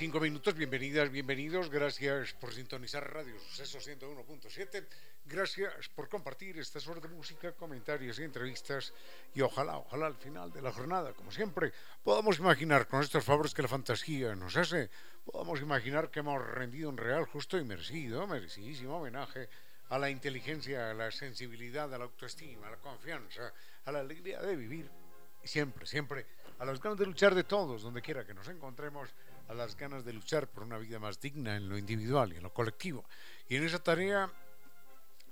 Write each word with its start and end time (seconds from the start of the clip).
Tarde 0.00 0.06
y 0.06 0.06
cinco 0.06 0.20
minutos. 0.20 0.54
Bienvenidas, 0.54 1.10
bienvenidos. 1.10 1.68
Gracias 1.68 2.32
por 2.32 2.54
sintonizar 2.54 3.12
Radio 3.12 3.38
Suceso 3.38 3.78
101.7. 3.78 4.86
Gracias 5.26 5.90
por 5.90 6.08
compartir 6.08 6.58
estas 6.58 6.88
horas 6.88 7.02
de 7.02 7.10
música, 7.10 7.52
comentarios 7.52 8.18
y 8.18 8.22
entrevistas. 8.22 8.94
Y 9.34 9.42
ojalá, 9.42 9.76
ojalá 9.76 10.06
al 10.06 10.16
final 10.16 10.50
de 10.52 10.62
la 10.62 10.72
jornada, 10.72 11.12
como 11.12 11.30
siempre, 11.30 11.72
podamos 12.02 12.38
imaginar 12.38 12.88
con 12.88 13.02
estos 13.02 13.22
favores 13.22 13.52
que 13.52 13.60
la 13.60 13.68
fantasía 13.68 14.34
nos 14.34 14.56
hace, 14.56 14.88
podamos 15.24 15.60
imaginar 15.60 16.10
que 16.10 16.20
hemos 16.20 16.42
rendido 16.46 16.88
un 16.88 16.96
real, 16.96 17.26
justo 17.26 17.58
y 17.58 17.64
merecido, 17.64 18.26
merecidísimo 18.26 18.96
homenaje 18.96 19.50
a 19.90 19.98
la 19.98 20.08
inteligencia, 20.08 20.90
a 20.90 20.94
la 20.94 21.10
sensibilidad, 21.10 21.92
a 21.92 21.98
la 21.98 22.04
autoestima, 22.04 22.68
a 22.68 22.70
la 22.70 22.78
confianza, 22.78 23.52
a 23.84 23.92
la 23.92 24.00
alegría 24.00 24.40
de 24.40 24.56
vivir. 24.56 24.90
Siempre, 25.44 25.86
siempre, 25.86 26.26
a 26.58 26.64
las 26.64 26.80
ganas 26.80 26.98
de 26.98 27.06
luchar 27.06 27.34
de 27.34 27.44
todos, 27.44 27.82
donde 27.82 28.02
quiera 28.02 28.24
que 28.24 28.34
nos 28.34 28.46
encontremos 28.48 29.08
a 29.50 29.54
las 29.54 29.76
ganas 29.76 30.04
de 30.04 30.12
luchar 30.12 30.46
por 30.46 30.62
una 30.62 30.78
vida 30.78 31.00
más 31.00 31.20
digna 31.20 31.56
en 31.56 31.68
lo 31.68 31.76
individual 31.76 32.32
y 32.32 32.36
en 32.36 32.44
lo 32.44 32.54
colectivo. 32.54 33.04
Y 33.48 33.56
en 33.56 33.64
esa 33.64 33.82
tarea 33.82 34.30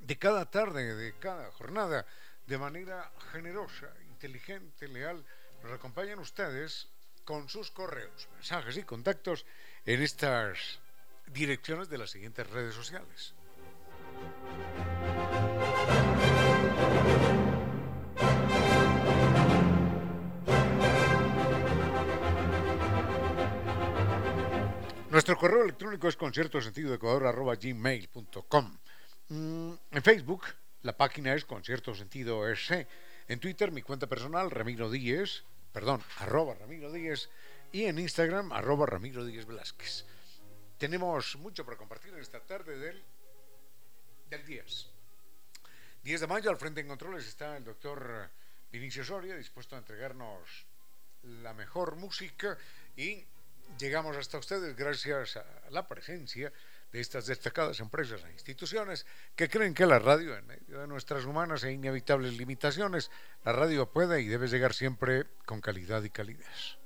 de 0.01 0.19
cada 0.19 0.51
tarde, 0.51 0.97
de 0.97 1.15
cada 1.21 1.53
jornada, 1.53 2.05
de 2.45 2.59
manera 2.59 3.13
generosa, 3.31 3.87
inteligente, 4.09 4.89
leal, 4.89 5.25
nos 5.63 5.73
acompañan 5.73 6.19
ustedes 6.19 6.89
con 7.25 7.49
sus 7.49 7.71
correos, 7.71 8.29
mensajes 8.35 8.77
y 8.77 8.83
contactos 8.83 9.47
en 9.87 10.03
estas 10.03 10.81
direcciones 11.29 11.89
de 11.89 11.99
las 11.99 12.11
siguientes 12.11 12.49
redes 12.51 12.75
sociales. 12.75 13.35
Nuestro 25.11 25.39
correo 25.39 25.63
electrónico 25.63 26.07
es 26.07 26.17
concierto 26.17 26.61
sentido 26.61 26.99
gmail.com. 26.99 28.79
Mm, 29.31 29.73
en 29.91 30.03
Facebook, 30.03 30.43
la 30.83 30.99
página 30.99 31.33
es 31.33 31.47
concierto 31.47 31.95
sentido 31.95 32.45
En 32.47 33.41
Twitter, 33.41 33.73
mi 33.73 33.81
cuenta 33.81 34.07
personal, 34.07 34.51
Ramiro 34.51 34.91
Díez, 34.91 35.45
perdón, 35.73 36.03
arroba 36.19 36.53
Ramiro 36.55 36.93
Díez. 36.93 37.31
Y 37.73 37.85
en 37.85 37.99
Instagram, 37.99 38.53
arroba 38.53 38.85
Ramiro 38.85 39.25
Díez 39.25 39.47
Velázquez. 39.47 40.05
Tenemos 40.77 41.37
mucho 41.37 41.65
para 41.65 41.79
compartir 41.79 42.13
esta 42.15 42.41
tarde 42.41 42.77
del, 42.79 43.03
del 44.29 44.45
10. 44.45 44.91
10 46.03 46.21
de 46.21 46.27
mayo, 46.27 46.51
al 46.51 46.59
frente 46.59 46.83
en 46.83 46.89
controles 46.89 47.27
está 47.27 47.57
el 47.57 47.65
doctor 47.65 48.29
Vinicio 48.71 49.03
Soria, 49.03 49.37
dispuesto 49.37 49.75
a 49.75 49.79
entregarnos 49.79 50.67
la 51.23 51.55
mejor 51.55 51.97
música 51.97 52.59
y 52.95 53.25
llegamos 53.79 54.17
hasta 54.17 54.39
ustedes 54.39 54.77
gracias 54.77 55.37
a 55.37 55.45
la 55.71 55.87
presencia 55.87 56.53
de 56.93 57.01
estas 57.01 57.27
destacadas 57.27 57.81
empresas 57.81 58.25
e 58.25 58.33
instituciones 58.33 59.05
que 59.37 59.49
creen 59.49 59.75
que 59.75 59.87
la 59.87 59.99
radio, 59.99 60.37
en 60.37 60.47
medio 60.47 60.81
de 60.81 60.87
nuestras 60.87 61.25
humanas 61.25 61.65
e 61.65 61.73
inevitables 61.73 62.39
limitaciones, 62.39 63.11
la 63.45 63.53
radio 63.53 63.91
puede 63.91 64.23
y 64.23 64.29
debe 64.29 64.49
llegar 64.49 64.73
siempre 64.73 65.27
con 65.45 65.61
calidad 65.61 66.03
y 66.03 66.11
calidez. 66.11 66.79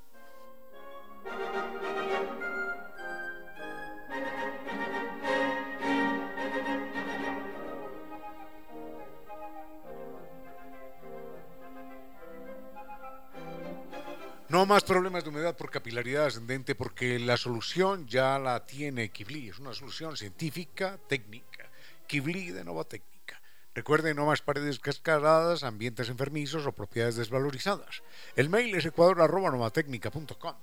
No 14.52 14.66
más 14.66 14.84
problemas 14.84 15.24
de 15.24 15.30
humedad 15.30 15.56
por 15.56 15.70
capilaridad 15.70 16.26
ascendente 16.26 16.74
porque 16.74 17.18
la 17.18 17.38
solución 17.38 18.06
ya 18.06 18.38
la 18.38 18.66
tiene 18.66 19.08
Kibli. 19.08 19.48
Es 19.48 19.58
una 19.58 19.72
solución 19.72 20.14
científica, 20.14 20.98
técnica. 21.08 21.70
Kibli 22.06 22.50
de 22.50 22.62
Nova 22.62 22.84
Técnica. 22.84 23.40
Recuerden, 23.74 24.14
no 24.14 24.26
más 24.26 24.42
paredes 24.42 24.78
cascaradas, 24.78 25.62
ambientes 25.62 26.10
enfermizos 26.10 26.66
o 26.66 26.72
propiedades 26.72 27.16
desvalorizadas. 27.16 28.02
El 28.36 28.50
mail 28.50 28.74
es 28.74 28.84
ecuador.novatecnica.com. 28.84 30.54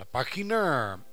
La 0.00 0.04
página 0.06 1.04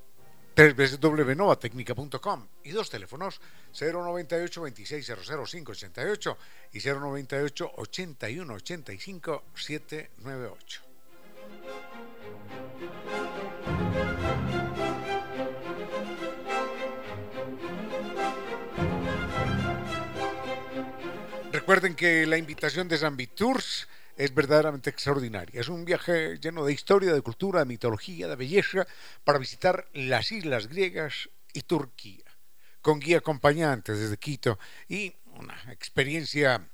www.novatecnica.com 0.58 2.48
y 2.64 2.72
dos 2.72 2.90
teléfonos 2.90 3.42
098 3.80 4.60
2600588 4.60 6.38
y 6.72 6.80
098 6.80 7.72
81 7.76 8.54
85 8.56 9.44
798. 9.54 10.83
Recuerden 21.64 21.96
que 21.96 22.26
la 22.26 22.38
invitación 22.38 22.90
de 22.90 22.98
Zambi 22.98 23.28
Tours 23.28 23.88
es 24.18 24.36
verdaderamente 24.36 24.90
extraordinaria. 24.90 25.62
Es 25.62 25.70
un 25.70 25.86
viaje 25.86 26.38
lleno 26.38 26.66
de 26.66 26.74
historia, 26.74 27.14
de 27.14 27.22
cultura, 27.22 27.60
de 27.60 27.66
mitología, 27.66 28.28
de 28.28 28.36
belleza 28.36 28.86
para 29.24 29.40
visitar 29.40 29.88
las 29.94 30.34
islas 30.34 30.68
griegas 30.68 31.30
y 31.54 31.62
Turquía, 31.62 32.26
con 32.82 33.00
guía 33.00 33.20
acompañante 33.20 33.94
desde 33.94 34.18
Quito 34.18 34.60
y 34.90 35.16
una 35.38 35.56
experiencia 35.72 36.68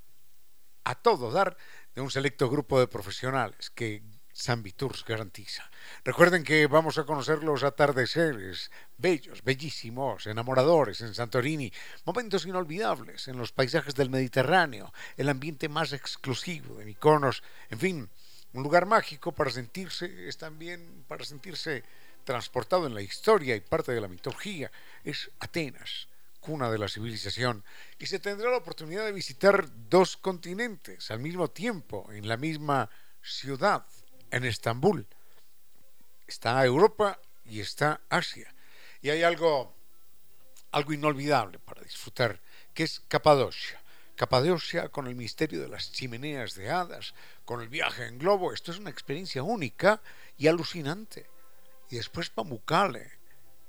a 0.86 0.96
todo 0.96 1.30
dar 1.30 1.56
de 1.94 2.02
un 2.02 2.10
selecto 2.10 2.50
grupo 2.50 2.80
de 2.80 2.88
profesionales 2.88 3.70
que 3.70 4.02
San 4.40 4.64
Viturs 4.64 5.04
garantiza. 5.04 5.70
Recuerden 6.06 6.46
que 6.46 6.66
vamos 6.68 6.98
a 6.98 7.04
conocer 7.04 7.44
los 7.44 7.64
atardeceres 7.64 8.72
bellos, 8.98 9.44
bellísimos, 9.44 10.28
enamoradores 10.28 11.02
en 11.02 11.14
Santorini, 11.14 11.74
momentos 12.06 12.46
inolvidables 12.46 13.28
en 13.28 13.38
los 13.38 13.52
paisajes 13.52 13.96
del 13.96 14.09
Mediterráneo, 14.09 14.94
el 15.18 15.28
ambiente 15.28 15.68
más 15.68 15.91
exclusivo 15.91 16.76
de 16.76 16.86
Mykonos, 16.86 17.44
en 17.70 17.80
fin, 17.80 18.09
un 18.53 18.64
lugar 18.64 18.86
mágico 18.86 19.34
para 19.34 19.52
sentirse, 19.52 20.30
es 20.30 20.38
también 20.38 21.03
para 21.09 21.26
sentirse 21.26 21.84
transportado 22.24 22.88
en 22.88 22.96
la 22.96 23.02
historia 23.02 23.58
y 23.58 23.59
parte 23.59 23.92
de 23.92 24.00
la 24.00 24.08
mitología, 24.08 24.72
es 25.03 25.30
Atenas, 25.42 26.08
cuna 26.40 26.72
de 26.72 26.78
la 26.78 26.88
civilización, 26.88 27.66
y 28.00 28.06
se 28.06 28.20
tendrá 28.20 28.50
la 28.50 28.58
oportunidad 28.58 29.03
de 29.03 29.12
visitar 29.12 29.68
dos 29.90 30.16
continentes 30.16 31.12
al 31.12 31.20
mismo 31.20 31.50
tiempo, 31.50 32.09
en 32.14 32.26
la 32.26 32.38
misma 32.38 32.90
ciudad 33.22 33.85
en 34.31 34.46
Estambul. 34.46 35.08
Está 36.28 36.64
Europa 36.64 37.20
y 37.46 37.59
está 37.59 38.02
Asia. 38.09 38.53
Y 39.02 39.09
hay 39.09 39.23
algo, 39.23 39.76
algo 40.72 40.93
inolvidable 40.93 41.59
para 41.59 41.81
disfrutar, 41.81 42.40
que 42.73 42.84
es 42.84 43.02
Capadocia. 43.08 43.81
Capadocia 44.16 44.90
con 44.90 45.08
el 45.08 45.16
misterio 45.16 45.61
de 45.61 45.70
las 45.70 45.91
chimeneas 45.91 46.53
de 46.53 46.70
hadas, 46.70 47.14
con 47.46 47.61
el 47.61 47.70
viaje 47.70 48.05
en 48.05 48.20
globo. 48.20 48.53
Esto 48.53 48.72
es 48.72 48.78
una 48.78 48.90
experiencia 48.90 49.43
única 49.43 50.02
y 50.37 50.47
alucinante. 50.47 51.29
Y 51.90 51.96
después 51.96 52.29
Pamukkale, 52.29 53.11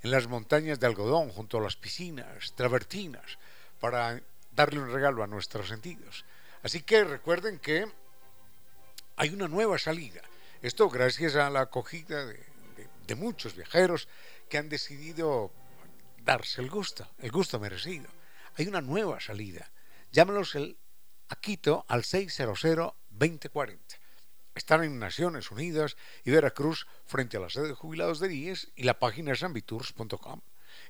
en 0.02 0.10
las 0.10 0.26
montañas 0.26 0.80
de 0.80 0.86
algodón, 0.86 1.30
junto 1.30 1.58
a 1.58 1.60
las 1.60 1.76
piscinas 1.76 2.52
travertinas, 2.54 3.38
para 3.78 4.20
darle 4.52 4.80
un 4.80 4.92
regalo 4.92 5.22
a 5.22 5.26
nuestros 5.26 5.68
sentidos. 5.68 6.24
Así 6.62 6.82
que 6.82 7.04
recuerden 7.04 7.58
que 7.58 7.86
hay 9.16 9.30
una 9.30 9.48
nueva 9.48 9.78
salida. 9.78 10.22
Esto 10.62 10.90
gracias 10.90 11.36
a 11.36 11.48
la 11.48 11.62
acogida 11.62 12.26
de, 12.26 13.14
muchos 13.16 13.56
viajeros 13.56 14.08
que 14.48 14.58
han 14.58 14.68
decidido 14.68 15.50
darse 16.22 16.60
el 16.60 16.70
gusto, 16.70 17.08
el 17.18 17.32
gusto 17.32 17.58
merecido. 17.58 18.08
Hay 18.56 18.68
una 18.68 18.80
nueva 18.80 19.18
salida. 19.20 19.72
Llámenos 20.12 20.54
el, 20.54 20.76
a 21.28 21.36
Quito 21.36 21.86
al 21.88 22.02
600-2040. 22.02 23.78
Están 24.54 24.84
en 24.84 24.98
Naciones 24.98 25.50
Unidas 25.50 25.96
y 26.24 26.30
Veracruz 26.30 26.86
frente 27.06 27.38
a 27.38 27.40
la 27.40 27.50
sede 27.50 27.68
de 27.68 27.74
jubilados 27.74 28.20
de 28.20 28.32
IES 28.32 28.68
y 28.76 28.84
la 28.84 28.98
página 28.98 29.32
es. 29.32 29.42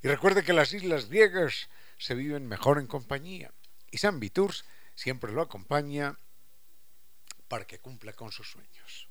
Y 0.02 0.08
recuerde 0.08 0.42
que 0.42 0.52
las 0.52 0.72
islas 0.72 1.08
griegas 1.08 1.70
se 1.96 2.14
viven 2.14 2.48
mejor 2.48 2.80
en 2.80 2.86
compañía 2.86 3.52
y 3.90 3.98
San 3.98 4.18
Viturs 4.18 4.64
siempre 4.94 5.32
lo 5.32 5.42
acompaña 5.42 6.18
para 7.48 7.66
que 7.66 7.78
cumpla 7.78 8.12
con 8.12 8.32
sus 8.32 8.50
sueños. 8.50 9.09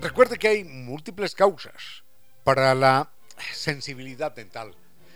Recuerde 0.00 0.36
que 0.36 0.48
hay 0.48 0.64
múltiples 0.64 1.34
causas 1.34 2.02
para 2.44 2.74
la 2.74 3.10
sensibilidad 3.52 4.32
dental. 4.32 4.74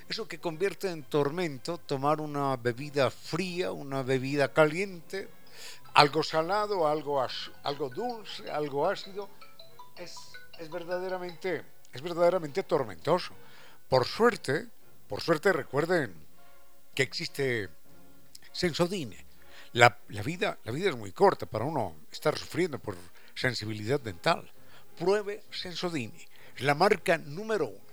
Eso 0.09 0.27
que 0.27 0.41
convierte 0.41 0.91
en 0.91 1.05
tormento 1.05 1.79
tomar 1.79 2.21
una 2.21 2.56
bebida 2.56 3.11
fría, 3.11 3.73
una 3.73 4.03
bebida 4.03 4.53
caliente, 4.53 5.29
algo 5.94 6.23
salado, 6.23 6.88
algo, 6.88 7.25
algo 7.62 7.91
dulce, 7.91 8.50
algo 8.50 8.88
ácido, 8.88 9.29
es, 9.97 10.17
es, 10.59 10.71
verdaderamente, 10.71 11.62
es 11.93 12.03
verdaderamente 12.03 12.62
tormentoso. 12.62 13.35
Por 13.88 14.06
suerte, 14.06 14.67
por 15.06 15.21
suerte 15.21 15.53
recuerden 15.53 16.15
que 16.94 17.03
existe 17.03 17.69
Sensodine. 18.50 19.27
La, 19.75 19.99
la, 20.09 20.23
vida, 20.23 20.59
la 20.65 20.73
vida 20.73 20.88
es 20.88 20.97
muy 20.97 21.12
corta 21.12 21.47
para 21.47 21.65
uno 21.65 21.94
estar 22.11 22.37
sufriendo 22.37 22.79
por 22.79 22.97
sensibilidad 23.35 24.00
dental. 24.00 24.50
Pruebe 24.99 25.43
Sensodine, 25.51 26.29
la 26.59 26.75
marca 26.75 27.19
número 27.19 27.67
uno. 27.69 27.91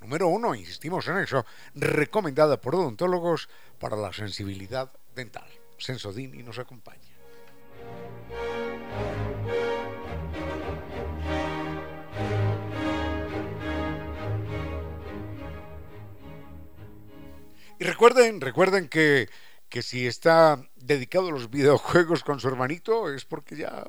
Número 0.00 0.28
uno, 0.28 0.54
insistimos 0.54 1.08
en 1.08 1.18
eso, 1.18 1.44
recomendada 1.74 2.60
por 2.60 2.74
odontólogos 2.76 3.48
para 3.80 3.96
la 3.96 4.12
sensibilidad 4.12 4.92
dental. 5.14 5.48
Sensodini 5.78 6.42
nos 6.42 6.58
acompaña. 6.58 7.02
Y 17.80 17.84
recuerden, 17.84 18.40
recuerden 18.40 18.88
que, 18.88 19.28
que 19.68 19.82
si 19.82 20.06
está 20.06 20.60
dedicado 20.76 21.28
a 21.28 21.32
los 21.32 21.50
videojuegos 21.50 22.24
con 22.24 22.40
su 22.40 22.48
hermanito 22.48 23.12
es 23.12 23.24
porque 23.24 23.56
ya, 23.56 23.84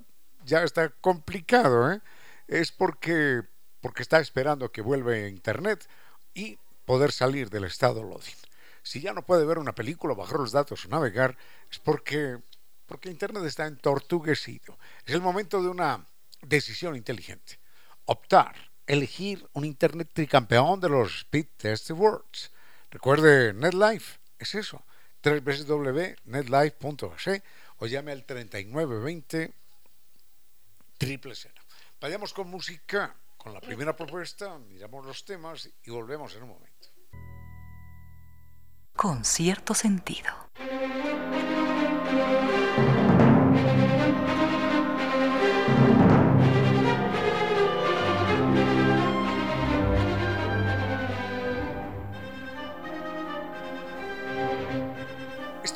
ya 0.46 0.64
está 0.64 0.90
complicado, 0.90 1.92
¿eh? 1.92 2.02
Es 2.50 2.72
porque, 2.72 3.44
porque 3.80 4.01
está 4.01 4.19
esperando 4.19 4.72
que 4.72 4.81
vuelva 4.81 5.18
Internet 5.18 5.88
y 6.34 6.57
poder 6.86 7.12
salir 7.12 7.50
del 7.50 7.63
estado 7.63 8.04
loading. 8.04 8.36
Si 8.84 9.01
ya 9.01 9.13
no 9.13 9.25
puede 9.25 9.46
ver 9.46 9.60
una 9.60 9.75
película, 9.75 10.16
bajar 10.16 10.40
los 10.40 10.51
datos 10.51 10.86
o 10.86 10.90
navegar, 10.90 11.38
es 11.72 11.80
porque, 11.80 12.40
porque 12.86 13.10
Internet 13.10 13.44
está 13.46 13.68
entortuguecido. 13.68 14.78
Es 15.06 15.13
el 15.13 15.22
momento 15.22 15.62
de 15.62 15.69
una 15.69 16.06
decisión 16.42 16.96
inteligente. 16.96 17.60
Optar, 18.06 18.56
elegir 18.88 19.48
un 19.54 19.66
Internet 19.66 20.10
tricampeón 20.12 20.80
de 20.80 20.90
los 20.90 21.19
Speed 21.19 21.48
Test 21.57 21.92
Awards 21.92 22.52
Recuerde, 22.92 23.54
NetLife 23.54 24.19
es 24.40 24.56
eso, 24.56 24.84
www.netlife.es 25.24 27.44
o 27.78 27.86
llame 27.86 28.12
al 28.12 28.25
3920 28.25 29.54
triple 30.98 31.36
cero. 31.36 31.59
Vayamos 32.00 32.34
con 32.34 32.50
música, 32.50 33.16
con 33.38 33.54
la 33.54 33.60
primera 33.60 33.96
propuesta, 33.96 34.57
miramos 34.57 35.06
los 35.06 35.25
temas 35.25 35.69
y 35.84 35.92
volvemos 35.92 36.36
en 36.36 36.44
un 36.44 36.50
momento. 36.50 36.88
Con 38.96 39.25
cierto 39.25 39.74
sentido. 39.74 40.50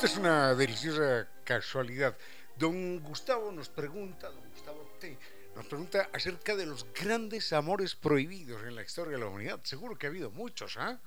es 0.05 0.17
una 0.17 0.53
deliciosa 0.53 1.29
casualidad. 1.45 2.17
Don 2.57 2.99
Gustavo 2.99 3.53
nos 3.53 3.69
pregunta, 3.69 4.29
don 4.29 4.49
Gustavo 4.49 4.91
T, 4.99 5.17
nos 5.55 5.65
pregunta 5.67 6.09
acerca 6.13 6.55
de 6.55 6.65
los 6.65 6.85
grandes 6.93 7.53
amores 7.53 7.95
prohibidos 7.95 8.63
en 8.63 8.75
la 8.75 8.83
historia 8.83 9.13
de 9.13 9.19
la 9.19 9.27
humanidad. 9.27 9.59
Seguro 9.63 9.97
que 9.97 10.07
ha 10.07 10.09
habido 10.09 10.31
muchos, 10.31 10.77
¿ah? 10.77 10.99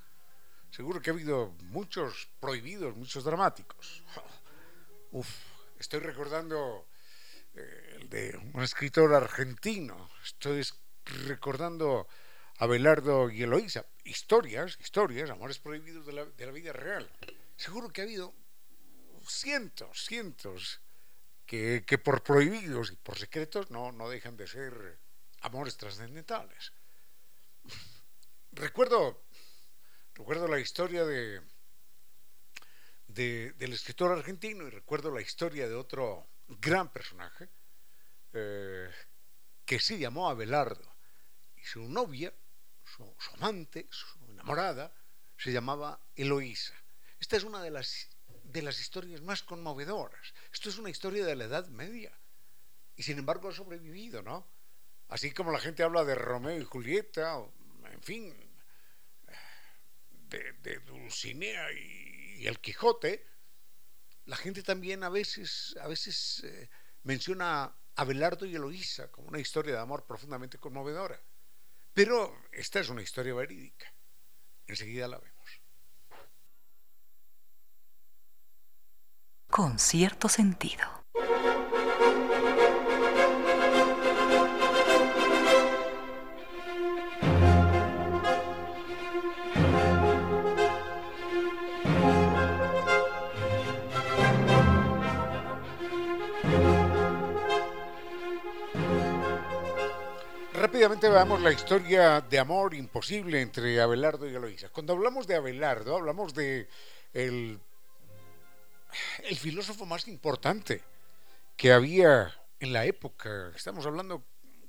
Seguro 0.71 1.01
que 1.01 1.11
ha 1.11 1.13
habido 1.13 1.55
muchos 1.71 2.29
prohibidos, 2.41 2.97
muchos 2.97 3.25
dramáticos. 3.25 4.03
Uf, 5.13 5.29
estoy 5.79 6.01
recordando 6.01 6.89
eh, 7.55 7.97
el 8.01 8.09
de 8.09 8.37
un 8.55 8.63
escritor 8.63 9.15
argentino. 9.15 10.11
Estoy 10.25 10.63
recordando 11.27 12.07
a 12.59 12.67
Belardo 12.67 13.31
y 13.31 13.43
Eloísa. 13.43 13.87
Historias, 14.05 14.79
historias, 14.81 15.31
amores 15.31 15.59
prohibidos 15.59 16.07
de 16.07 16.13
la, 16.13 16.25
de 16.25 16.47
la 16.47 16.53
vida 16.53 16.73
real. 16.73 17.11
Seguro 17.57 17.89
que 17.89 18.03
ha 18.03 18.05
habido 18.05 18.35
cientos, 19.27 20.05
cientos, 20.05 20.81
que, 21.47 21.99
por 22.03 22.23
prohibidos 22.23 22.91
y 22.91 22.97
por 22.97 23.19
secretos 23.19 23.71
no, 23.71 23.93
no 23.93 24.09
dejan 24.09 24.37
de 24.37 24.47
ser 24.49 24.99
amores 25.41 25.77
trascendentales. 25.77 26.73
Recuerdo, 28.53 29.23
recuerdo 30.15 30.49
la 30.49 30.59
historia 30.59 31.05
de, 31.05 31.41
del 33.07 33.73
escritor 33.73 34.13
argentino 34.13 34.67
y 34.67 34.71
recuerdo 34.71 35.11
la 35.11 35.21
historia 35.21 35.69
de 35.69 35.75
otro 35.75 36.27
gran 36.49 36.93
personaje 36.93 37.49
eh, 38.33 38.91
que 39.65 39.79
se 39.79 39.99
llamó 39.99 40.29
Abelardo 40.29 40.97
y 41.57 41.65
su 41.65 41.89
novia, 41.89 42.33
su, 42.85 43.15
su 43.19 43.35
amante, 43.37 43.87
su 43.91 44.07
enamorada, 44.29 44.93
se 45.37 45.53
llamaba 45.53 46.01
Eloísa. 46.15 46.75
Esta 47.21 47.37
es 47.37 47.45
una 47.45 47.63
de 47.63 47.71
las 47.71 48.09
de 48.57 48.63
las 48.63 48.81
historias 48.81 49.21
más 49.21 49.43
conmovedoras. 49.43 50.33
Esto 50.51 50.71
es 50.71 50.79
una 50.79 50.89
historia 50.89 51.27
de 51.27 51.37
la 51.37 51.45
Edad 51.45 51.69
Media. 51.69 52.19
Y 52.97 53.03
sin 53.03 53.19
embargo 53.19 53.51
ha 53.51 53.53
sobrevivido, 53.53 54.23
¿no? 54.23 54.49
Así 55.09 55.31
como 55.33 55.53
la 55.53 55.59
gente 55.59 55.83
habla 55.83 56.05
de 56.05 56.15
Romeo 56.15 56.59
y 56.59 56.65
Julieta, 56.65 57.37
en 57.93 58.03
fin, 58.03 58.35
de, 60.31 60.79
Dulcinea 60.87 61.71
y, 61.71 62.47
el 62.47 62.59
Quijote, 62.59 63.27
la 64.25 64.37
gente 64.37 64.63
también 64.63 65.05
a 65.05 65.11
veces, 65.11 65.77
a 65.79 65.87
veces 65.87 66.43
eh, 66.45 66.71
menciona 67.03 67.65
a 67.65 67.79
Abelardo 67.97 68.47
y 68.47 68.55
Eloísa 68.55 69.13
como 69.13 69.29
una 69.29 69.39
historia 69.39 69.75
de 69.75 69.81
amor 69.81 70.07
profundamente 70.07 70.57
conmovedora. 70.57 71.21
Pero 71.93 72.35
esta 72.53 72.81
es 72.81 72.89
una 72.89 73.03
historia 73.03 73.35
verídica. 73.35 73.93
Enseguida 74.67 75.09
la 75.09 75.19
vemos. 75.19 75.36
Con 79.57 79.79
cierto 79.79 80.29
sentido. 80.29 80.85
Rápidamente 100.53 101.09
veamos 101.09 101.41
la 101.41 101.51
historia 101.51 102.21
de 102.21 102.39
amor 102.39 102.75
imposible 102.75 103.41
entre 103.41 103.81
Abelardo 103.81 104.29
y 104.29 104.35
Eloísa. 104.35 104.69
Cuando 104.69 104.93
hablamos 104.93 105.27
de 105.27 105.37
Abelardo, 105.37 105.97
hablamos 105.97 106.35
de 106.35 106.69
el 107.15 107.59
el 109.25 109.37
filósofo 109.37 109.87
más 109.87 110.07
importante 110.09 110.83
que 111.57 111.73
había 111.73 112.35
en 112.61 112.73
la 112.73 112.85
época. 112.85 113.53
Estamos 113.55 113.87
hablando, 113.87 114.25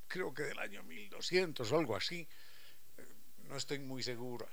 creo 0.07 0.33
que 0.33 0.43
del 0.43 0.59
año 0.59 0.83
1200 0.83 1.71
o 1.71 1.77
algo 1.77 1.95
así. 1.95 2.27
No 3.39 3.55
estoy 3.55 3.79
muy 3.79 4.03
seguro. 4.03 4.47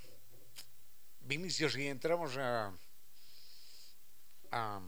Vinicio, 1.21 1.71
si 1.71 1.87
entramos 1.87 2.37
a, 2.37 2.73
a, 4.50 4.80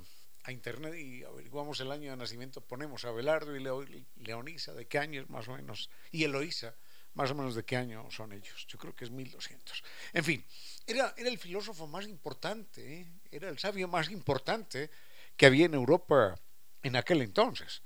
internet 0.48 0.94
y 0.94 1.24
averiguamos 1.24 1.80
el 1.80 1.90
año 1.90 2.10
de 2.10 2.16
nacimiento, 2.16 2.60
ponemos 2.60 3.04
a 3.04 3.10
Belardo 3.10 3.56
y 3.56 4.06
Leonisa, 4.16 4.74
de 4.74 4.86
qué 4.86 4.98
años 4.98 5.28
más 5.28 5.48
o 5.48 5.56
menos, 5.56 5.90
y 6.12 6.22
Eloísa, 6.22 6.76
más 7.16 7.30
o 7.30 7.34
menos 7.34 7.54
de 7.54 7.64
qué 7.64 7.76
año 7.76 8.08
son 8.10 8.32
ellos. 8.32 8.66
Yo 8.68 8.78
creo 8.78 8.94
que 8.94 9.06
es 9.06 9.10
1200. 9.10 9.82
En 10.12 10.22
fin, 10.22 10.44
era, 10.86 11.14
era 11.16 11.28
el 11.28 11.38
filósofo 11.38 11.86
más 11.86 12.06
importante, 12.06 13.00
¿eh? 13.00 13.06
era 13.30 13.48
el 13.48 13.58
sabio 13.58 13.88
más 13.88 14.10
importante 14.10 14.90
que 15.36 15.46
había 15.46 15.64
en 15.64 15.74
Europa 15.74 16.38
en 16.82 16.94
aquel 16.94 17.22
entonces. 17.22 17.82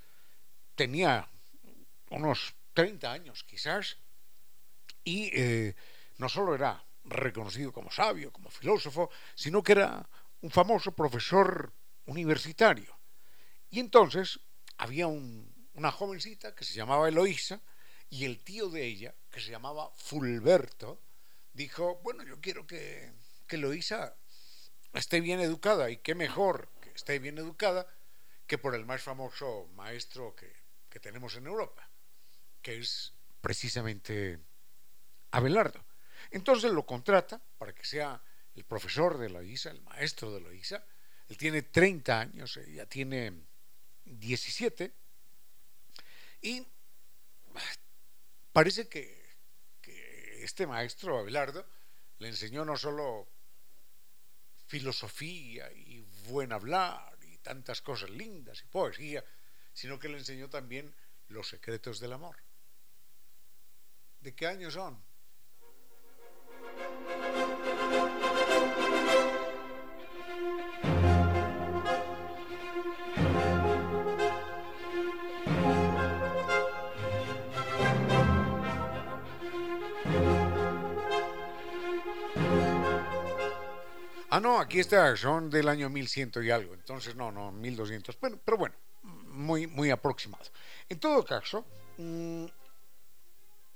Tenía 0.74 1.28
unos 2.10 2.54
30 2.74 3.12
años 3.12 3.44
quizás 3.44 3.98
y 5.04 5.30
eh, 5.32 5.76
no 6.18 6.28
solo 6.28 6.54
era 6.54 6.84
reconocido 7.04 7.72
como 7.72 7.90
sabio, 7.90 8.32
como 8.32 8.50
filósofo, 8.50 9.10
sino 9.36 9.62
que 9.62 9.72
era 9.72 10.08
un 10.40 10.50
famoso 10.50 10.92
profesor 10.92 11.72
universitario. 12.06 12.98
Y 13.70 13.78
entonces 13.78 14.40
había 14.76 15.06
una 15.06 15.92
jovencita 15.92 16.52
que 16.52 16.64
se 16.64 16.74
llamaba 16.74 17.08
Eloísa 17.08 17.60
y 18.10 18.24
el 18.24 18.42
tío 18.42 18.68
de 18.68 18.84
ella, 18.84 19.14
que 19.30 19.40
se 19.40 19.50
llamaba 19.50 19.90
Fulberto, 19.96 21.00
dijo, 21.52 22.00
bueno, 22.02 22.24
yo 22.24 22.40
quiero 22.40 22.66
que, 22.66 23.12
que 23.46 23.56
Eloísa 23.56 24.16
esté 24.94 25.20
bien 25.20 25.40
educada 25.40 25.90
y 25.90 25.98
qué 25.98 26.14
mejor 26.14 26.68
que 26.80 26.90
esté 26.90 27.18
bien 27.18 27.38
educada 27.38 27.86
que 28.46 28.58
por 28.58 28.74
el 28.74 28.84
más 28.84 29.02
famoso 29.02 29.68
maestro 29.74 30.34
que, 30.34 30.52
que 30.88 31.00
tenemos 31.00 31.36
en 31.36 31.46
Europa, 31.46 31.88
que 32.60 32.78
es 32.78 33.12
precisamente 33.40 34.40
Abelardo. 35.30 35.84
Entonces 36.30 36.72
lo 36.72 36.84
contrata 36.84 37.40
para 37.58 37.72
que 37.74 37.84
sea 37.84 38.20
el 38.54 38.64
profesor 38.64 39.18
de 39.18 39.26
Eloísa, 39.26 39.70
el 39.70 39.80
maestro 39.82 40.32
de 40.32 40.38
Eloísa. 40.38 40.84
Él 41.28 41.36
tiene 41.36 41.62
30 41.62 42.20
años, 42.20 42.56
ella 42.56 42.86
tiene 42.86 43.32
17. 44.04 44.92
Y 46.42 46.66
parece 48.52 48.88
que 48.88 49.19
este 50.42 50.66
maestro 50.66 51.18
Abelardo 51.18 51.66
le 52.18 52.28
enseñó 52.28 52.64
no 52.64 52.76
solo 52.76 53.28
filosofía 54.66 55.72
y 55.72 56.00
buen 56.28 56.52
hablar 56.52 57.18
y 57.22 57.38
tantas 57.38 57.82
cosas 57.82 58.10
lindas 58.10 58.62
y 58.62 58.66
poesía, 58.66 59.24
sino 59.72 59.98
que 59.98 60.08
le 60.08 60.18
enseñó 60.18 60.48
también 60.48 60.94
los 61.28 61.48
secretos 61.48 61.98
del 62.00 62.12
amor. 62.12 62.36
¿De 64.20 64.34
qué 64.34 64.46
años 64.46 64.74
son? 64.74 65.02
Ah, 84.40 84.42
no, 84.42 84.58
aquí 84.58 84.80
está, 84.80 85.14
son 85.18 85.50
del 85.50 85.68
año 85.68 85.90
1100 85.90 86.32
y 86.42 86.50
algo, 86.50 86.72
entonces 86.72 87.14
no, 87.14 87.30
no, 87.30 87.52
1200, 87.52 88.18
bueno, 88.18 88.40
pero 88.42 88.56
bueno, 88.56 88.74
muy, 89.02 89.66
muy 89.66 89.90
aproximado. 89.90 90.46
En 90.88 90.98
todo 90.98 91.22
caso, 91.26 91.66
mm, 91.98 92.46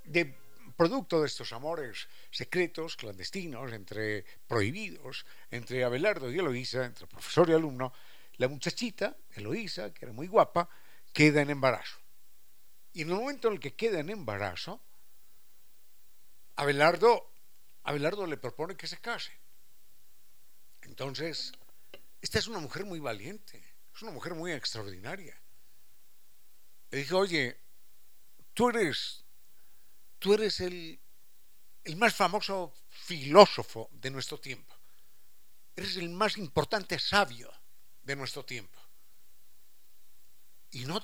de 0.05 0.35
producto 0.75 1.21
de 1.21 1.27
estos 1.27 1.53
amores 1.53 2.07
secretos, 2.31 2.95
clandestinos, 2.95 3.73
entre 3.73 4.25
prohibidos, 4.47 5.27
entre 5.51 5.83
Abelardo 5.83 6.31
y 6.31 6.39
Eloísa, 6.39 6.83
entre 6.83 7.05
profesor 7.05 7.47
y 7.51 7.53
alumno, 7.53 7.93
la 8.37 8.47
muchachita, 8.47 9.15
Eloísa, 9.35 9.93
que 9.93 10.05
era 10.05 10.13
muy 10.13 10.25
guapa, 10.25 10.67
queda 11.13 11.43
en 11.43 11.51
embarazo. 11.51 11.99
Y 12.91 13.03
en 13.03 13.09
el 13.09 13.17
momento 13.17 13.49
en 13.49 13.53
el 13.53 13.59
que 13.59 13.75
queda 13.75 13.99
en 13.99 14.09
embarazo, 14.09 14.81
Abelardo, 16.55 17.29
Abelardo 17.83 18.25
le 18.25 18.37
propone 18.37 18.75
que 18.75 18.87
se 18.87 18.97
case. 18.97 19.44
Entonces, 20.85 21.51
esta 22.21 22.39
es 22.39 22.47
una 22.47 22.59
mujer 22.59 22.85
muy 22.85 22.99
valiente, 22.99 23.75
es 23.93 24.01
una 24.01 24.11
mujer 24.11 24.33
muy 24.33 24.51
extraordinaria. 24.51 25.39
Le 26.91 26.99
dije, 26.99 27.13
oye, 27.13 27.59
tú 28.53 28.69
eres, 28.69 29.25
tú 30.19 30.33
eres 30.33 30.59
el, 30.59 30.99
el 31.83 31.95
más 31.97 32.15
famoso 32.15 32.73
filósofo 32.89 33.89
de 33.91 34.11
nuestro 34.11 34.39
tiempo. 34.39 34.73
Eres 35.75 35.97
el 35.97 36.09
más 36.09 36.37
importante 36.37 36.97
sabio 36.99 37.51
de 38.03 38.15
nuestro 38.15 38.45
tiempo. 38.45 38.79
Y 40.71 40.85
no, 40.85 41.03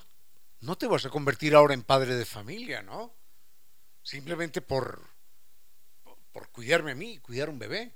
no 0.62 0.78
te 0.78 0.88
vas 0.88 1.06
a 1.06 1.10
convertir 1.10 1.56
ahora 1.56 1.74
en 1.74 1.84
padre 1.84 2.16
de 2.16 2.26
familia, 2.26 2.82
¿no? 2.82 3.14
Simplemente 4.04 4.62
por, 4.62 5.08
por 6.32 6.50
cuidarme 6.50 6.92
a 6.92 6.96
mí, 6.96 7.20
cuidar 7.20 7.50
un 7.50 7.60
bebé 7.60 7.96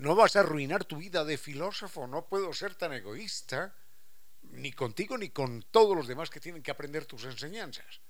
no 0.00 0.14
vas 0.14 0.34
a 0.34 0.40
arruinar 0.40 0.84
tu 0.84 0.96
vida 0.96 1.24
de 1.24 1.36
filósofo, 1.36 2.06
no 2.06 2.26
puedo 2.26 2.52
ser 2.54 2.74
tan 2.74 2.92
egoísta, 2.94 3.74
ni 4.42 4.72
contigo 4.72 5.18
ni 5.18 5.28
con 5.28 5.62
todos 5.70 5.94
los 5.94 6.08
demás 6.08 6.30
que 6.30 6.40
tienen 6.40 6.62
que 6.62 6.70
aprender 6.70 7.04
tus 7.04 7.24
enseñanzas. 7.24 8.00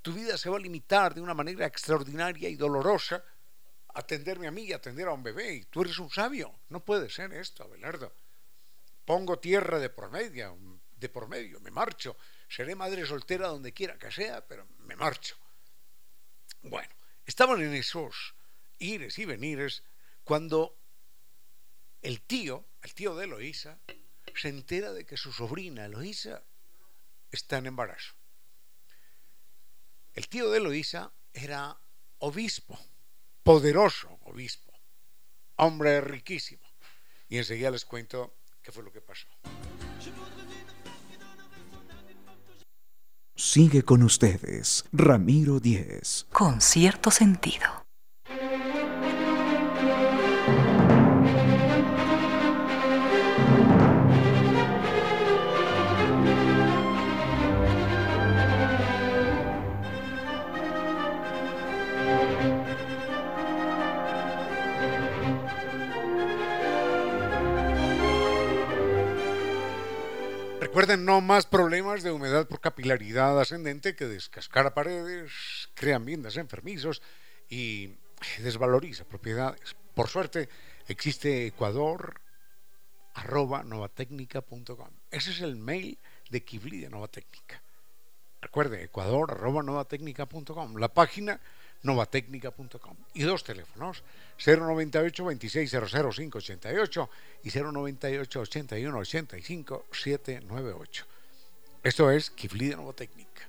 Tu 0.00 0.12
vida 0.12 0.38
se 0.38 0.48
va 0.48 0.56
a 0.56 0.60
limitar 0.60 1.12
de 1.12 1.20
una 1.20 1.34
manera 1.34 1.66
extraordinaria 1.66 2.48
y 2.48 2.54
dolorosa 2.54 3.24
atenderme 3.94 4.46
a 4.46 4.52
mí 4.52 4.62
y 4.62 4.72
atender 4.72 5.08
a 5.08 5.12
un 5.12 5.24
bebé, 5.24 5.54
y 5.54 5.64
tú 5.64 5.82
eres 5.82 5.98
un 5.98 6.08
sabio. 6.08 6.60
No 6.68 6.84
puede 6.84 7.10
ser 7.10 7.32
esto, 7.32 7.64
Abelardo. 7.64 8.14
Pongo 9.04 9.40
tierra 9.40 9.80
de 9.80 9.90
por 9.90 10.08
medio, 10.08 10.56
de 10.96 11.08
por 11.08 11.28
medio, 11.28 11.58
me 11.60 11.72
marcho. 11.72 12.16
Seré 12.48 12.76
madre 12.76 13.04
soltera 13.04 13.48
donde 13.48 13.72
quiera 13.72 13.98
que 13.98 14.12
sea, 14.12 14.46
pero 14.46 14.68
me 14.78 14.94
marcho. 14.94 15.36
Bueno, 16.62 16.94
estaban 17.26 17.60
en 17.60 17.74
esos 17.74 18.36
ires 18.78 19.18
y 19.18 19.24
venires 19.24 19.82
cuando 20.22 20.79
el 22.02 22.20
tío, 22.22 22.64
el 22.82 22.94
tío 22.94 23.14
de 23.14 23.24
Eloísa, 23.24 23.78
se 24.34 24.48
entera 24.48 24.92
de 24.92 25.04
que 25.04 25.16
su 25.16 25.32
sobrina 25.32 25.84
Eloísa 25.84 26.42
está 27.30 27.58
en 27.58 27.66
embarazo. 27.66 28.14
El 30.14 30.28
tío 30.28 30.50
de 30.50 30.58
Eloísa 30.58 31.12
era 31.32 31.78
obispo, 32.18 32.78
poderoso 33.42 34.18
obispo, 34.22 34.72
hombre 35.56 36.00
riquísimo. 36.00 36.62
Y 37.28 37.38
enseguida 37.38 37.70
les 37.70 37.84
cuento 37.84 38.34
qué 38.62 38.72
fue 38.72 38.82
lo 38.82 38.92
que 38.92 39.00
pasó. 39.00 39.28
Sigue 43.36 43.82
con 43.84 44.02
ustedes, 44.02 44.84
Ramiro 44.92 45.60
Díez. 45.60 46.26
Con 46.32 46.60
cierto 46.60 47.10
sentido. 47.10 47.86
Recuerden, 70.80 71.04
no 71.04 71.20
más 71.20 71.44
problemas 71.44 72.02
de 72.02 72.10
humedad 72.10 72.48
por 72.48 72.58
capilaridad 72.58 73.38
ascendente 73.38 73.94
que 73.94 74.06
descascar 74.06 74.72
paredes, 74.72 75.30
crean 75.74 76.06
viendas 76.06 76.38
enfermizos 76.38 77.02
y 77.50 77.96
desvaloriza 78.38 79.04
propiedades. 79.04 79.76
Por 79.94 80.08
suerte, 80.08 80.48
existe 80.88 81.46
Ecuador 81.46 82.22
arroba 83.12 83.62
novatecnica.com. 83.62 84.88
Ese 85.10 85.32
es 85.32 85.42
el 85.42 85.56
mail 85.56 85.98
de 86.30 86.44
Kibli 86.44 86.80
de 86.80 86.88
Novatecnica. 86.88 87.62
Recuerde, 88.40 88.82
ecuador. 88.82 89.38
La 90.78 90.94
página 90.94 91.40
novatecnica.com 91.82 92.96
y 93.14 93.22
dos 93.22 93.44
teléfonos 93.44 94.02
098 94.44 95.24
2600 95.24 96.16
588 96.16 97.10
y 97.44 97.50
098 97.50 98.40
81 98.40 98.98
85 98.98 99.86
798 99.90 101.06
esto 101.82 102.10
es 102.10 102.28
Kifli 102.28 102.68
de 102.68 102.76
Novatecnica. 102.76 103.48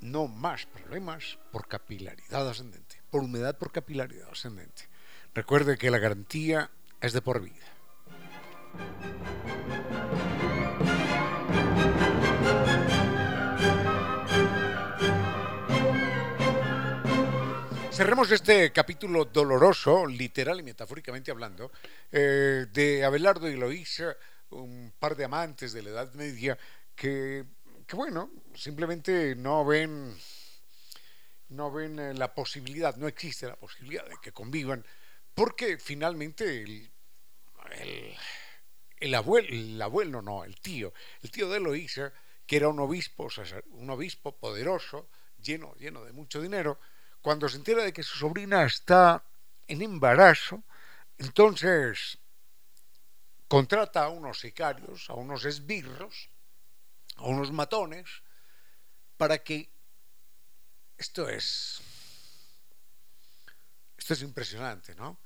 No 0.00 0.26
más 0.26 0.66
problemas 0.66 1.38
por 1.52 1.68
capilaridad 1.68 2.48
ascendente 2.48 3.00
por 3.10 3.22
humedad 3.22 3.56
por 3.56 3.70
capilaridad 3.72 4.28
ascendente. 4.30 4.88
Recuerde 5.32 5.78
que 5.78 5.90
la 5.90 5.98
garantía 5.98 6.70
es 7.00 7.12
de 7.12 7.22
por 7.22 7.40
vida 7.40 7.64
Cerremos 17.98 18.30
este 18.30 18.70
capítulo 18.70 19.24
doloroso, 19.24 20.06
literal 20.06 20.60
y 20.60 20.62
metafóricamente 20.62 21.32
hablando, 21.32 21.72
eh, 22.12 22.66
de 22.72 23.04
Abelardo 23.04 23.50
y 23.50 23.54
Eloísa, 23.54 24.16
un 24.50 24.92
par 24.96 25.16
de 25.16 25.24
amantes 25.24 25.72
de 25.72 25.82
la 25.82 25.90
Edad 25.90 26.14
Media 26.14 26.56
que, 26.94 27.44
que, 27.84 27.96
bueno, 27.96 28.30
simplemente 28.54 29.34
no 29.34 29.64
ven 29.64 30.16
no 31.48 31.72
ven 31.72 31.98
eh, 31.98 32.14
la 32.14 32.32
posibilidad, 32.32 32.94
no 32.94 33.08
existe 33.08 33.48
la 33.48 33.56
posibilidad 33.56 34.08
de 34.08 34.18
que 34.22 34.30
convivan, 34.30 34.86
porque 35.34 35.76
finalmente 35.76 36.62
el, 36.62 36.88
el, 39.00 39.14
abuelo, 39.16 39.48
el 39.50 39.82
abuelo 39.82 40.22
no, 40.22 40.44
el 40.44 40.60
tío, 40.60 40.94
el 41.20 41.32
tío 41.32 41.48
de 41.48 41.56
Eloísa, 41.56 42.12
que 42.46 42.58
era 42.58 42.68
un 42.68 42.78
obispo, 42.78 43.26
un 43.72 43.90
obispo 43.90 44.36
poderoso, 44.36 45.08
lleno, 45.42 45.74
lleno 45.74 46.04
de 46.04 46.12
mucho 46.12 46.40
dinero, 46.40 46.78
cuando 47.28 47.46
se 47.46 47.58
entera 47.58 47.82
de 47.82 47.92
que 47.92 48.02
su 48.02 48.16
sobrina 48.16 48.64
está 48.64 49.22
en 49.66 49.82
embarazo, 49.82 50.64
entonces 51.18 52.16
contrata 53.46 54.04
a 54.04 54.08
unos 54.08 54.40
sicarios, 54.40 55.10
a 55.10 55.12
unos 55.12 55.44
esbirros, 55.44 56.30
a 57.16 57.24
unos 57.24 57.52
matones, 57.52 58.08
para 59.18 59.36
que 59.44 59.70
esto 60.96 61.28
es 61.28 61.82
esto 63.98 64.14
es 64.14 64.22
impresionante, 64.22 64.94
¿no? 64.94 65.20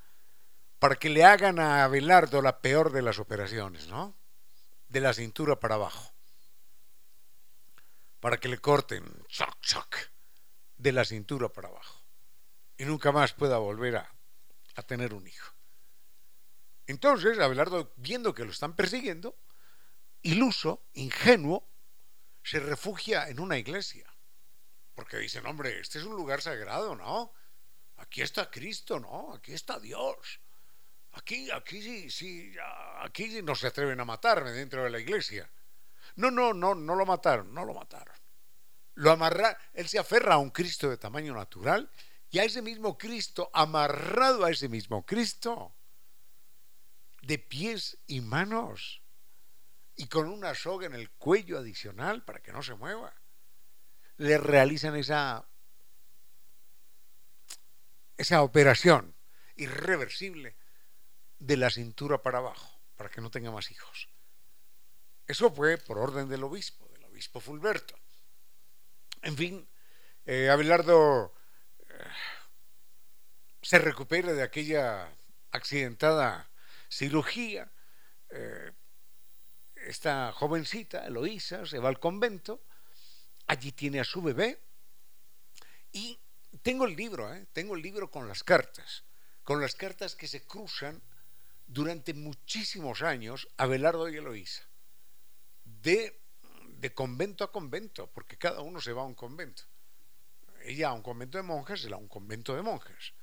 Para 0.80 0.97
que 0.97 1.09
le 1.09 1.23
hagan 1.23 1.61
a 1.61 1.85
Abelardo 1.85 2.42
la 2.42 2.61
peor 2.61 2.90
de 2.90 3.02
las 3.02 3.21
operaciones, 3.21 3.87
¿no? 3.87 4.16
De 4.88 5.00
la 5.00 5.14
cintura 5.14 5.61
para 5.61 5.76
abajo. 5.76 6.12
Para 8.18 8.38
que 8.38 8.49
le 8.49 8.59
corten, 8.59 9.04
choc, 9.28 9.56
choc, 9.61 10.12
de 10.76 10.93
la 10.93 11.05
cintura 11.05 11.49
para 11.49 11.69
abajo. 11.69 12.02
Y 12.76 12.85
nunca 12.85 13.12
más 13.12 13.33
pueda 13.33 13.59
volver 13.59 13.97
a, 13.97 14.14
a 14.75 14.83
tener 14.83 15.14
un 15.14 15.26
hijo. 15.26 15.52
Entonces, 16.87 17.38
Abelardo, 17.38 17.93
viendo 17.97 18.35
que 18.35 18.45
lo 18.45 18.50
están 18.50 18.75
persiguiendo, 18.75 19.37
iluso, 20.23 20.83
ingenuo, 20.95 21.69
se 22.43 22.59
refugia 22.59 23.29
en 23.29 23.41
una 23.41 23.59
iglesia. 23.59 24.12
Porque 24.95 25.19
dicen, 25.19 25.47
hombre, 25.47 25.81
este 25.81 25.99
es 25.99 26.05
un 26.05 26.17
lugar 26.17 26.43
sagrado, 26.43 26.95
¿no? 26.97 27.33
Aquí 27.99 28.21
está 28.21 28.50
Cristo, 28.50 28.99
¿no? 28.99 29.35
Aquí 29.35 29.52
está 29.52 29.79
Dios. 29.79 30.41
Aquí, 31.12 31.50
aquí 31.50 31.83
sí, 31.83 32.11
sí, 32.11 32.55
aquí 33.00 33.43
no 33.43 33.55
se 33.55 33.69
atreven 33.69 34.00
a 34.00 34.05
matarme 34.05 34.50
dentro 34.50 34.85
de 34.85 34.91
la 34.91 34.99
iglesia. 34.99 35.50
No, 36.17 36.31
no, 36.31 36.52
no, 36.52 36.75
no 36.75 36.95
lo 36.95 37.07
mataron, 37.07 37.52
no 37.55 37.64
lo 37.64 37.75
mataron. 37.75 38.14
Lo 38.94 39.11
amarra, 39.11 39.58
él 39.72 39.88
se 39.88 39.99
aferra 39.99 40.34
a 40.34 40.38
un 40.38 40.50
Cristo 40.50 40.90
de 40.90 40.96
tamaño 40.96 41.34
natural 41.34 41.90
y 42.30 42.38
a 42.38 42.44
ese 42.44 42.62
mismo 42.62 42.96
Cristo, 42.96 43.50
amarrado 43.52 44.44
a 44.44 44.50
ese 44.50 44.68
mismo 44.68 45.04
Cristo, 45.04 45.75
de 47.22 47.38
pies 47.38 47.99
y 48.06 48.20
manos 48.20 49.02
y 49.96 50.06
con 50.06 50.28
una 50.28 50.54
soga 50.54 50.87
en 50.87 50.94
el 50.94 51.11
cuello 51.11 51.58
adicional 51.58 52.25
para 52.25 52.40
que 52.40 52.52
no 52.52 52.62
se 52.62 52.75
mueva. 52.75 53.14
Le 54.16 54.38
realizan 54.38 54.96
esa, 54.96 55.46
esa 58.16 58.42
operación 58.42 59.14
irreversible 59.56 60.56
de 61.38 61.56
la 61.56 61.70
cintura 61.70 62.22
para 62.22 62.38
abajo 62.38 62.80
para 62.96 63.11
que 63.11 63.20
no 63.20 63.30
tenga 63.30 63.50
más 63.50 63.70
hijos. 63.70 64.08
Eso 65.26 65.50
fue 65.50 65.76
por 65.78 65.99
orden 65.99 66.28
del 66.28 66.44
obispo, 66.44 66.88
del 66.88 67.04
obispo 67.04 67.40
Fulberto. 67.40 67.99
En 69.23 69.37
fin, 69.37 69.69
eh, 70.26 70.50
Abelardo 70.50 71.33
eh, 71.79 71.93
se 73.62 73.79
recupera 73.79 74.33
de 74.33 74.43
aquella 74.43 75.09
accidentada 75.52 76.50
cirugía. 76.88 77.71
Eh, 78.31 78.73
esta 79.76 80.33
jovencita, 80.33 81.07
Eloísa, 81.07 81.67
se 81.67 81.79
va 81.79 81.88
al 81.88 82.00
convento, 82.00 82.64
allí 83.47 83.73
tiene 83.73 84.00
a 84.00 84.05
su 84.05 84.23
bebé 84.23 84.61
y 85.93 86.19
tengo 86.62 86.85
el 86.87 86.95
libro, 86.95 87.29
tengo 87.52 87.75
el 87.76 87.83
libro 87.83 88.11
con 88.11 88.29
las 88.29 88.45
cartas, 88.45 89.05
con 89.43 89.61
las 89.61 89.75
cartas 89.75 90.15
que 90.15 90.28
se 90.28 90.45
cruzan 90.47 91.02
durante 91.67 92.15
muchísimos 92.15 93.02
años 93.02 93.49
Abelardo 93.56 94.08
y 94.08 94.17
Eloísa, 94.17 94.63
de, 95.65 96.22
de 96.82 96.92
convento 96.92 97.45
a 97.45 97.52
convento, 97.52 98.08
porque 98.08 98.36
cada 98.36 98.60
uno 98.60 98.80
se 98.80 98.92
va 98.92 99.02
a 99.02 99.06
un 99.06 99.14
convento. 99.14 99.62
Ella 100.64 100.88
a 100.88 100.92
un 100.92 101.02
convento 101.02 101.38
de 101.38 101.45
monjas, 101.45 101.84
él 101.84 101.92
a 101.92 101.97
un 101.97 102.08
convento 102.08 102.54
de 102.54 102.62
monjas 102.62 103.14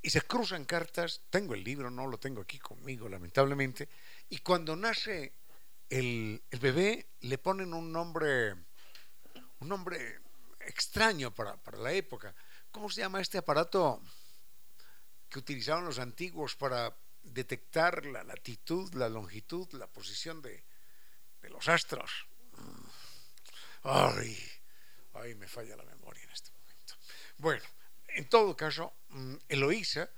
y 0.00 0.10
se 0.10 0.22
cruzan 0.22 0.64
cartas, 0.64 1.22
tengo 1.30 1.54
el 1.54 1.64
libro, 1.64 1.90
no 1.90 2.06
lo 2.06 2.18
tengo 2.18 2.40
aquí 2.40 2.58
conmigo 2.58 3.08
lamentablemente, 3.08 3.88
y 4.28 4.38
cuando 4.38 4.76
nace 4.76 5.32
el, 5.88 6.42
bebé 6.60 7.08
le 7.22 7.38
ponen 7.38 7.74
un 7.74 7.92
nombre, 7.92 8.52
un 9.60 9.68
nombre 9.68 10.20
extraño 10.60 11.34
para, 11.34 11.56
para, 11.56 11.78
la 11.78 11.92
época. 11.92 12.34
¿Cómo 12.70 12.90
se 12.90 13.00
llama 13.00 13.20
este 13.20 13.38
aparato 13.38 14.02
que 15.28 15.38
utilizaban 15.38 15.84
los 15.84 15.98
antiguos 15.98 16.54
para 16.54 16.94
detectar 17.22 18.06
la 18.06 18.22
latitud, 18.22 18.92
la 18.94 19.08
longitud, 19.08 19.66
la 19.72 19.86
posición 19.86 20.42
de, 20.42 20.62
de 21.42 21.50
los 21.50 21.68
astros? 21.68 22.27
Ay, 23.82 24.36
ay, 25.14 25.34
me 25.34 25.46
falla 25.48 25.76
la 25.76 25.84
memoria 25.84 26.22
en 26.24 26.30
este 26.30 26.50
momento. 26.52 26.94
Bueno, 27.38 27.64
en 28.08 28.28
todo 28.28 28.56
caso, 28.56 28.94
mm, 29.10 29.34
Eloísa 29.48 30.10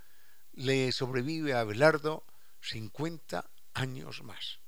le 0.52 0.92
sobrevive 0.92 1.54
a 1.54 1.60
Abelardo 1.60 2.24
50 2.60 3.50
años 3.74 4.22
más. 4.22 4.58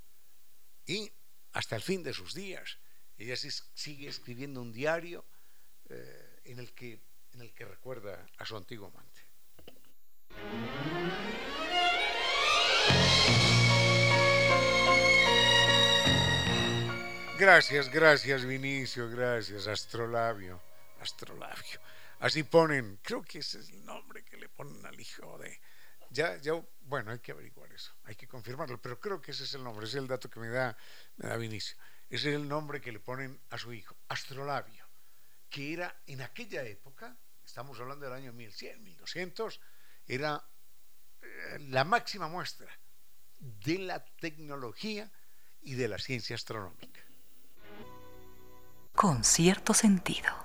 Y 0.86 1.10
hasta 1.52 1.76
el 1.76 1.82
fin 1.82 2.02
de 2.02 2.12
sus 2.12 2.34
días, 2.34 2.78
ella 3.18 3.36
sigue 3.36 4.08
escribiendo 4.08 4.60
un 4.60 4.72
diario 4.72 5.24
eh, 5.88 6.40
en, 6.44 6.58
el 6.58 6.72
que, 6.72 7.00
en 7.32 7.40
el 7.40 7.52
que 7.52 7.64
recuerda 7.64 8.26
a 8.38 8.46
su 8.46 8.56
antiguo 8.56 8.88
amante. 8.88 9.22
Gracias, 17.42 17.90
gracias 17.90 18.44
Vinicio, 18.44 19.10
gracias 19.10 19.66
Astrolabio, 19.66 20.62
Astrolabio. 21.00 21.80
Así 22.20 22.44
ponen, 22.44 23.00
creo 23.02 23.20
que 23.24 23.40
ese 23.40 23.58
es 23.58 23.70
el 23.70 23.84
nombre 23.84 24.22
que 24.22 24.36
le 24.36 24.48
ponen 24.48 24.86
al 24.86 25.00
hijo 25.00 25.36
de... 25.38 25.60
Ya, 26.10 26.36
ya, 26.36 26.52
bueno, 26.82 27.10
hay 27.10 27.18
que 27.18 27.32
averiguar 27.32 27.72
eso, 27.72 27.90
hay 28.04 28.14
que 28.14 28.28
confirmarlo, 28.28 28.80
pero 28.80 29.00
creo 29.00 29.20
que 29.20 29.32
ese 29.32 29.42
es 29.42 29.54
el 29.54 29.64
nombre, 29.64 29.86
ese 29.86 29.96
es 29.96 30.02
el 30.02 30.06
dato 30.06 30.30
que 30.30 30.38
me 30.38 30.50
da, 30.50 30.76
me 31.16 31.30
da 31.30 31.36
Vinicio. 31.36 31.76
Ese 32.08 32.28
es 32.28 32.36
el 32.36 32.46
nombre 32.46 32.80
que 32.80 32.92
le 32.92 33.00
ponen 33.00 33.40
a 33.50 33.58
su 33.58 33.72
hijo, 33.72 33.96
Astrolabio, 34.06 34.86
que 35.50 35.72
era 35.72 36.00
en 36.06 36.22
aquella 36.22 36.62
época, 36.62 37.16
estamos 37.44 37.80
hablando 37.80 38.04
del 38.04 38.14
año 38.14 38.32
1100, 38.32 38.84
1200, 38.84 39.60
era 40.06 40.40
eh, 41.20 41.58
la 41.58 41.82
máxima 41.82 42.28
muestra 42.28 42.70
de 43.40 43.78
la 43.80 44.04
tecnología 44.20 45.10
y 45.62 45.74
de 45.74 45.88
la 45.88 45.98
ciencia 45.98 46.36
astronómica. 46.36 47.02
Con 48.94 49.24
cierto 49.24 49.74
sentido. 49.74 50.42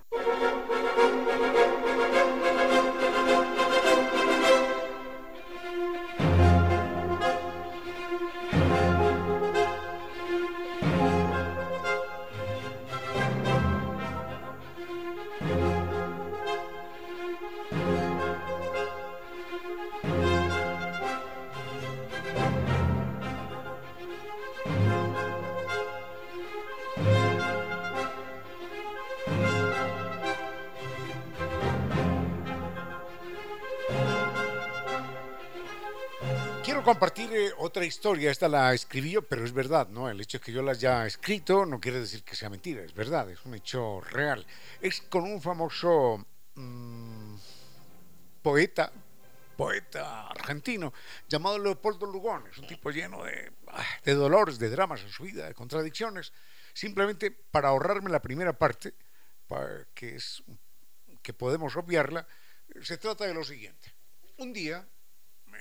Compartir 36.88 37.34
eh, 37.34 37.52
otra 37.58 37.84
historia, 37.84 38.32
esta 38.32 38.48
la 38.48 38.74
escribí 38.74 39.12
yo, 39.12 39.22
pero 39.22 39.44
es 39.44 39.52
verdad, 39.52 39.90
¿no? 39.90 40.10
El 40.10 40.22
hecho 40.22 40.38
de 40.38 40.46
que 40.46 40.54
yo 40.54 40.62
la 40.62 40.72
haya 40.72 41.06
escrito 41.06 41.66
no 41.66 41.82
quiere 41.82 42.00
decir 42.00 42.24
que 42.24 42.34
sea 42.34 42.50
mentira, 42.50 42.82
es 42.82 42.94
verdad, 42.94 43.30
es 43.30 43.44
un 43.44 43.56
hecho 43.56 44.00
real. 44.00 44.46
Es 44.80 45.02
con 45.02 45.26
un 45.26 45.42
famoso 45.42 46.26
mm, 46.56 47.36
poeta, 48.42 48.90
poeta 49.58 50.28
argentino, 50.28 50.94
llamado 51.28 51.60
Leopoldo 51.60 52.06
Lugones, 52.06 52.58
un 52.58 52.68
tipo 52.68 52.90
lleno 52.90 53.22
de, 53.26 53.52
ah, 53.68 53.84
de 54.06 54.14
dolores, 54.14 54.58
de 54.58 54.70
dramas 54.70 55.02
en 55.02 55.10
su 55.10 55.24
vida, 55.24 55.46
de 55.46 55.54
contradicciones. 55.54 56.32
Simplemente 56.74 57.32
para 57.32 57.68
ahorrarme 57.68 58.10
la 58.10 58.22
primera 58.22 58.54
parte, 58.54 58.94
que 59.94 60.16
es 60.16 60.42
que 61.22 61.34
podemos 61.34 61.76
obviarla, 61.76 62.26
se 62.82 62.98
trata 62.98 63.26
de 63.26 63.34
lo 63.34 63.44
siguiente. 63.44 63.94
Un 64.38 64.54
día 64.54 64.88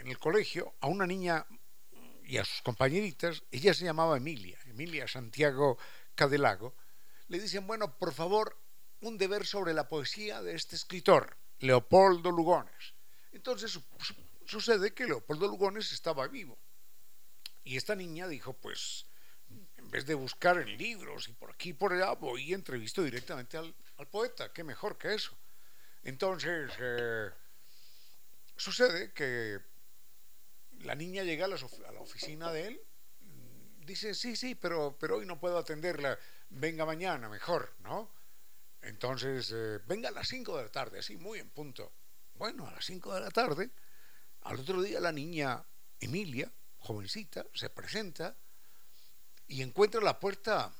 en 0.00 0.08
el 0.08 0.18
colegio 0.18 0.74
a 0.80 0.86
una 0.86 1.06
niña 1.06 1.46
y 2.24 2.38
a 2.38 2.44
sus 2.44 2.62
compañeritas, 2.62 3.42
ella 3.50 3.72
se 3.72 3.84
llamaba 3.84 4.16
Emilia, 4.16 4.58
Emilia 4.66 5.06
Santiago 5.06 5.78
Cadelago, 6.14 6.74
le 7.28 7.38
dicen, 7.40 7.66
bueno, 7.66 7.96
por 7.96 8.12
favor, 8.12 8.58
un 9.00 9.18
deber 9.18 9.46
sobre 9.46 9.74
la 9.74 9.88
poesía 9.88 10.42
de 10.42 10.54
este 10.54 10.76
escritor, 10.76 11.36
Leopoldo 11.60 12.30
Lugones. 12.30 12.94
Entonces 13.32 13.78
sucede 14.46 14.94
que 14.94 15.06
Leopoldo 15.06 15.46
Lugones 15.46 15.92
estaba 15.92 16.26
vivo. 16.28 16.58
Y 17.64 17.76
esta 17.76 17.94
niña 17.94 18.28
dijo, 18.28 18.54
pues, 18.54 19.06
en 19.76 19.90
vez 19.90 20.06
de 20.06 20.14
buscar 20.14 20.58
en 20.58 20.76
libros 20.76 21.28
y 21.28 21.32
por 21.32 21.50
aquí 21.50 21.70
y 21.70 21.74
por 21.74 21.92
allá, 21.92 22.12
voy 22.12 22.50
y 22.50 22.54
entrevisto 22.54 23.02
directamente 23.02 23.56
al, 23.56 23.74
poeta, 24.10 24.52
qué 24.52 24.62
mejor 24.62 24.98
que 24.98 25.14
eso. 25.14 25.36
Entonces, 26.02 26.70
eh, 26.78 27.30
sucede 28.56 29.12
que 29.12 29.60
la 30.86 30.94
niña 30.94 31.24
llega 31.24 31.46
a 31.46 31.48
la, 31.48 32.00
oficina 32.00 32.52
de 32.52 32.68
él, 32.68 32.80
dice, 33.84 34.14
sí, 34.14 34.36
sí, 34.36 34.54
pero, 34.54 34.96
pero 34.98 35.16
hoy 35.16 35.26
no 35.26 35.40
puedo 35.40 35.58
atenderla, 35.58 36.16
venga 36.50 36.86
mañana, 36.86 37.28
mejor, 37.28 37.74
¿no? 37.80 38.14
Entonces, 38.82 39.50
eh, 39.52 39.80
venga 39.86 40.10
a 40.10 40.12
las 40.12 40.28
5 40.28 40.56
de 40.56 40.62
la 40.62 40.70
tarde, 40.70 41.00
así, 41.00 41.16
muy 41.16 41.40
en 41.40 41.50
punto. 41.50 41.92
Bueno, 42.34 42.68
a 42.68 42.70
las 42.70 42.84
5 42.84 43.14
de 43.14 43.20
la 43.20 43.30
tarde, 43.30 43.70
al 44.42 44.60
otro 44.60 44.80
día 44.80 45.00
la 45.00 45.10
niña 45.10 45.64
Emilia, 45.98 46.52
jovencita, 46.78 47.44
se 47.52 47.68
presenta 47.68 48.36
y 49.48 49.62
encuentra 49.62 50.00
la 50.00 50.20
puerta, 50.20 50.72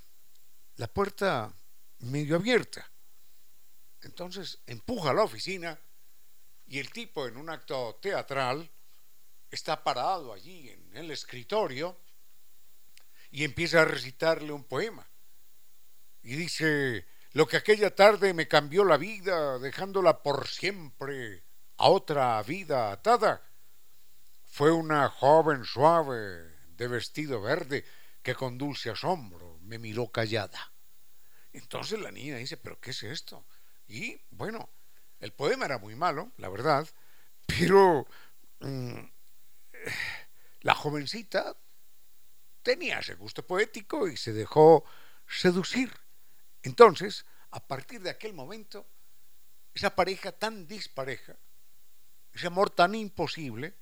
la 0.77 0.87
puerta 0.87 1.53
medio 1.99 2.37
abierta. 2.37 2.89
Entonces 4.03 4.61
empuja 4.67 5.11
a 5.11 5.15
la 5.15 5.25
oficina 5.25 5.77
y 6.69 6.79
el 6.79 6.93
tipo 6.93 7.27
en 7.27 7.37
un 7.37 7.51
acto 7.51 7.99
teatral 8.01 8.71
está 9.51 9.83
parado 9.83 10.33
allí 10.33 10.69
en 10.69 10.97
el 10.97 11.11
escritorio 11.11 11.99
y 13.31 13.45
empieza 13.45 13.83
a 13.83 13.85
recitarle 13.85 14.53
un 14.53 14.65
poema. 14.65 15.09
Y 16.23 16.37
dice, 16.37 17.07
lo 17.33 17.47
que 17.47 17.57
aquella 17.57 17.95
tarde 17.95 18.35
me 18.35 18.49
cambió 18.49 18.85
la 18.85 18.97
vida, 18.97 19.59
dejándola 19.59 20.23
por 20.23 20.49
siempre 20.49 21.45
a 21.77 21.89
otra 21.89 22.43
vida 22.43 22.91
atada, 22.91 23.43
fue 24.47 24.73
una 24.73 25.09
joven 25.09 25.65
suave 25.65 26.57
de 26.69 26.89
vestido 26.89 27.41
verde 27.43 27.85
que 28.23 28.35
con 28.35 28.59
dulce 28.59 28.91
asombro 28.91 29.59
me 29.61 29.79
miró 29.79 30.09
callada. 30.09 30.73
Entonces 31.53 32.01
la 32.01 32.11
niña 32.11 32.37
dice, 32.37 32.57
pero 32.57 32.81
¿qué 32.81 32.91
es 32.91 33.03
esto? 33.03 33.47
Y 33.87 34.21
bueno, 34.31 34.69
el 35.21 35.33
poema 35.33 35.67
era 35.67 35.79
muy 35.79 35.95
malo, 35.95 36.33
la 36.39 36.49
verdad, 36.49 36.89
pero 37.47 38.07
mm, 38.61 38.99
la 40.61 40.75
jovencita 40.75 41.57
tenía 42.63 42.99
ese 42.99 43.15
gusto 43.15 43.47
poético 43.47 44.09
y 44.09 44.17
se 44.17 44.33
dejó 44.33 44.85
seducir. 45.29 45.93
Entonces, 46.63 47.25
a 47.51 47.61
partir 47.61 48.01
de 48.01 48.11
aquel 48.11 48.33
momento, 48.33 48.87
esa 49.75 49.95
pareja 49.95 50.33
tan 50.33 50.67
dispareja, 50.67 51.37
ese 52.33 52.47
amor 52.49 52.71
tan 52.71 52.95
imposible, 52.95 53.75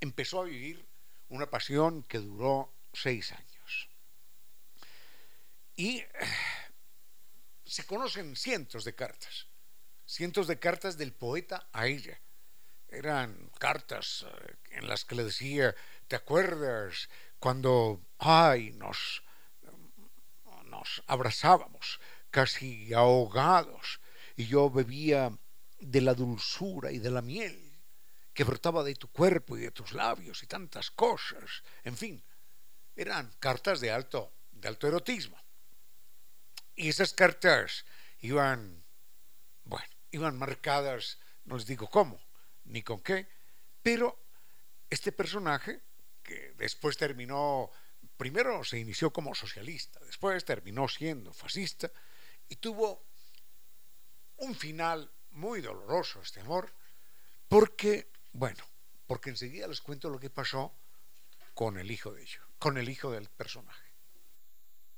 empezó 0.00 0.42
a 0.42 0.44
vivir 0.44 0.86
una 1.28 1.50
pasión 1.50 2.02
que 2.04 2.18
duró 2.18 2.72
seis 2.92 3.32
años. 3.32 3.88
Y 5.76 6.04
se 7.64 7.84
conocen 7.86 8.36
cientos 8.36 8.84
de 8.84 8.94
cartas, 8.94 9.46
cientos 10.06 10.46
de 10.46 10.58
cartas 10.58 10.98
del 10.98 11.12
poeta 11.12 11.68
a 11.72 11.86
ella. 11.86 12.20
Eran 12.90 13.50
cartas 13.58 14.26
eh, 14.26 14.56
en 14.70 14.88
las 14.88 15.04
que 15.04 15.14
le 15.14 15.24
decía, 15.24 15.74
¿te 16.08 16.16
acuerdas 16.16 17.08
cuando, 17.38 18.02
ay, 18.18 18.72
nos, 18.72 19.22
nos 20.66 21.02
abrazábamos 21.06 22.00
casi 22.30 22.92
ahogados 22.92 24.00
y 24.36 24.46
yo 24.46 24.70
bebía 24.70 25.30
de 25.78 26.00
la 26.00 26.14
dulzura 26.14 26.92
y 26.92 26.98
de 26.98 27.10
la 27.10 27.22
miel 27.22 27.70
que 28.34 28.44
brotaba 28.44 28.82
de 28.84 28.94
tu 28.94 29.08
cuerpo 29.08 29.56
y 29.56 29.62
de 29.62 29.70
tus 29.70 29.92
labios 29.92 30.42
y 30.42 30.46
tantas 30.46 30.90
cosas. 30.90 31.62
En 31.84 31.96
fin, 31.96 32.22
eran 32.96 33.34
cartas 33.38 33.80
de 33.80 33.90
alto, 33.90 34.32
de 34.50 34.68
alto 34.68 34.86
erotismo. 34.86 35.36
Y 36.74 36.88
esas 36.88 37.12
cartas 37.12 37.84
iban, 38.20 38.84
bueno, 39.64 39.94
iban 40.10 40.38
marcadas, 40.38 41.18
no 41.44 41.56
les 41.56 41.66
digo 41.66 41.88
cómo, 41.88 42.20
ni 42.64 42.82
con 42.82 43.00
qué, 43.00 43.28
pero 43.82 44.18
este 44.88 45.12
personaje, 45.12 45.82
que 46.22 46.54
después 46.56 46.96
terminó, 46.96 47.70
primero 48.16 48.64
se 48.64 48.78
inició 48.78 49.12
como 49.12 49.34
socialista, 49.34 50.00
después 50.00 50.44
terminó 50.44 50.88
siendo 50.88 51.32
fascista 51.32 51.90
y 52.48 52.56
tuvo 52.56 53.06
un 54.36 54.54
final 54.54 55.10
muy 55.30 55.60
doloroso 55.60 56.20
este 56.22 56.40
amor, 56.40 56.72
porque 57.48 58.10
bueno, 58.32 58.64
porque 59.06 59.30
enseguida 59.30 59.66
les 59.66 59.80
cuento 59.80 60.08
lo 60.08 60.18
que 60.18 60.30
pasó 60.30 60.74
con 61.54 61.78
el 61.78 61.90
hijo 61.90 62.12
de 62.12 62.22
ellos, 62.22 62.42
con 62.58 62.78
el 62.78 62.88
hijo 62.88 63.10
del 63.10 63.28
personaje. 63.28 63.90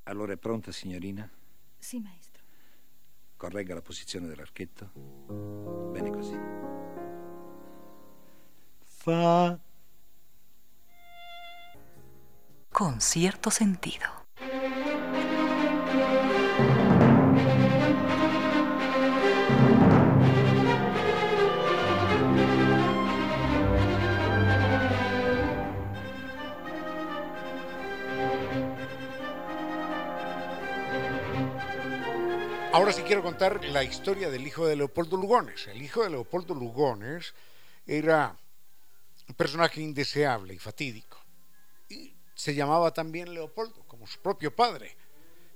Allora 0.05 0.33
è 0.33 0.37
pronta, 0.37 0.73
signorina? 0.73 1.31
Sì, 1.79 2.01
maestro. 2.01 2.43
Corregga 3.37 3.75
la 3.75 3.83
posizione 3.83 4.27
dell'archetto. 4.27 4.91
Bene 5.93 6.11
così. 6.11 6.37
Fa. 9.05 9.59
Con 12.71 13.01
cierto 13.01 13.51
sentido. 13.51 14.07
Ahora 32.73 32.93
sí 32.93 33.03
quiero 33.03 33.25
contar 33.25 33.65
la 33.65 33.83
historia 33.83 34.31
del 34.31 34.47
hijo 34.47 34.69
de 34.69 34.77
Leopoldo 34.77 35.17
Lugones. 35.17 35.67
El 35.67 35.83
hijo 35.83 36.05
de 36.05 36.11
Leopoldo 36.11 36.55
Lugones 36.55 37.35
era 37.85 38.37
un 39.29 39.35
personaje 39.35 39.81
indeseable 39.81 40.55
y 40.55 40.59
fatídico. 40.59 41.19
Y 41.89 42.15
se 42.35 42.55
llamaba 42.55 42.93
también 42.93 43.33
Leopoldo, 43.33 43.85
como 43.87 44.07
su 44.07 44.21
propio 44.21 44.55
padre. 44.55 44.97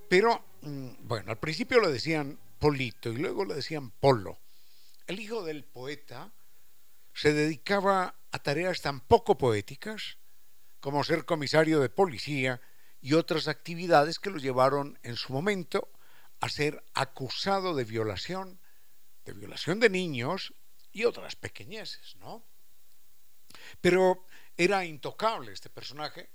Pero, 0.09 0.45
mm, 0.63 0.89
bueno, 1.01 1.31
al 1.33 1.39
principio 1.39 1.81
le 1.81 1.91
decían 1.91 2.39
Polito 2.59 3.11
y 3.11 3.17
luego 3.17 3.45
le 3.45 3.55
decían 3.55 3.91
Polo. 3.91 4.39
El 5.07 5.21
hijo 5.21 5.45
del 5.45 5.65
poeta 5.65 6.33
se 7.13 7.33
dedicaba 7.33 8.15
a 8.31 8.39
tareas 8.39 8.81
tan 8.83 9.01
poco 9.01 9.39
poéticas 9.39 10.19
como 10.81 11.03
ser 11.05 11.25
comisario 11.25 11.81
de 11.81 11.89
policía 11.89 12.61
y 13.01 13.15
otras 13.15 13.49
actividades 13.49 14.19
que 14.19 14.31
lo 14.31 14.39
llevaron 14.39 14.99
en 15.03 15.17
su 15.17 15.33
momento 15.33 15.89
a 16.41 16.49
ser 16.49 16.85
acusado 16.95 17.75
de 17.75 17.85
violación, 17.85 18.61
de 19.25 19.33
violación 19.33 19.81
de 19.81 19.91
niños 19.91 20.55
y 20.93 21.05
otras 21.05 21.37
pequeñeces, 21.37 22.17
¿no? 22.17 22.45
Pero 23.81 24.27
era 24.57 24.85
intocable 24.85 25.53
este 25.53 25.71
personaje, 25.71 26.31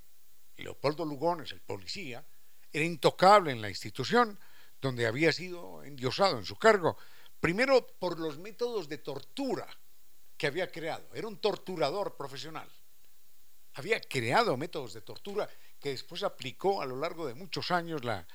Leopoldo 0.56 1.04
Lugones, 1.04 1.52
el 1.52 1.60
policía, 1.60 2.24
era 2.72 2.84
intocable 2.84 3.52
en 3.52 3.60
la 3.60 3.68
institución 3.68 4.38
donde 4.80 5.06
había 5.06 5.32
sido 5.32 5.82
endiosado 5.84 6.38
en 6.38 6.44
su 6.44 6.56
cargo, 6.56 6.96
primero 7.40 7.86
por 7.98 8.18
los 8.18 8.38
métodos 8.38 8.88
de 8.88 8.98
tortura 8.98 9.66
que 10.36 10.46
había 10.46 10.70
creado, 10.70 11.08
era 11.14 11.28
un 11.28 11.38
torturador 11.38 12.16
profesional. 12.16 12.68
Había 13.74 14.00
creado 14.00 14.56
métodos 14.56 14.92
de 14.92 15.00
tortura 15.00 15.48
que 15.78 15.90
después 15.90 16.22
aplicó 16.22 16.82
a 16.82 16.86
lo 16.86 16.96
largo 16.96 17.26
de 17.26 17.34
muchos 17.34 17.70
años 17.70 18.04
la, 18.04 18.26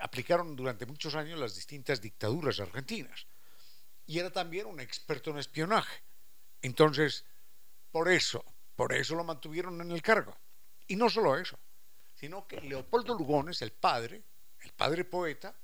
aplicaron 0.00 0.56
durante 0.56 0.86
muchos 0.86 1.14
años 1.14 1.38
las 1.38 1.54
distintas 1.54 2.00
dictaduras 2.00 2.60
argentinas. 2.60 3.26
Y 4.06 4.18
era 4.18 4.30
también 4.30 4.66
un 4.66 4.80
experto 4.80 5.30
en 5.30 5.38
espionaje. 5.38 6.02
Entonces, 6.62 7.24
por 7.90 8.08
eso, 8.08 8.44
por 8.74 8.92
eso 8.92 9.14
lo 9.14 9.24
mantuvieron 9.24 9.80
en 9.80 9.90
el 9.90 10.02
cargo. 10.02 10.36
Y 10.86 10.96
no 10.96 11.08
solo 11.08 11.38
eso, 11.38 11.58
sino 12.14 12.46
que 12.46 12.60
Leopoldo 12.60 13.14
Lugones, 13.14 13.62
el 13.62 13.72
padre, 13.72 14.22
el 14.60 14.72
padre 14.72 15.04
poeta, 15.04 15.54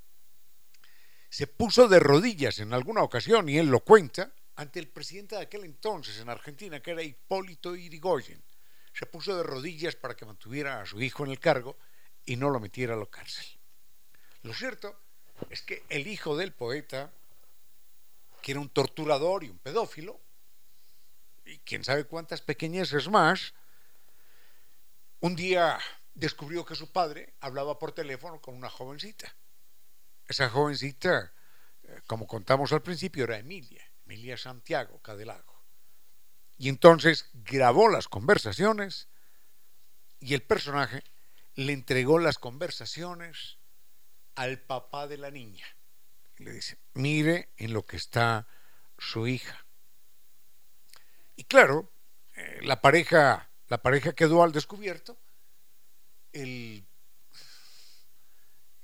se 1.28 1.46
puso 1.46 1.88
de 1.88 1.98
rodillas 1.98 2.58
en 2.58 2.74
alguna 2.74 3.02
ocasión, 3.02 3.48
y 3.48 3.58
él 3.58 3.68
lo 3.68 3.80
cuenta, 3.80 4.32
ante 4.56 4.78
el 4.78 4.88
presidente 4.88 5.36
de 5.36 5.42
aquel 5.42 5.64
entonces 5.64 6.18
en 6.18 6.28
Argentina, 6.28 6.80
que 6.80 6.90
era 6.90 7.02
Hipólito 7.02 7.74
Irigoyen. 7.74 8.42
Se 8.92 9.06
puso 9.06 9.34
de 9.34 9.42
rodillas 9.42 9.96
para 9.96 10.14
que 10.14 10.26
mantuviera 10.26 10.82
a 10.82 10.86
su 10.86 11.00
hijo 11.00 11.24
en 11.24 11.30
el 11.30 11.40
cargo 11.40 11.78
y 12.26 12.36
no 12.36 12.50
lo 12.50 12.60
metiera 12.60 12.94
a 12.94 12.98
la 12.98 13.06
cárcel. 13.06 13.46
Lo 14.42 14.52
cierto 14.52 14.94
es 15.48 15.62
que 15.62 15.84
el 15.88 16.06
hijo 16.06 16.36
del 16.36 16.52
poeta, 16.52 17.10
que 18.42 18.52
era 18.52 18.60
un 18.60 18.68
torturador 18.68 19.44
y 19.44 19.48
un 19.48 19.58
pedófilo, 19.58 20.20
y 21.52 21.58
quién 21.60 21.84
sabe 21.84 22.04
cuántas 22.04 22.42
pequeñeces 22.42 23.08
más, 23.08 23.54
un 25.20 25.36
día 25.36 25.78
descubrió 26.14 26.64
que 26.64 26.74
su 26.74 26.90
padre 26.90 27.34
hablaba 27.40 27.78
por 27.78 27.92
teléfono 27.92 28.40
con 28.40 28.54
una 28.54 28.70
jovencita. 28.70 29.34
Esa 30.26 30.48
jovencita 30.48 31.32
eh, 31.82 32.00
como 32.06 32.26
contamos 32.26 32.72
al 32.72 32.82
principio, 32.82 33.24
era 33.24 33.38
Emilia, 33.38 33.84
Emilia 34.04 34.36
Santiago 34.36 35.00
Cadelago. 35.00 35.62
Y 36.58 36.68
entonces 36.68 37.28
grabó 37.32 37.88
las 37.88 38.08
conversaciones 38.08 39.08
y 40.20 40.34
el 40.34 40.42
personaje 40.42 41.02
le 41.54 41.72
entregó 41.72 42.18
las 42.18 42.38
conversaciones 42.38 43.58
al 44.36 44.60
papá 44.60 45.06
de 45.06 45.18
la 45.18 45.30
niña. 45.30 45.66
Le 46.36 46.52
dice, 46.52 46.78
mire 46.94 47.50
en 47.56 47.72
lo 47.72 47.84
que 47.84 47.96
está 47.96 48.46
su 48.98 49.26
hija. 49.26 49.61
Y 51.36 51.44
claro, 51.44 51.92
eh, 52.34 52.60
la 52.62 52.80
pareja, 52.80 53.50
la 53.68 53.82
pareja 53.82 54.14
quedó 54.14 54.42
al 54.42 54.52
descubierto. 54.52 55.18
El, 56.32 56.86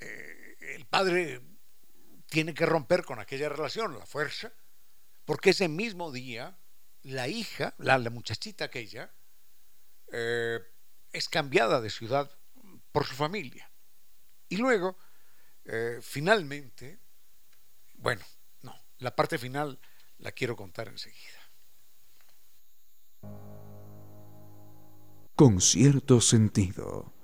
eh, 0.01 0.57
el 0.61 0.87
padre 0.87 1.41
tiene 2.29 2.55
que 2.55 2.67
romper 2.67 3.05
con 3.05 3.19
aquella 3.19 3.49
relación 3.49 3.99
la 3.99 4.07
fuerza, 4.07 4.53
porque 5.25 5.51
ese 5.51 5.69
mismo 5.69 6.13
día 6.13 6.59
la 7.03 7.29
hija, 7.29 7.75
la, 7.79 7.99
muchachita 8.11 8.67
aquella, 8.67 9.13
eh, 10.13 10.59
es 11.13 11.29
cambiada 11.29 11.81
de 11.81 11.91
ciudad 11.91 12.31
por 12.93 13.07
su 13.07 13.15
familia. 13.15 13.71
Y 14.49 14.57
luego, 14.57 14.99
finalmente, 16.01 16.99
bueno, 17.95 18.25
no, 18.63 18.75
la 18.99 19.15
parte 19.15 19.37
final 19.37 19.79
la 20.19 20.33
quiero 20.33 20.57
contar 20.57 20.89
enseguida. 20.89 21.38
Con 25.39 25.61
cierto 25.61 26.21
sentido. 26.21 27.18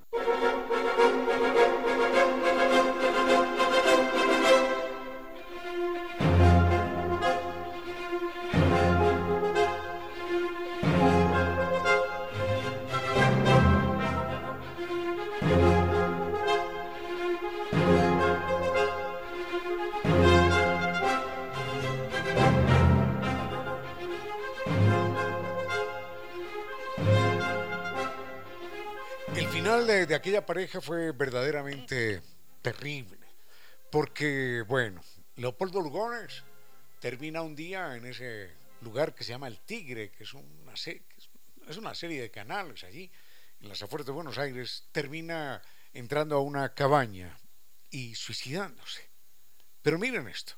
De, 30.07 30.15
aquella 30.15 30.45
pareja 30.45 30.81
fue 30.81 31.13
verdaderamente 31.13 32.23
terrible, 32.63 33.19
porque, 33.91 34.63
bueno, 34.67 35.03
Leopoldo 35.37 35.81
Lugones 35.81 36.43
termina 37.01 37.43
un 37.43 37.55
día 37.55 37.97
en 37.97 38.07
ese 38.07 38.53
lugar 38.81 39.15
que 39.15 39.25
se 39.25 39.31
llama 39.31 39.49
El 39.49 39.61
Tigre, 39.61 40.11
que 40.11 40.25
es 40.25 40.35
una, 40.35 40.75
es 40.75 41.77
una 41.77 41.95
serie 41.95 42.21
de 42.23 42.31
canales 42.31 42.85
allí, 42.85 43.11
en 43.61 43.69
las 43.69 43.83
afueras 43.83 44.07
de 44.07 44.13
Buenos 44.13 44.39
Aires, 44.39 44.89
termina 44.93 45.63
entrando 45.93 46.37
a 46.37 46.41
una 46.41 46.75
cabaña 46.75 47.39
y 47.91 48.15
suicidándose. 48.15 49.09
Pero 49.83 49.99
miren 49.99 50.29
esto, 50.29 50.55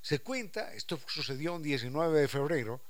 se 0.00 0.20
cuenta, 0.20 0.72
esto 0.74 0.98
sucedió 1.06 1.54
un 1.54 1.62
19 1.62 2.20
de 2.20 2.28
febrero, 2.28 2.82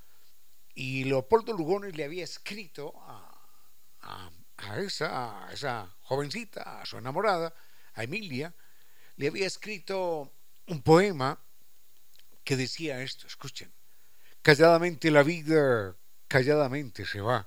y 0.75 1.05
Leopoldo 1.05 1.53
Lugones 1.53 1.97
le 1.97 2.05
había 2.05 2.25
escrito 2.25 2.95
a 3.03 3.31
a 4.03 4.31
esa, 4.79 5.49
esa 5.53 5.95
jovencita, 6.03 6.81
a 6.81 6.87
su 6.87 6.99
enamorada, 6.99 7.55
a 7.95 8.05
Emilia, 8.05 8.55
le 9.17 9.29
había 9.29 9.47
escrito 9.47 10.33
un 10.67 10.83
poema 10.83 11.39
que 12.45 12.57
decía 12.57 13.03
esto, 13.03 13.27
escuchen, 13.27 13.73
calladamente 14.43 15.11
la 15.11 15.23
vida, 15.23 15.97
calladamente 16.29 17.05
se 17.05 17.21
va, 17.21 17.47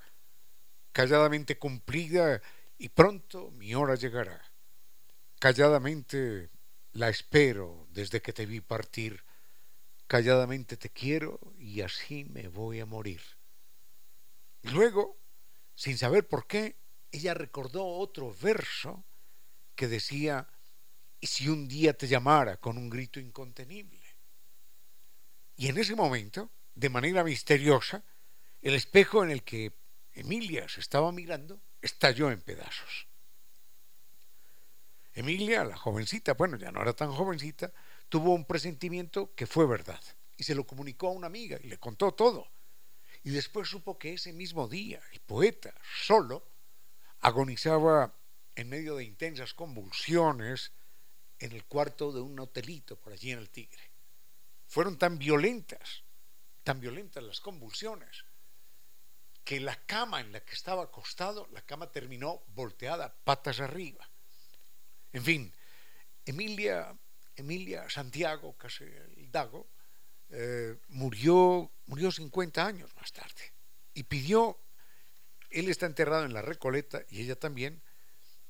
calladamente 0.92 1.58
cumplida 1.58 2.42
y 2.78 2.90
pronto 2.90 3.52
mi 3.52 3.74
hora 3.76 3.96
llegará. 3.96 4.42
Calladamente 5.40 6.50
la 6.94 7.10
espero 7.10 7.88
desde 7.92 8.22
que 8.22 8.34
te 8.34 8.46
vi 8.46 8.62
partir, 8.62 9.24
calladamente 10.08 10.78
te 10.78 10.90
quiero 10.90 11.40
y 11.58 11.82
así 11.82 12.26
me 12.26 12.48
voy 12.48 12.80
a 12.80 12.86
morir. 12.86 13.22
Y 14.62 14.70
luego, 14.70 15.18
sin 15.76 15.98
saber 15.98 16.28
por 16.28 16.46
qué, 16.48 16.78
ella 17.14 17.34
recordó 17.36 17.86
otro 17.86 18.36
verso 18.42 19.06
que 19.76 19.88
decía, 19.88 20.48
y 21.20 21.28
si 21.28 21.48
un 21.48 21.68
día 21.68 21.96
te 21.96 22.08
llamara 22.08 22.58
con 22.58 22.78
un 22.78 22.90
grito 22.90 23.20
incontenible. 23.20 24.02
Y 25.56 25.68
en 25.68 25.78
ese 25.78 25.96
momento, 25.96 26.50
de 26.74 26.90
manera 26.90 27.24
misteriosa, 27.24 28.04
el 28.62 28.74
espejo 28.74 29.24
en 29.24 29.30
el 29.30 29.44
que 29.44 29.72
Emilia 30.14 30.68
se 30.68 30.80
estaba 30.80 31.12
mirando 31.12 31.62
estalló 31.82 32.32
en 32.32 32.42
pedazos. 32.42 33.08
Emilia, 35.14 35.64
la 35.64 35.78
jovencita, 35.78 36.34
bueno, 36.34 36.58
ya 36.58 36.72
no 36.72 36.82
era 36.82 36.94
tan 36.94 37.12
jovencita, 37.12 37.72
tuvo 38.10 38.34
un 38.34 38.46
presentimiento 38.46 39.36
que 39.36 39.46
fue 39.46 39.68
verdad 39.68 40.02
y 40.36 40.44
se 40.44 40.56
lo 40.56 40.66
comunicó 40.66 41.10
a 41.10 41.12
una 41.12 41.28
amiga 41.28 41.60
y 41.62 41.68
le 41.68 41.78
contó 41.78 42.14
todo. 42.14 42.50
Y 43.24 43.30
después 43.30 43.70
supo 43.70 44.00
que 44.00 44.14
ese 44.14 44.34
mismo 44.34 44.68
día 44.68 45.00
el 45.12 45.20
poeta, 45.20 45.74
solo, 46.04 46.53
agonizaba 47.24 48.14
en 48.56 48.70
medio 48.70 48.98
de 48.98 49.06
intensas 49.06 49.54
convulsiones 49.54 50.74
en 51.40 51.54
el 51.54 51.66
cuarto 51.66 52.12
de 52.12 52.22
un 52.22 52.40
hotelito 52.40 52.98
por 52.98 53.14
allí 53.14 53.32
en 53.32 53.40
el 53.40 53.50
Tigre. 53.50 53.92
Fueron 54.68 54.98
tan 54.98 55.18
violentas, 55.18 56.04
tan 56.64 56.80
violentas 56.80 57.24
las 57.24 57.40
convulsiones, 57.40 58.26
que 59.44 59.60
la 59.60 59.76
cama 59.86 60.20
en 60.22 60.32
la 60.32 60.42
que 60.42 60.54
estaba 60.54 60.84
acostado, 60.84 61.48
la 61.52 61.62
cama 61.62 61.92
terminó 61.92 62.44
volteada 62.48 63.14
patas 63.24 63.60
arriba. 63.60 64.10
En 65.12 65.24
fin, 65.24 65.54
Emilia, 66.26 66.98
Emilia 67.36 67.90
Santiago 67.90 68.56
casi 68.58 68.84
el 68.84 69.32
Dago, 69.32 69.68
eh, 70.30 70.78
murió, 70.90 71.72
murió 71.86 72.12
50 72.12 72.66
años 72.66 72.94
más 72.96 73.12
tarde 73.12 73.54
y 73.94 74.04
pidió 74.04 74.63
él 75.54 75.70
está 75.70 75.86
enterrado 75.86 76.26
en 76.26 76.34
la 76.34 76.42
Recoleta 76.42 77.04
y 77.10 77.22
ella 77.22 77.36
también. 77.36 77.82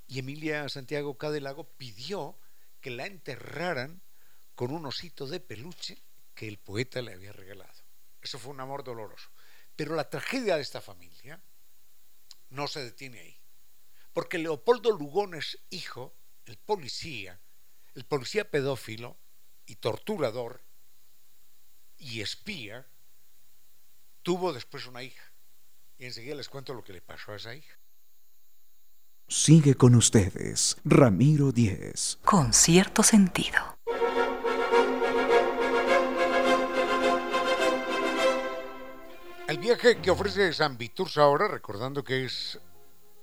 Y 0.07 0.19
Emilia 0.19 0.67
Santiago 0.69 1.17
Cadelago 1.17 1.65
pidió 1.77 2.39
que 2.79 2.91
la 2.91 3.05
enterraran 3.05 4.01
con 4.55 4.71
un 4.71 4.85
osito 4.85 5.27
de 5.27 5.41
peluche 5.41 6.01
que 6.33 6.47
el 6.47 6.57
poeta 6.57 7.01
le 7.01 7.13
había 7.13 7.33
regalado. 7.33 7.83
Eso 8.21 8.39
fue 8.39 8.53
un 8.53 8.61
amor 8.61 8.85
doloroso. 8.85 9.29
Pero 9.75 9.95
la 9.95 10.09
tragedia 10.09 10.55
de 10.55 10.61
esta 10.61 10.79
familia 10.79 11.41
no 12.49 12.67
se 12.67 12.83
detiene 12.83 13.19
ahí. 13.19 13.37
Porque 14.13 14.37
Leopoldo 14.37 14.91
Lugones, 14.91 15.59
hijo, 15.71 16.15
el 16.45 16.57
policía, 16.57 17.39
el 17.95 18.05
policía 18.05 18.49
pedófilo 18.49 19.17
y 19.65 19.75
torturador 19.75 20.63
y 21.97 22.21
espía, 22.21 22.87
tuvo 24.21 24.53
después 24.53 24.85
una 24.85 25.03
hija 25.03 25.32
y 26.03 26.07
enseguida 26.07 26.35
les 26.35 26.49
cuento 26.49 26.73
lo 26.73 26.83
que 26.83 26.91
le 26.91 27.01
pasó 27.01 27.31
a 27.31 27.37
esa 27.37 27.55
hija. 27.55 27.79
Sigue 29.25 29.75
con 29.75 29.95
ustedes, 29.95 30.75
Ramiro 30.83 31.53
Díez. 31.53 32.19
Con 32.25 32.51
cierto 32.51 33.03
sentido. 33.03 33.77
El 39.47 39.57
viaje 39.59 40.01
que 40.01 40.11
ofrece 40.11 40.51
San 40.51 40.77
Viturs 40.77 41.17
ahora, 41.17 41.47
recordando 41.47 42.03
que 42.03 42.25
es 42.25 42.59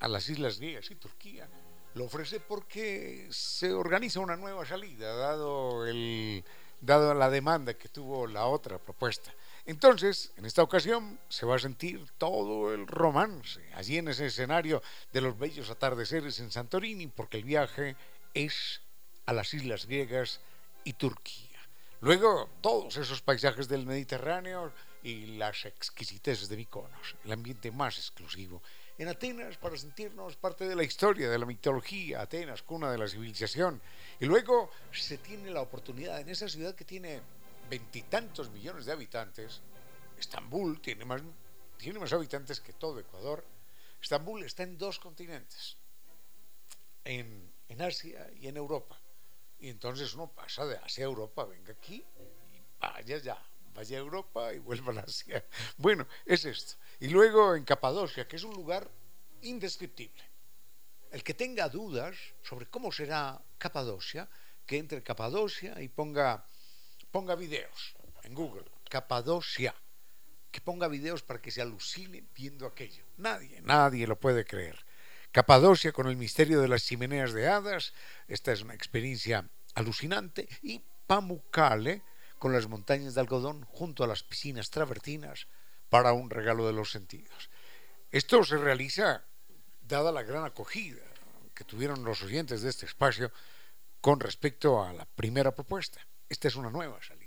a 0.01 0.09
las 0.09 0.27
Islas 0.31 0.59
Griegas 0.59 0.91
y 0.91 0.95
Turquía, 0.95 1.51
lo 1.93 2.07
ofrece 2.07 2.41
porque 2.41 3.29
se 3.31 3.75
organiza 3.75 4.21
una 4.21 4.37
nueva 4.37 4.65
salida, 4.65 5.15
dado, 5.17 5.87
el, 5.87 6.43
dado 6.81 7.13
la 7.13 7.29
demanda 7.29 7.75
que 7.75 7.91
tuvo 7.91 8.27
la 8.27 8.47
otra 8.47 8.79
propuesta. 8.79 9.35
Entonces, 9.67 10.33
en 10.37 10.47
esta 10.47 10.63
ocasión 10.63 11.19
se 11.29 11.47
va 11.47 11.57
a 11.57 11.59
sentir 11.59 12.07
todo 12.19 12.73
el 12.73 12.87
romance, 12.87 13.61
allí 13.75 13.99
en 13.99 14.09
ese 14.09 14.27
escenario 14.27 14.83
de 15.13 15.21
los 15.21 15.39
bellos 15.39 15.71
atardeceres 15.71 16.41
en 16.41 16.51
Santorini, 16.51 17.07
porque 17.07 17.39
el 17.39 17.45
viaje 17.45 17.97
es 18.35 18.81
a 19.27 19.33
las 19.33 19.53
islas 19.55 19.87
griegas 19.87 20.41
y 20.85 20.95
Turquía. 20.95 21.59
Luego, 22.01 22.49
todos 22.63 22.97
esos 22.97 23.21
paisajes 23.21 23.69
del 23.69 23.85
Mediterráneo 23.85 24.73
y 25.03 25.37
las 25.37 25.67
exquisiteces 25.67 26.49
de 26.49 26.57
Mykonos, 26.57 27.17
el 27.25 27.33
ambiente 27.33 27.71
más 27.71 27.99
exclusivo. 27.99 28.63
En 28.97 29.09
Atenas, 29.09 29.57
para 29.57 29.77
sentirnos 29.77 30.37
parte 30.37 30.67
de 30.67 30.77
la 30.77 30.83
historia, 30.83 31.31
de 31.31 31.39
la 31.39 31.47
mitología, 31.47 32.23
Atenas, 32.23 32.63
cuna 32.63 32.91
de 32.91 32.99
la 32.99 33.09
civilización. 33.09 33.81
Y 34.19 34.27
luego 34.27 34.71
se 34.93 35.19
tiene 35.19 35.51
la 35.51 35.63
oportunidad 35.63 36.21
en 36.21 36.29
esa 36.29 36.49
ciudad 36.49 36.75
que 36.75 36.85
tiene 36.85 37.21
veintitantos 37.71 38.51
millones 38.51 38.85
de 38.85 38.93
habitantes, 38.93 39.63
Estambul 40.19 40.81
tiene 40.81 41.05
más, 41.05 41.23
tiene 41.79 41.99
más 41.99 42.13
habitantes 42.13 42.61
que 42.61 42.73
todo 42.73 42.99
Ecuador. 42.99 43.45
Estambul 44.03 44.43
está 44.43 44.65
en 44.65 44.77
dos 44.77 44.99
continentes, 44.99 45.77
en, 47.05 47.51
en 47.69 47.83
Asia 47.83 48.29
y 48.35 48.49
en 48.49 48.57
Europa. 48.57 49.01
Y 49.61 49.69
entonces 49.69 50.13
uno 50.15 50.33
pasa 50.33 50.67
de 50.67 50.77
Asia 50.79 51.05
a 51.05 51.09
Europa, 51.09 51.45
venga 51.45 51.73
aquí 51.73 52.05
y 52.53 52.63
vaya 52.81 53.19
ya, 53.19 53.39
vaya 53.75 53.99
a 53.99 54.01
Europa 54.01 54.53
y 54.53 54.59
vuelva 54.59 54.93
a 55.01 55.05
Asia. 55.05 55.45
Bueno, 55.77 56.07
es 56.27 56.45
esto. 56.45 56.75
Y 56.99 57.09
luego 57.09 57.55
en 57.55 57.65
Capadocia, 57.65 58.27
que 58.27 58.37
es 58.37 58.43
un 58.43 58.55
lugar 58.55 58.91
indescriptible. 59.43 60.23
El 61.11 61.23
que 61.23 61.35
tenga 61.35 61.69
dudas 61.69 62.17
sobre 62.43 62.67
cómo 62.67 62.91
será 62.91 63.43
Capadocia, 63.59 64.29
que 64.65 64.79
entre 64.79 65.03
Capadocia 65.03 65.81
y 65.81 65.89
ponga, 65.89 66.47
ponga 67.11 67.35
videos 67.35 67.95
en 68.23 68.35
Google, 68.35 68.65
Capadocia, 68.89 69.75
que 70.51 70.61
ponga 70.61 70.89
videos 70.89 71.23
para 71.23 71.41
que 71.41 71.51
se 71.51 71.63
alucine 71.63 72.25
viendo 72.35 72.67
aquello. 72.67 73.05
Nadie, 73.17 73.61
nadie 73.63 74.07
lo 74.07 74.19
puede 74.19 74.45
creer. 74.45 74.85
Capadocia 75.33 75.93
con 75.93 76.09
el 76.09 76.17
misterio 76.17 76.61
de 76.61 76.69
las 76.69 76.85
chimeneas 76.85 77.33
de 77.33 77.49
hadas, 77.49 77.93
esta 78.27 78.53
es 78.53 78.63
una 78.63 78.75
experiencia 78.75 79.49
alucinante, 79.75 80.49
y 80.63 80.83
Pamukkale 81.07 82.03
con 82.39 82.53
las 82.53 82.69
montañas 82.69 83.15
de 83.15 83.21
algodón 83.21 83.65
junto 83.65 84.03
a 84.03 84.07
las 84.07 84.23
piscinas 84.23 84.71
travertinas 84.71 85.47
para 85.89 86.13
un 86.13 86.31
regalo 86.31 86.67
de 86.67 86.73
los 86.73 86.91
sentidos. 86.91 87.51
Esto 88.11 88.43
se 88.45 88.57
realiza 88.57 89.25
dada 89.83 90.11
la 90.11 90.23
gran 90.23 90.45
acogida 90.45 91.03
que 91.55 91.65
tuvieron 91.65 92.03
los 92.03 92.23
oyentes 92.23 92.63
de 92.63 92.71
este 92.71 92.87
espacio 92.87 93.31
con 94.01 94.19
respecto 94.19 94.83
a 94.83 94.93
la 94.93 95.05
primera 95.05 95.55
propuesta. 95.55 96.01
Esta 96.31 96.47
es 96.49 96.55
una 96.55 96.71
nueva 96.71 97.03
salida. 97.03 97.27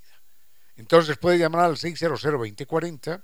Entonces 0.78 1.18
puede 1.18 1.38
llamar 1.38 1.66
al 1.66 1.76
600-2040. 1.76 3.22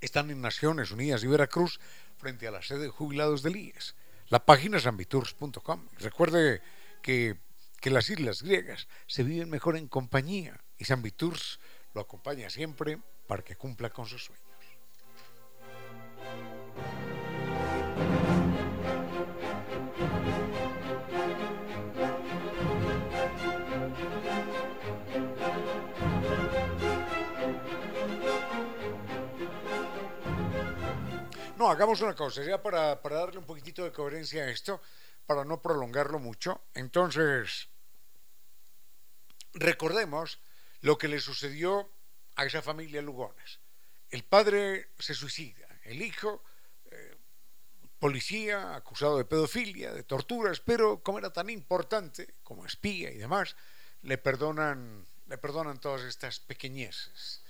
Están 0.00 0.30
en 0.30 0.40
Naciones 0.40 0.90
Unidas 0.90 1.24
y 1.24 1.26
Veracruz 1.26 1.80
frente 2.18 2.46
a 2.46 2.50
la 2.50 2.62
sede 2.62 2.84
de 2.84 2.88
jubilados 2.90 3.42
del 3.42 3.56
IES. 3.56 3.96
La 4.28 4.44
página 4.44 4.76
es 4.76 4.86
ambitours.com. 4.86 5.88
Recuerde 5.98 6.60
que, 7.02 7.38
que, 7.80 7.90
las 7.90 8.10
islas 8.10 8.42
griegas 8.42 8.86
se 9.06 9.24
viven 9.24 9.48
mejor 9.48 9.76
en 9.76 9.88
compañía 9.88 10.60
y 10.78 10.84
San 10.84 11.02
lo 11.94 12.00
acompaña 12.00 12.50
siempre 12.50 12.98
para 13.26 13.42
que 13.42 13.56
cumpla 13.56 13.90
con 13.90 14.06
sus 14.06 14.24
sueños. 14.24 14.51
Hagamos 31.72 32.00
una 32.00 32.14
cosa, 32.14 32.42
ya 32.42 32.62
para, 32.62 32.96
darle 32.96 33.38
un 33.38 33.46
poquitito 33.46 33.84
de 33.84 33.92
coherencia 33.92 34.44
a 34.44 34.50
esto, 34.50 34.80
para 35.26 35.44
no 35.44 35.60
prolongarlo 35.60 36.18
mucho. 36.18 36.62
Entonces, 36.74 37.68
recordemos 39.54 40.38
lo 40.80 40.98
que 40.98 41.08
le 41.08 41.20
sucedió 41.20 41.90
a 42.36 42.44
esa 42.44 42.62
familia 42.62 43.02
Lugones. 43.02 43.60
El 44.10 44.24
padre 44.24 44.90
se 44.98 45.14
suicida, 45.14 45.66
el 45.84 46.02
hijo, 46.02 46.44
eh, 46.90 47.16
policía, 47.98 48.74
acusado 48.74 49.16
de 49.16 49.24
pedofilia, 49.24 49.92
de 49.92 50.02
torturas, 50.02 50.60
pero 50.60 51.02
como 51.02 51.18
era 51.18 51.32
tan 51.32 51.48
importante 51.50 52.34
como 52.42 52.66
espía 52.66 53.10
y 53.10 53.16
demás, 53.16 53.56
le 54.02 54.18
perdonan, 54.18 55.06
le 55.26 55.38
perdonan 55.38 55.80
todas 55.80 56.02
estas 56.02 56.40
pequeñeces. 56.40 57.42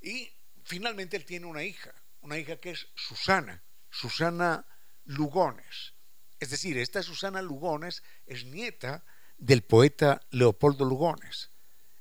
Y 0.00 0.32
finalmente 0.62 1.16
él 1.16 1.24
tiene 1.24 1.46
una 1.46 1.64
hija, 1.64 1.92
una 2.24 2.38
hija 2.38 2.56
que 2.56 2.70
es 2.70 2.88
Susana, 2.94 3.62
Susana 3.90 4.66
Lugones. 5.04 5.94
Es 6.40 6.50
decir, 6.50 6.78
esta 6.78 7.02
Susana 7.02 7.42
Lugones 7.42 8.02
es 8.26 8.46
nieta 8.46 9.04
del 9.36 9.62
poeta 9.62 10.22
Leopoldo 10.30 10.86
Lugones. 10.86 11.50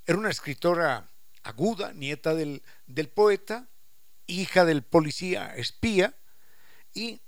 Era 0.06 0.18
una 0.18 0.30
escritora 0.30 1.12
aguda, 1.44 1.92
nieta 1.92 2.34
del, 2.34 2.64
del 2.88 3.10
poeta, 3.10 3.68
hija 4.26 4.64
del 4.64 4.84
policía 4.84 5.56
espía, 5.56 6.16
y 6.94 7.22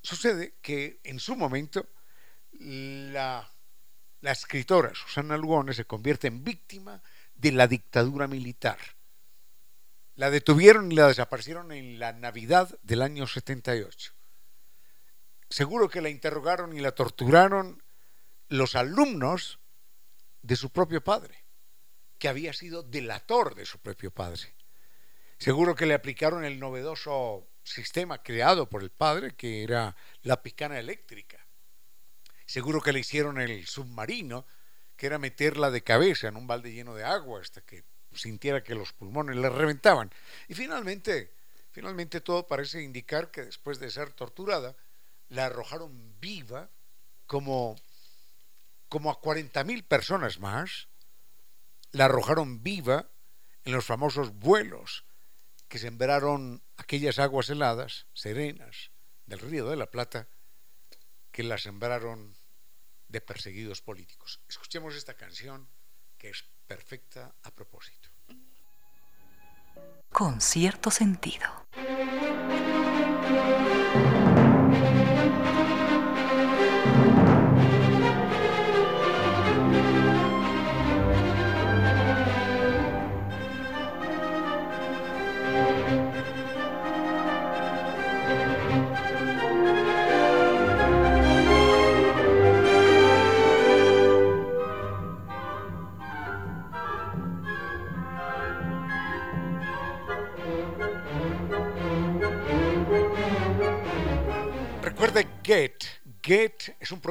sucede 0.00 0.54
que 0.62 1.00
en 1.02 1.18
su 1.18 1.34
momento 1.34 1.88
la, 2.52 3.52
la 4.20 4.32
escritora 4.32 4.94
Susana 4.94 5.36
Lugones 5.36 5.76
se 5.76 5.84
convierte 5.84 6.28
en 6.28 6.44
víctima 6.44 7.02
de 7.34 7.50
la 7.50 7.66
dictadura 7.66 8.28
militar 8.28 8.78
la 10.16 10.30
detuvieron 10.30 10.92
y 10.92 10.94
la 10.94 11.08
desaparecieron 11.08 11.72
en 11.72 11.98
la 11.98 12.12
Navidad 12.12 12.78
del 12.82 13.02
año 13.02 13.26
78. 13.26 14.12
Seguro 15.50 15.88
que 15.88 16.00
la 16.00 16.08
interrogaron 16.08 16.76
y 16.76 16.80
la 16.80 16.92
torturaron 16.92 17.82
los 18.48 18.76
alumnos 18.76 19.58
de 20.42 20.56
su 20.56 20.70
propio 20.70 21.02
padre, 21.02 21.44
que 22.18 22.28
había 22.28 22.52
sido 22.52 22.82
delator 22.82 23.54
de 23.54 23.66
su 23.66 23.78
propio 23.78 24.10
padre. 24.10 24.54
Seguro 25.38 25.74
que 25.74 25.86
le 25.86 25.94
aplicaron 25.94 26.44
el 26.44 26.60
novedoso 26.60 27.48
sistema 27.64 28.22
creado 28.22 28.68
por 28.68 28.82
el 28.82 28.90
padre, 28.90 29.34
que 29.34 29.62
era 29.64 29.96
la 30.22 30.42
picana 30.42 30.78
eléctrica. 30.78 31.44
Seguro 32.46 32.80
que 32.80 32.92
le 32.92 33.00
hicieron 33.00 33.40
el 33.40 33.66
submarino, 33.66 34.46
que 34.96 35.06
era 35.06 35.18
meterla 35.18 35.70
de 35.70 35.82
cabeza 35.82 36.28
en 36.28 36.36
un 36.36 36.46
balde 36.46 36.72
lleno 36.72 36.94
de 36.94 37.04
agua 37.04 37.40
hasta 37.40 37.62
que 37.62 37.84
sintiera 38.14 38.62
que 38.62 38.74
los 38.74 38.92
pulmones 38.92 39.36
le 39.36 39.48
reventaban. 39.48 40.10
Y 40.48 40.54
finalmente, 40.54 41.32
finalmente 41.72 42.20
todo 42.20 42.46
parece 42.46 42.82
indicar 42.82 43.30
que 43.30 43.44
después 43.44 43.78
de 43.78 43.90
ser 43.90 44.12
torturada, 44.12 44.76
la 45.28 45.46
arrojaron 45.46 46.14
viva 46.20 46.70
como, 47.26 47.76
como 48.88 49.10
a 49.10 49.20
40.000 49.20 49.84
personas 49.84 50.38
más, 50.38 50.88
la 51.92 52.06
arrojaron 52.06 52.62
viva 52.62 53.08
en 53.64 53.72
los 53.72 53.84
famosos 53.84 54.34
vuelos 54.34 55.04
que 55.68 55.78
sembraron 55.78 56.62
aquellas 56.76 57.18
aguas 57.18 57.48
heladas, 57.48 58.06
serenas, 58.12 58.90
del 59.26 59.40
río 59.40 59.68
de 59.68 59.76
la 59.76 59.90
Plata, 59.90 60.28
que 61.32 61.42
la 61.42 61.58
sembraron 61.58 62.36
de 63.08 63.20
perseguidos 63.20 63.80
políticos. 63.80 64.40
Escuchemos 64.48 64.94
esta 64.94 65.14
canción 65.14 65.68
que 66.18 66.30
es 66.30 66.44
perfecta 66.66 67.34
a 67.42 67.50
propósito. 67.50 68.03
Con 70.14 70.40
cierto 70.40 70.92
sentido. 70.92 71.63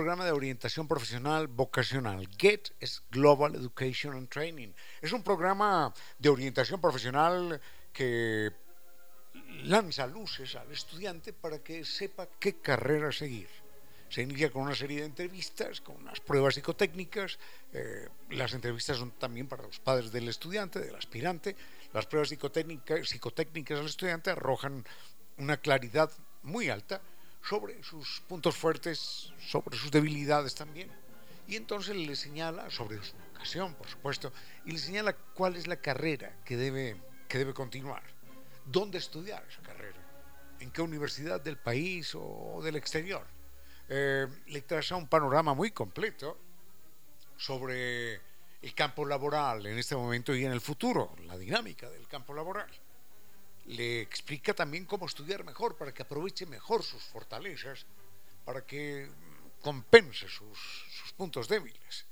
Programa 0.03 0.25
de 0.25 0.33
orientación 0.33 0.85
profesional 0.85 1.47
vocacional. 1.47 2.27
GET 2.37 2.75
es 2.81 3.01
Global 3.09 3.55
Education 3.55 4.11
and 4.17 4.27
Training. 4.27 4.73
Es 5.01 5.13
un 5.13 5.23
programa 5.23 5.93
de 6.19 6.27
orientación 6.27 6.81
profesional 6.81 7.61
que 7.93 8.51
lanza 9.63 10.05
luces 10.05 10.57
al 10.57 10.69
estudiante 10.73 11.31
para 11.31 11.59
que 11.59 11.85
sepa 11.85 12.27
qué 12.37 12.59
carrera 12.59 13.13
seguir. 13.13 13.47
Se 14.09 14.23
inicia 14.23 14.51
con 14.51 14.63
una 14.63 14.75
serie 14.75 14.99
de 14.99 15.05
entrevistas, 15.05 15.79
con 15.79 15.95
unas 15.95 16.19
pruebas 16.19 16.55
psicotécnicas. 16.55 17.39
Eh, 17.71 18.09
las 18.31 18.53
entrevistas 18.53 18.97
son 18.97 19.11
también 19.11 19.47
para 19.47 19.63
los 19.63 19.79
padres 19.79 20.11
del 20.11 20.27
estudiante, 20.27 20.79
del 20.79 20.95
aspirante. 20.95 21.55
Las 21.93 22.07
pruebas 22.07 22.27
psicotécnicas, 22.27 23.07
psicotécnicas 23.07 23.79
al 23.79 23.85
estudiante 23.85 24.31
arrojan 24.31 24.83
una 25.37 25.55
claridad 25.55 26.11
muy 26.41 26.67
alta 26.67 26.99
sobre 27.43 27.83
sus 27.83 28.21
puntos 28.21 28.55
fuertes, 28.55 29.33
sobre 29.39 29.77
sus 29.77 29.91
debilidades 29.91 30.55
también. 30.55 30.89
Y 31.47 31.57
entonces 31.57 31.95
le 31.95 32.15
señala, 32.15 32.69
sobre 32.69 33.03
su 33.03 33.15
vocación, 33.17 33.73
por 33.75 33.87
supuesto, 33.87 34.31
y 34.65 34.71
le 34.71 34.79
señala 34.79 35.13
cuál 35.13 35.57
es 35.57 35.67
la 35.67 35.75
carrera 35.75 36.37
que 36.45 36.55
debe, 36.55 36.95
que 37.27 37.37
debe 37.37 37.53
continuar, 37.53 38.01
dónde 38.65 38.97
estudiar 38.97 39.45
esa 39.49 39.61
carrera, 39.61 39.97
en 40.61 40.71
qué 40.71 40.81
universidad 40.81 41.41
del 41.41 41.57
país 41.57 42.15
o 42.15 42.61
del 42.63 42.77
exterior. 42.77 43.25
Eh, 43.89 44.25
le 44.47 44.61
traza 44.61 44.95
un 44.95 45.07
panorama 45.07 45.53
muy 45.53 45.71
completo 45.71 46.37
sobre 47.35 48.21
el 48.61 48.73
campo 48.73 49.05
laboral 49.05 49.65
en 49.65 49.77
este 49.77 49.97
momento 49.97 50.33
y 50.33 50.45
en 50.45 50.53
el 50.53 50.61
futuro, 50.61 51.13
la 51.25 51.37
dinámica 51.37 51.89
del 51.89 52.07
campo 52.07 52.33
laboral 52.33 52.69
le 53.65 54.01
explica 54.01 54.53
también 54.53 54.85
cómo 54.85 55.05
estudiar 55.05 55.43
mejor 55.43 55.77
para 55.77 55.93
que 55.93 56.03
aproveche 56.03 56.45
mejor 56.45 56.83
sus 56.83 57.01
fortalezas, 57.03 57.85
para 58.43 58.65
que 58.65 59.09
compense 59.61 60.27
sus, 60.27 60.59
sus 60.91 61.13
puntos 61.13 61.47
débiles. 61.47 62.05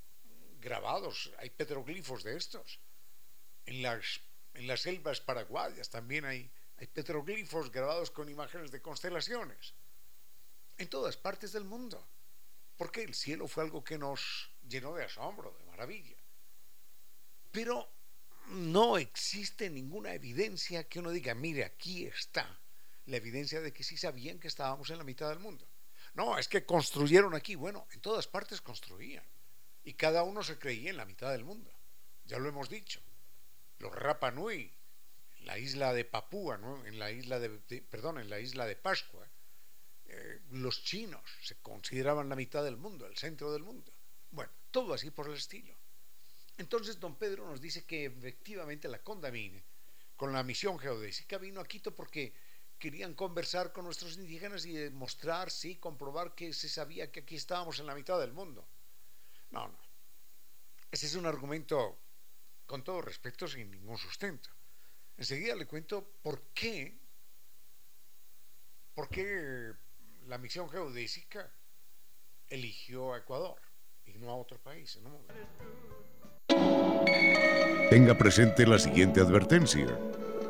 grabados, 0.61 1.33
hay 1.39 1.51
petroglifos 1.51 2.23
de 2.23 2.37
estos. 2.37 2.81
En 3.67 3.83
las, 3.83 4.21
en 4.55 4.67
las 4.67 4.83
selvas 4.83 5.21
paraguayas 5.21 5.91
también 5.91 6.25
hay, 6.25 6.51
petroglifos 6.95 7.71
grabados 7.71 8.11
con 8.11 8.29
imágenes 8.29 8.71
de 8.71 8.81
constelaciones. 8.81 9.75
En 10.79 10.89
todas 10.89 11.17
partes 11.17 11.53
del 11.53 11.65
mundo 11.65 12.07
porque 12.81 13.03
el 13.03 13.15
cielo 13.15 13.47
fue 13.47 13.63
algo 13.63 13.85
que 13.85 13.99
nos 13.99 14.51
llenó 14.67 14.95
de 14.95 15.05
asombro, 15.05 15.55
de 15.59 15.67
maravilla. 15.67 16.17
Pero 17.53 17.87
no 18.47 18.97
existe 18.97 19.69
ninguna 19.69 20.15
evidencia 20.15 20.89
que 20.89 20.99
uno 20.99 21.11
diga, 21.11 21.35
mire, 21.35 21.63
aquí 21.63 22.07
está 22.07 22.59
la 23.05 23.19
evidencia 23.19 23.61
de 23.61 23.71
que 23.71 23.85
sí 23.85 23.99
sabían 23.99 24.39
que 24.39 24.49
estábamos 24.49 24.89
en 24.89 24.97
la 24.97 25.05
mitad 25.05 25.29
del 25.29 25.41
mundo. 25.41 25.69
No, 26.15 26.39
es 26.39 26.49
que 26.49 26.65
construyeron 26.65 27.35
aquí. 27.35 27.55
Bueno, 27.55 27.87
en 27.93 28.01
todas 28.01 28.27
partes 28.27 28.63
construían. 28.63 29.25
Y 29.85 29.93
cada 29.93 30.23
uno 30.23 30.43
se 30.43 30.59
creía 30.59 30.89
en 30.89 30.97
la 30.97 31.05
mitad 31.05 31.31
del 31.33 31.45
mundo. 31.45 31.71
Ya 32.25 32.39
lo 32.39 32.49
hemos 32.49 32.71
dicho. 32.71 33.03
Los 33.81 33.95
Rapa 33.95 34.31
Nui, 34.31 34.73
la 35.41 35.59
isla 35.59 35.93
de 35.93 36.05
Papúa, 36.05 36.61
en 36.85 36.99
la 36.99 37.11
isla 37.11 37.39
de, 37.41 37.51
perdón, 37.83 38.19
en 38.19 38.31
la 38.31 38.39
isla 38.39 38.67
de 38.67 38.77
Pascua, 38.77 39.27
eh, 40.05 40.41
los 40.51 40.85
chinos 40.85 41.23
se 41.43 41.57
consideraban 41.57 42.29
la 42.29 42.37
mitad 42.37 42.63
del 42.63 42.77
mundo, 42.77 43.07
el 43.07 43.17
centro 43.17 43.53
del 43.53 43.63
mundo. 43.63 43.93
Bueno, 44.31 44.53
todo 44.71 44.95
así 44.95 45.11
por 45.11 45.29
el 45.29 45.35
estilo. 45.35 45.75
Entonces 46.59 47.01
don 47.01 47.17
Pedro 47.17 47.47
nos 47.47 47.61
dice 47.61 47.85
que 47.85 48.05
efectivamente 48.05 48.87
la 48.87 49.03
Condamine, 49.03 49.65
con 50.15 50.33
la 50.33 50.43
misión 50.43 50.79
geodésica, 50.79 51.39
vino 51.39 51.61
a 51.61 51.67
Quito 51.67 51.95
porque 51.95 52.35
querían 52.79 53.15
conversar 53.15 53.73
con 53.73 53.85
nuestros 53.87 54.17
indígenas 54.17 54.67
y 54.67 54.73
demostrar, 54.73 55.51
sí, 55.51 55.77
comprobar 55.77 56.35
que 56.35 56.53
se 56.53 56.69
sabía 56.69 57.11
que 57.11 57.21
aquí 57.21 57.37
estábamos 57.37 57.79
en 57.79 57.87
la 57.87 57.95
mitad 57.95 58.21
del 58.21 58.33
mundo. 58.33 58.67
No, 59.51 59.69
no. 59.69 59.79
Ese 60.91 61.07
es 61.07 61.15
un 61.15 61.25
argumento, 61.25 62.00
con 62.71 62.85
todo 62.85 63.03
respeto, 63.03 63.49
sin 63.49 63.69
ningún 63.69 63.99
sustento. 63.99 64.49
Enseguida 65.17 65.57
le 65.57 65.67
cuento 65.67 66.09
por 66.23 66.53
qué, 66.55 67.01
por 68.95 69.09
qué 69.09 69.73
la 70.29 70.39
misión 70.39 70.71
geodésica 70.71 71.53
eligió 72.47 73.13
a 73.13 73.19
Ecuador 73.19 73.61
y 74.05 74.19
no 74.19 74.31
a 74.31 74.37
otro 74.37 74.63
país 74.63 75.01
Tenga 77.91 78.17
presente 78.17 78.65
la 78.65 78.79
siguiente 78.79 79.21
advertencia. 79.21 79.89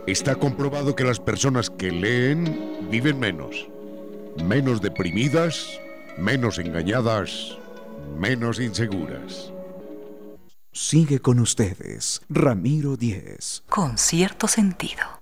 Está 0.06 0.34
comprobado 0.34 0.94
que 0.94 1.04
las 1.04 1.18
personas 1.18 1.70
que 1.70 1.90
leen 1.90 2.90
viven 2.90 3.18
menos, 3.18 3.66
menos 4.44 4.82
deprimidas, 4.82 5.80
menos 6.18 6.58
engañadas, 6.58 7.56
menos 8.18 8.60
inseguras. 8.60 9.54
Sigue 10.72 11.18
con 11.20 11.40
ustedes, 11.40 12.22
Ramiro 12.28 12.96
Díez. 12.96 13.62
Con 13.68 13.98
cierto 13.98 14.46
sentido. 14.46 15.20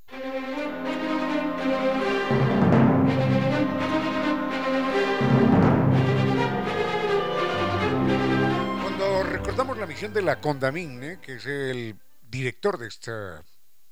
la 9.78 9.86
misión 9.86 10.12
de 10.12 10.22
la 10.22 10.40
Condamine, 10.40 11.20
que 11.20 11.36
es 11.36 11.46
el 11.46 11.96
director 12.20 12.78
de 12.78 12.88
esta 12.88 13.44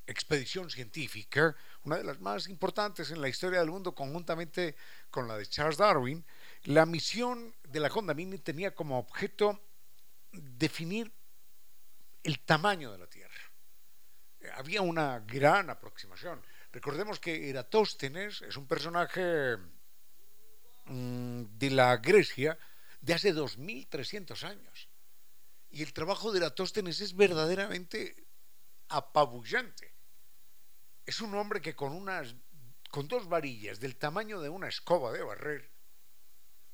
expedición 0.05 0.69
científica, 0.69 1.55
una 1.85 1.97
de 1.97 2.03
las 2.03 2.21
más 2.21 2.49
importantes 2.49 3.13
en 3.13 3.21
la 3.21 3.29
historia 3.29 3.61
del 3.61 3.71
mundo, 3.71 3.95
conjuntamente 3.95 4.75
con 5.11 5.29
la 5.29 5.39
de 5.39 5.47
Charles 5.47 5.77
Darwin. 5.79 6.25
La 6.65 6.87
misión 6.87 7.55
de 7.69 7.79
la 7.79 7.89
Condamine 7.89 8.39
tenía 8.39 8.75
como 8.75 8.99
objeto 8.99 9.61
definir 10.33 11.13
el 12.27 12.41
tamaño 12.41 12.91
de 12.91 12.99
la 12.99 13.07
Tierra. 13.07 13.53
Había 14.57 14.83
una 14.83 15.21
gran 15.21 15.71
aproximación. 15.71 16.43
Recordemos 16.73 17.21
que 17.21 17.49
Eratóstenes 17.49 18.43
es 18.43 18.57
un 18.57 18.67
personaje 18.67 19.57
mm, 20.87 21.43
de 21.57 21.71
la 21.71 21.97
Grecia 21.99 22.59
de 23.01 23.15
hace 23.15 23.33
2300 23.33 24.43
años. 24.43 24.89
Y 25.71 25.85
el 25.85 25.93
trabajo 25.93 26.33
de 26.33 26.39
Eratóstenes 26.39 27.01
es 27.01 27.15
verdaderamente 27.15 28.27
apabullante. 28.89 29.95
Es 31.05 31.21
un 31.21 31.33
hombre 31.35 31.61
que 31.61 31.77
con 31.77 31.93
unas 31.93 32.35
con 32.91 33.07
dos 33.07 33.29
varillas 33.29 33.79
del 33.79 33.97
tamaño 33.97 34.41
de 34.41 34.49
una 34.49 34.69
escoba 34.69 35.13
de 35.13 35.23
barrer, 35.23 35.71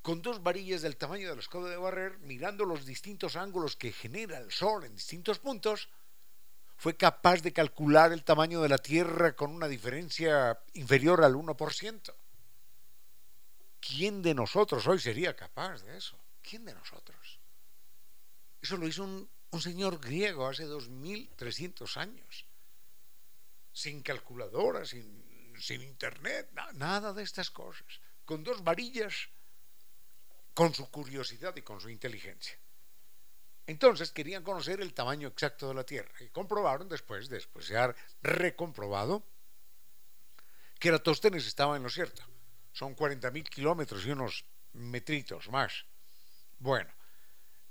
con 0.03 0.21
dos 0.21 0.43
varillas 0.43 0.81
del 0.81 0.97
tamaño 0.97 1.29
de 1.29 1.35
la 1.35 1.41
escoba 1.41 1.69
de 1.69 1.77
barrer, 1.77 2.19
mirando 2.19 2.65
los 2.65 2.85
distintos 2.85 3.37
ángulos 3.37 3.77
que 3.77 3.93
genera 3.93 4.37
el 4.37 4.51
Sol 4.51 4.83
en 4.83 4.93
distintos 4.95 5.39
puntos, 5.39 5.87
fue 6.75 6.97
capaz 6.97 7.41
de 7.41 7.53
calcular 7.53 8.11
el 8.11 8.25
tamaño 8.25 8.61
de 8.61 8.67
la 8.67 8.79
Tierra 8.79 9.33
con 9.33 9.51
una 9.51 9.69
diferencia 9.69 10.59
inferior 10.73 11.23
al 11.23 11.35
1%. 11.35 12.13
¿Quién 13.79 14.21
de 14.21 14.33
nosotros 14.35 14.85
hoy 14.87 14.99
sería 14.99 15.37
capaz 15.37 15.81
de 15.83 15.97
eso? 15.97 16.19
¿Quién 16.41 16.65
de 16.65 16.73
nosotros? 16.73 17.39
Eso 18.61 18.75
lo 18.75 18.85
hizo 18.85 19.05
un, 19.05 19.29
señor 19.61 20.01
griego 20.01 20.47
hace 20.47 20.65
2300 20.65 21.95
años, 21.95 22.45
sin 23.71 24.01
calculadora, 24.01 24.83
sin, 24.83 25.53
sin 25.57 25.81
internet, 25.81 26.49
nada 26.73 27.13
de 27.13 27.23
estas 27.23 27.51
cosas, 27.51 28.01
con 28.25 28.43
dos 28.43 28.63
varillas, 28.63 29.29
con 30.53 30.73
su 30.73 30.89
curiosidad 30.89 31.55
y 31.55 31.61
con 31.61 31.79
su 31.79 31.89
inteligencia. 31.89 32.57
Entonces 33.65 34.11
querían 34.11 34.43
conocer 34.43 34.81
el 34.81 34.93
tamaño 34.93 35.29
exacto 35.29 35.69
de 35.69 35.73
la 35.73 35.85
Tierra 35.85 36.13
y 36.19 36.29
comprobaron 36.29 36.89
después, 36.89 37.29
después 37.29 37.69
de 37.69 37.77
haber 37.77 37.95
recomprobado, 38.21 39.23
que 40.79 40.89
Eratóstenes 40.89 41.47
estaba 41.47 41.77
en 41.77 41.83
lo 41.83 41.89
cierto. 41.89 42.23
Son 42.73 42.95
40.000 42.95 43.47
kilómetros 43.47 44.05
y 44.05 44.11
unos 44.11 44.43
metritos 44.73 45.49
más. 45.49 45.85
Bueno, 46.59 46.91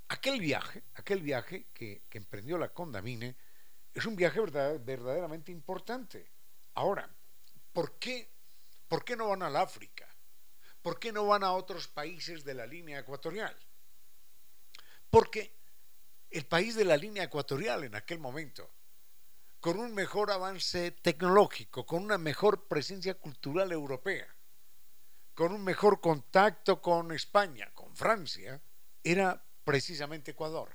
aquel 0.07 0.39
viaje, 0.39 0.83
aquel 0.95 1.21
viaje 1.21 1.67
que, 1.73 2.03
que 2.09 2.17
emprendió 2.17 2.57
la 2.57 2.69
Condamine, 2.69 3.35
es 3.93 4.05
un 4.05 4.15
viaje 4.15 4.39
verdad, 4.39 4.79
verdaderamente 4.83 5.51
importante. 5.51 6.31
Ahora, 6.73 7.07
¿por 7.71 7.99
qué, 7.99 8.31
¿por 8.87 9.05
qué 9.05 9.15
no 9.15 9.29
van 9.29 9.43
al 9.43 9.55
África? 9.55 10.07
¿Por 10.83 10.99
qué 10.99 11.13
no 11.13 11.25
van 11.25 11.43
a 11.43 11.53
otros 11.53 11.87
países 11.87 12.43
de 12.43 12.53
la 12.53 12.67
línea 12.67 12.99
ecuatorial? 12.99 13.55
Porque 15.09 15.55
el 16.29 16.45
país 16.45 16.75
de 16.75 16.83
la 16.83 16.97
línea 16.97 17.23
ecuatorial 17.23 17.85
en 17.85 17.95
aquel 17.95 18.19
momento, 18.19 18.69
con 19.61 19.79
un 19.79 19.95
mejor 19.95 20.29
avance 20.29 20.91
tecnológico, 20.91 21.85
con 21.85 22.03
una 22.03 22.17
mejor 22.17 22.67
presencia 22.67 23.13
cultural 23.13 23.71
europea, 23.71 24.27
con 25.33 25.53
un 25.53 25.63
mejor 25.63 26.01
contacto 26.01 26.81
con 26.81 27.13
España, 27.13 27.71
con 27.73 27.95
Francia, 27.95 28.61
era 29.01 29.41
precisamente 29.63 30.31
Ecuador. 30.31 30.69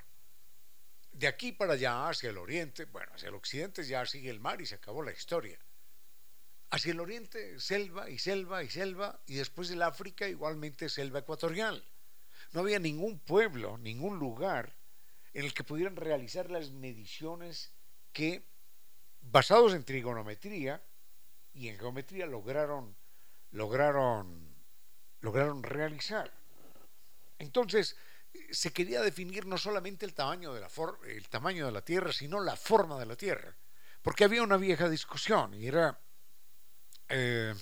De 1.12 1.26
aquí 1.26 1.52
para 1.52 1.74
allá, 1.74 2.08
hacia 2.08 2.30
el 2.30 2.38
oriente, 2.38 2.86
bueno, 2.86 3.12
hacia 3.14 3.28
el 3.28 3.34
occidente 3.34 3.84
ya 3.84 4.06
sigue 4.06 4.30
el 4.30 4.40
mar 4.40 4.58
y 4.62 4.66
se 4.66 4.76
acabó 4.76 5.02
la 5.02 5.12
historia. 5.12 5.58
Hacia 6.70 6.92
el 6.92 7.00
oriente, 7.00 7.58
selva 7.58 8.10
y 8.10 8.18
selva 8.18 8.62
y 8.62 8.68
selva, 8.68 9.20
y 9.26 9.34
después 9.34 9.68
del 9.68 9.82
África 9.82 10.28
igualmente 10.28 10.88
selva 10.88 11.20
ecuatorial. 11.20 11.82
No 12.52 12.60
había 12.60 12.78
ningún 12.78 13.18
pueblo, 13.18 13.78
ningún 13.78 14.18
lugar 14.18 14.74
en 15.34 15.44
el 15.44 15.54
que 15.54 15.64
pudieran 15.64 15.96
realizar 15.96 16.50
las 16.50 16.70
mediciones 16.70 17.72
que, 18.12 18.44
basados 19.20 19.74
en 19.74 19.84
trigonometría 19.84 20.82
y 21.52 21.68
en 21.68 21.78
geometría, 21.78 22.26
lograron, 22.26 22.96
lograron, 23.50 24.54
lograron 25.20 25.62
realizar. 25.62 26.32
Entonces, 27.38 27.96
se 28.50 28.72
quería 28.72 29.00
definir 29.00 29.46
no 29.46 29.58
solamente 29.58 30.04
el 30.06 30.14
tamaño 30.14 30.52
de 30.52 30.60
la, 30.60 30.70
el 31.06 31.28
tamaño 31.28 31.66
de 31.66 31.72
la 31.72 31.82
Tierra, 31.82 32.12
sino 32.12 32.40
la 32.40 32.56
forma 32.56 32.98
de 32.98 33.06
la 33.06 33.16
Tierra. 33.16 33.54
Porque 34.02 34.24
había 34.24 34.42
una 34.42 34.56
vieja 34.56 34.88
discusión 34.88 35.54
y 35.54 35.66
era 35.66 35.98
eh, 37.08 37.54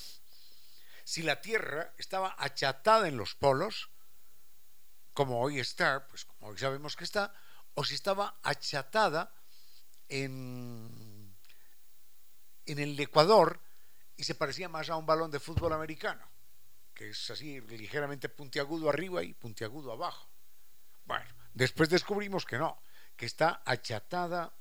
si 1.04 1.22
la 1.22 1.40
Tierra 1.40 1.94
estaba 1.98 2.34
achatada 2.38 3.08
en 3.08 3.16
los 3.16 3.34
polos, 3.34 3.90
como 5.12 5.40
hoy 5.40 5.60
está, 5.60 6.06
pues 6.08 6.24
como 6.24 6.48
hoy 6.48 6.58
sabemos 6.58 6.96
que 6.96 7.04
está, 7.04 7.32
o 7.74 7.84
si 7.84 7.94
estaba 7.94 8.38
achatada 8.42 9.32
en, 10.08 11.34
en 12.66 12.78
el 12.78 12.98
Ecuador 12.98 13.60
y 14.16 14.24
se 14.24 14.34
parecía 14.34 14.68
más 14.68 14.90
a 14.90 14.96
un 14.96 15.06
balón 15.06 15.30
de 15.30 15.40
fútbol 15.40 15.72
americano, 15.72 16.28
que 16.92 17.10
es 17.10 17.30
así 17.30 17.60
ligeramente 17.60 18.28
puntiagudo 18.28 18.88
arriba 18.88 19.22
y 19.22 19.34
puntiagudo 19.34 19.92
abajo. 19.92 20.28
Bueno, 21.04 21.26
después 21.54 21.88
descubrimos 21.88 22.44
que 22.44 22.58
no, 22.58 22.82
que 23.16 23.26
está 23.26 23.62
achatada 23.64 24.52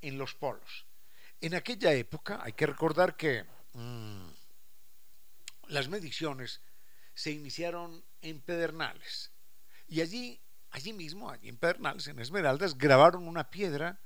en 0.00 0.16
los 0.16 0.34
polos. 0.34 0.86
En 1.40 1.54
aquella 1.54 1.92
época 1.92 2.40
hay 2.42 2.52
que 2.52 2.66
recordar 2.66 3.16
que 3.16 3.46
mmm, 3.74 4.28
las 5.68 5.88
mediciones 5.88 6.60
se 7.14 7.30
iniciaron 7.30 8.04
en 8.22 8.40
Pedernales 8.40 9.32
y 9.88 10.00
allí, 10.00 10.40
allí 10.70 10.92
mismo, 10.92 11.30
allí 11.30 11.48
en 11.48 11.56
Pedernales, 11.56 12.06
en 12.06 12.20
Esmeraldas, 12.20 12.78
grabaron 12.78 13.26
una 13.26 13.50
piedra 13.50 14.00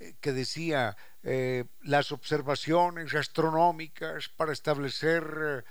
eh, 0.00 0.16
que 0.20 0.32
decía 0.32 0.96
eh, 1.22 1.66
las 1.82 2.10
observaciones 2.10 3.14
astronómicas 3.14 4.28
para 4.28 4.52
establecer 4.52 5.64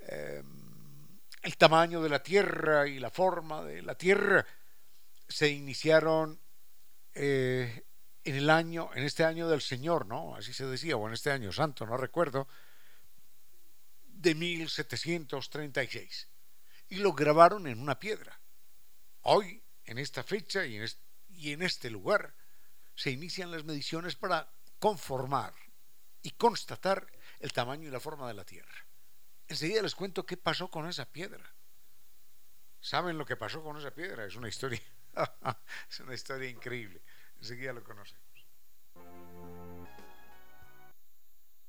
eh, 0.00 0.42
el 1.42 1.56
tamaño 1.56 2.02
de 2.02 2.10
la 2.10 2.22
Tierra 2.22 2.86
y 2.86 2.98
la 2.98 3.10
forma 3.10 3.64
de 3.64 3.80
la 3.80 3.94
Tierra 3.94 4.44
se 5.28 5.48
iniciaron 5.48 6.38
en 7.12 7.82
el 8.24 8.50
año, 8.50 8.90
en 8.94 9.04
este 9.04 9.24
año 9.24 9.48
del 9.48 9.60
Señor, 9.60 10.06
¿no? 10.06 10.36
Así 10.36 10.52
se 10.52 10.66
decía, 10.66 10.96
o 10.96 11.06
en 11.06 11.14
este 11.14 11.30
año 11.30 11.52
santo, 11.52 11.84
no 11.86 11.96
recuerdo, 11.96 12.46
de 14.20 14.34
1736 14.34 16.28
y 16.88 16.96
lo 16.96 17.12
grabaron 17.12 17.66
en 17.66 17.80
una 17.80 17.98
piedra. 17.98 18.38
Hoy, 19.22 19.62
en 19.84 19.98
esta 19.98 20.22
fecha 20.22 20.66
y 20.66 20.76
en, 21.52 21.62
este, 21.62 21.90
lugar, 21.90 22.34
se 22.94 23.10
inician 23.10 23.50
las 23.50 23.64
mediciones 23.64 24.16
para 24.16 24.52
conformar 24.78 25.54
y 26.22 26.30
constatar 26.32 27.06
el 27.38 27.52
tamaño 27.52 27.88
y 27.88 27.90
la 27.90 28.00
forma 28.00 28.28
de 28.28 28.34
la 28.34 28.44
Tierra. 28.44 28.86
Enseguida 29.48 29.82
les 29.82 29.94
cuento 29.94 30.26
qué 30.26 30.36
pasó 30.36 30.70
con 30.70 30.88
esa 30.88 31.10
piedra. 31.10 31.54
¿Saben 32.80 33.18
lo 33.18 33.26
que 33.26 33.36
pasó 33.36 33.62
con 33.62 33.78
esa 33.78 33.90
piedra? 33.92 34.24
Es 34.24 34.36
una 34.36 34.48
historia, 34.48 34.80
es 35.90 36.00
una 36.00 36.14
historia 36.14 36.48
increíble. 36.48 37.00
Enseguida 37.38 37.72
lo 37.72 37.82
conocemos. 37.82 38.29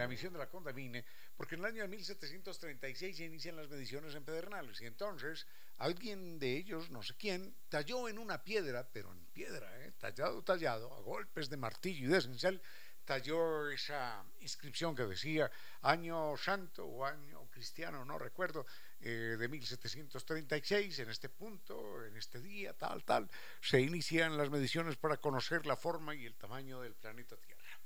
La 0.00 0.08
misión 0.08 0.32
de 0.32 0.38
la 0.38 0.48
Condamine, 0.48 1.04
porque 1.36 1.54
en 1.54 1.60
el 1.60 1.66
año 1.66 1.82
de 1.82 1.88
1736 1.88 3.16
se 3.16 3.24
inician 3.24 3.56
las 3.56 3.68
mediciones 3.68 4.14
en 4.14 4.24
Pedernales 4.24 4.80
y 4.80 4.86
entonces 4.86 5.46
alguien 5.76 6.38
de 6.38 6.56
ellos, 6.56 6.90
no 6.90 7.02
sé 7.02 7.14
quién, 7.16 7.54
talló 7.68 8.08
en 8.08 8.18
una 8.18 8.42
piedra, 8.42 8.88
pero 8.90 9.12
en 9.12 9.24
piedra, 9.26 9.68
¿eh? 9.84 9.92
tallado, 9.98 10.42
tallado, 10.42 10.94
a 10.94 11.00
golpes 11.00 11.50
de 11.50 11.56
martillo 11.56 12.06
y 12.06 12.10
de 12.10 12.18
esencial, 12.18 12.62
talló 13.04 13.68
esa 13.70 14.24
inscripción 14.40 14.94
que 14.94 15.04
decía 15.04 15.50
año 15.82 16.36
santo 16.36 16.86
o 16.86 17.04
año 17.04 17.46
cristiano, 17.50 18.04
no 18.04 18.18
recuerdo, 18.18 18.64
eh, 19.00 19.36
de 19.38 19.48
1736, 19.48 20.98
en 21.00 21.10
este 21.10 21.28
punto, 21.28 22.04
en 22.04 22.16
este 22.16 22.40
día, 22.40 22.72
tal, 22.72 23.04
tal, 23.04 23.28
se 23.60 23.80
inician 23.80 24.36
las 24.38 24.48
mediciones 24.48 24.96
para 24.96 25.18
conocer 25.18 25.66
la 25.66 25.76
forma 25.76 26.14
y 26.14 26.24
el 26.24 26.36
tamaño 26.36 26.80
del 26.80 26.94
planeta 26.94 27.36
Tierra. 27.36 27.80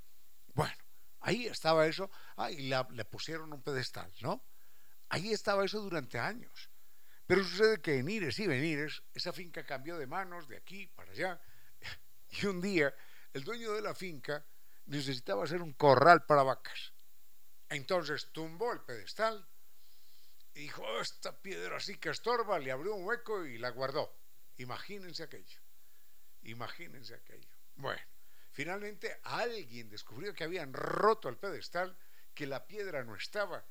Bueno, 0.54 0.83
ahí 1.24 1.46
estaba 1.46 1.86
eso, 1.86 2.10
ahí 2.36 2.68
le 2.68 3.04
pusieron 3.06 3.52
un 3.52 3.62
pedestal, 3.62 4.12
¿no? 4.20 4.44
Ahí 5.08 5.32
estaba 5.32 5.64
eso 5.64 5.80
durante 5.80 6.18
años. 6.18 6.70
Pero 7.26 7.42
sucede 7.42 7.80
que 7.80 7.98
en 7.98 8.08
Ires 8.08 8.38
y 8.38 8.46
Venires 8.46 9.02
esa 9.14 9.32
finca 9.32 9.64
cambió 9.64 9.96
de 9.96 10.06
manos 10.06 10.46
de 10.46 10.58
aquí 10.58 10.86
para 10.86 11.10
allá 11.10 11.40
y 12.30 12.46
un 12.46 12.60
día 12.60 12.94
el 13.32 13.42
dueño 13.42 13.72
de 13.72 13.80
la 13.80 13.94
finca 13.94 14.44
necesitaba 14.86 15.44
hacer 15.44 15.62
un 15.62 15.72
corral 15.72 16.26
para 16.26 16.42
vacas. 16.42 16.92
Entonces 17.70 18.30
tumbó 18.30 18.72
el 18.72 18.82
pedestal 18.82 19.48
y 20.54 20.60
dijo, 20.60 20.82
oh, 20.82 21.00
esta 21.00 21.40
piedra 21.40 21.78
así 21.78 21.96
que 21.96 22.10
estorba, 22.10 22.58
le 22.58 22.70
abrió 22.70 22.94
un 22.94 23.06
hueco 23.06 23.46
y 23.46 23.56
la 23.56 23.70
guardó. 23.70 24.14
Imagínense 24.58 25.22
aquello. 25.22 25.60
Imagínense 26.42 27.14
aquello. 27.14 27.48
Bueno, 27.76 28.02
finalmente 28.54 29.20
alguien 29.24 29.90
descubrió 29.90 30.32
que 30.32 30.44
habían 30.44 30.72
roto 30.72 31.28
el 31.28 31.36
pedestal, 31.36 31.94
que 32.32 32.46
la 32.46 32.66
piedra 32.66 33.04
no 33.04 33.14
estaba 33.14 33.64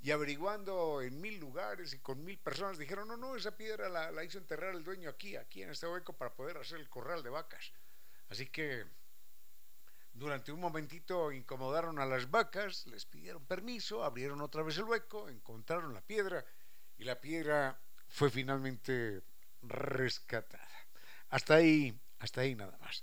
y 0.00 0.12
averiguando 0.12 1.02
en 1.02 1.20
mil 1.20 1.38
lugares 1.40 1.92
y 1.92 1.98
con 1.98 2.24
mil 2.24 2.38
personas 2.38 2.78
dijeron, 2.78 3.08
no, 3.08 3.16
no, 3.16 3.34
esa 3.34 3.56
piedra 3.56 3.88
la, 3.88 4.24
hizo 4.24 4.38
enterrar 4.38 4.74
el 4.74 4.84
dueño 4.84 5.10
aquí, 5.10 5.34
aquí 5.34 5.62
en 5.62 5.70
este 5.70 5.88
hueco 5.88 6.16
para 6.16 6.32
poder 6.32 6.56
hacer 6.56 6.78
el 6.78 6.88
corral 6.88 7.22
de 7.22 7.30
vacas. 7.30 7.72
Así 8.28 8.46
que 8.46 8.86
durante 10.12 10.52
un 10.52 10.60
momentito 10.60 11.32
incomodaron 11.32 11.98
a 11.98 12.06
las 12.06 12.30
vacas, 12.30 12.86
les 12.86 13.06
pidieron 13.06 13.44
permiso, 13.44 14.04
abrieron 14.04 14.40
otra 14.40 14.62
vez 14.62 14.78
el 14.78 14.84
hueco, 14.84 15.28
encontraron 15.28 15.92
la 15.92 16.00
piedra 16.00 16.44
y 16.96 17.04
la 17.04 17.20
piedra 17.20 17.80
fue 18.06 18.30
finalmente 18.30 19.22
rescatada. 19.62 20.68
Hasta 21.30 21.56
ahí, 21.56 22.00
hasta 22.20 22.42
ahí 22.42 22.54
nada 22.54 22.78
más. 22.78 23.02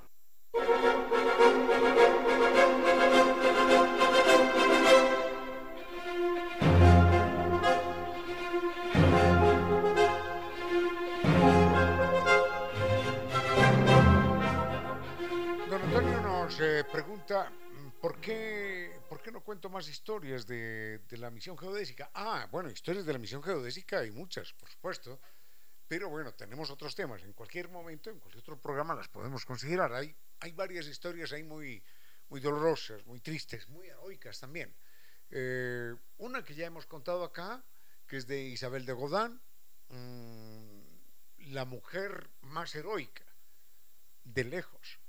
Pregunta 17.31 17.61
¿Por 18.01 18.19
qué, 18.19 18.99
¿Por 19.07 19.21
qué 19.21 19.31
no 19.31 19.41
cuento 19.41 19.69
más 19.69 19.87
historias 19.87 20.45
de, 20.47 20.99
la 21.11 21.29
misión 21.29 21.57
geodésica? 21.57 22.09
Ah, 22.13 22.47
bueno, 22.51 22.69
historias 22.69 23.05
de 23.05 23.13
la 23.13 23.19
misión 23.19 23.41
geodésica 23.41 23.99
hay 23.99 24.11
muchas, 24.11 24.53
por 24.53 24.69
supuesto, 24.69 25.19
pero 25.87 26.09
bueno, 26.09 26.33
tenemos 26.33 26.69
otros 26.71 26.95
temas. 26.95 27.23
En 27.23 27.33
cualquier 27.33 27.69
momento, 27.69 28.09
en 28.09 28.19
cualquier 28.19 28.41
otro 28.41 28.59
programa 28.59 28.95
las 28.95 29.07
podemos 29.07 29.45
considerar. 29.45 29.93
Hay, 29.93 30.15
varias 30.53 30.87
historias 30.87 31.31
ahí 31.31 31.43
muy, 31.43 31.83
muy 32.29 32.41
dolorosas, 32.41 33.05
muy 33.05 33.19
tristes, 33.19 33.69
muy 33.69 33.87
heroicas 33.87 34.39
también. 34.39 34.75
Eh, 35.29 35.95
una 36.17 36.43
que 36.43 36.55
ya 36.55 36.65
hemos 36.65 36.85
contado 36.85 37.23
acá, 37.23 37.63
que 38.07 38.17
es 38.17 38.27
de 38.27 38.41
Isabel 38.41 38.85
de 38.85 38.93
Godán, 38.93 39.41
mmm, 39.89 40.81
la 41.53 41.65
mujer 41.65 42.29
más 42.41 42.73
heroica, 42.75 43.25
de 44.23 44.43
lejos 44.43 45.00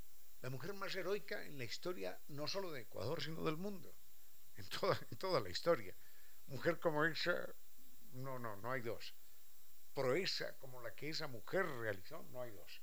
la 0.42 0.50
mujer 0.50 0.74
más 0.74 0.94
heroica 0.94 1.44
en 1.44 1.56
la 1.56 1.64
historia 1.64 2.20
no 2.28 2.46
solo 2.48 2.72
de 2.72 2.82
Ecuador, 2.82 3.22
sino 3.22 3.44
del 3.44 3.56
mundo, 3.56 3.94
en 4.56 4.68
toda, 4.68 4.98
en 5.10 5.16
toda 5.16 5.40
la 5.40 5.48
historia. 5.48 5.96
Mujer 6.48 6.78
como 6.80 7.04
esa, 7.04 7.48
no, 8.12 8.38
no, 8.38 8.56
no 8.56 8.72
hay 8.72 8.82
dos. 8.82 9.14
Proeza 9.94 10.56
como 10.58 10.80
la 10.80 10.94
que 10.94 11.08
esa 11.10 11.28
mujer 11.28 11.64
realizó, 11.64 12.22
no 12.24 12.42
hay 12.42 12.50
dos. 12.50 12.82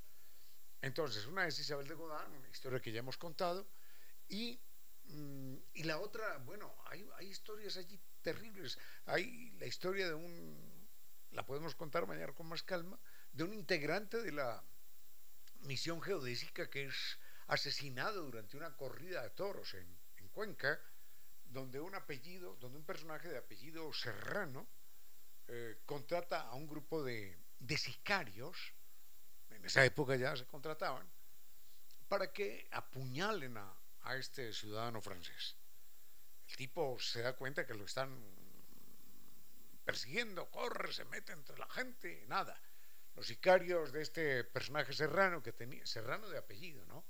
Entonces, 0.82 1.26
una 1.26 1.45
es 1.47 1.60
Isabel 1.60 1.88
de 1.88 1.95
Godán, 1.95 2.32
una 2.32 2.49
historia 2.49 2.80
que 2.80 2.93
ya 2.93 2.99
hemos 2.99 3.18
contado, 3.18 3.68
y, 4.30 4.62
mm, 5.05 5.55
y 5.74 5.84
la 5.84 5.99
otra, 5.99 6.38
bueno, 6.38 6.74
hay, 6.86 7.05
hay 7.18 7.28
historias 7.28 7.76
allí 7.76 7.99
terribles. 8.22 8.78
Hay 9.05 9.51
la 9.60 9.66
historia 9.66 10.07
de 10.07 10.14
un, 10.14 10.88
la 11.32 11.45
podemos 11.45 11.76
contar 11.76 12.07
mañana 12.07 12.32
con 12.32 12.47
más 12.47 12.64
calma, 12.64 12.97
de 13.34 13.43
un 13.43 13.53
integrante 13.53 14.22
de 14.22 14.32
la 14.32 14.64
misión 15.62 16.01
geodésica 16.01 16.70
que 16.70 16.86
es 16.86 17.20
asesinado 17.50 18.24
durante 18.24 18.58
una 18.58 18.76
corrida 18.76 19.24
de 19.24 19.32
toros 19.32 19.74
en, 19.74 19.88
en 20.18 20.30
Cuenca, 20.30 20.80
donde 21.45 21.80
un 21.80 21.95
apellido, 21.95 22.56
donde 22.56 22.78
un 22.78 22.86
personaje 22.86 23.28
de 23.28 23.38
apellido 23.38 23.91
Serrano 23.91 24.68
eh, 25.47 25.82
contrata 25.86 26.41
a 26.41 26.54
un 26.54 26.68
grupo 26.68 27.04
de, 27.04 27.38
de 27.60 27.78
sicarios, 27.78 28.74
en 29.50 29.66
esa 29.66 29.84
época 29.84 30.16
ya 30.16 30.36
se 30.36 30.45
contrataban, 30.45 31.10
para 32.08 32.32
que 32.32 32.68
apuñalen 32.72 33.58
a, 33.58 33.74
a 34.02 34.16
este 34.16 34.54
ciudadano 34.54 35.02
francés. 35.02 35.56
El 36.47 36.56
tipo 36.56 37.00
se 37.00 37.22
da 37.22 37.34
cuenta 37.34 37.66
que 37.66 37.74
lo 37.74 37.86
están 37.86 38.16
persiguiendo, 39.84 40.50
corre, 40.52 40.93
se 40.93 41.06
mete 41.06 41.32
entre 41.32 41.58
la 41.58 41.68
gente, 41.70 42.26
nada. 42.28 42.62
Los 43.16 43.26
sicarios 43.26 43.91
de 43.91 44.04
este 44.04 44.43
personaje 44.43 44.93
serrano, 44.93 45.41
que 45.41 45.52
tenía, 45.52 45.84
serrano 45.86 46.30
de 46.30 46.38
apellido, 46.38 46.86
¿no? 46.86 47.04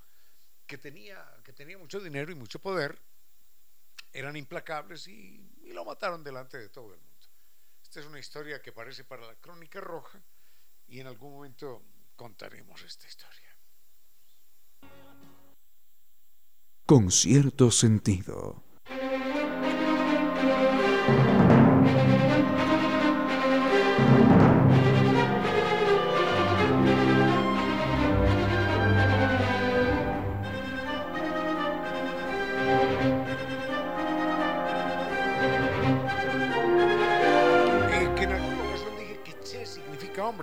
Que 0.70 0.78
tenía, 0.78 1.26
que 1.44 1.52
tenía 1.52 1.80
mucho 1.80 2.00
dinero 2.00 2.32
y 2.32 2.36
mucho 2.36 2.60
poder, 2.60 3.02
eran 4.14 4.36
implacables 4.36 5.08
y, 5.08 5.52
y 5.64 5.74
lo 5.74 5.84
mataron 5.84 6.24
delante 6.24 6.60
de 6.60 6.70
todo 6.70 6.94
el 6.94 7.00
mundo. 7.00 7.28
Esta 7.82 8.00
es 8.00 8.06
una 8.06 8.20
historia 8.20 8.62
que 8.62 8.72
parece 8.72 9.04
para 9.04 9.26
la 9.26 9.34
crónica 9.36 9.82
roja 9.82 10.22
y 10.88 11.00
en 11.00 11.08
algún 11.08 11.34
momento 11.34 11.84
contaremos 12.16 12.84
esta 12.84 13.08
historia. 13.08 13.50
Con 16.86 17.10
cierto 17.10 17.72
sentido. 17.72 18.69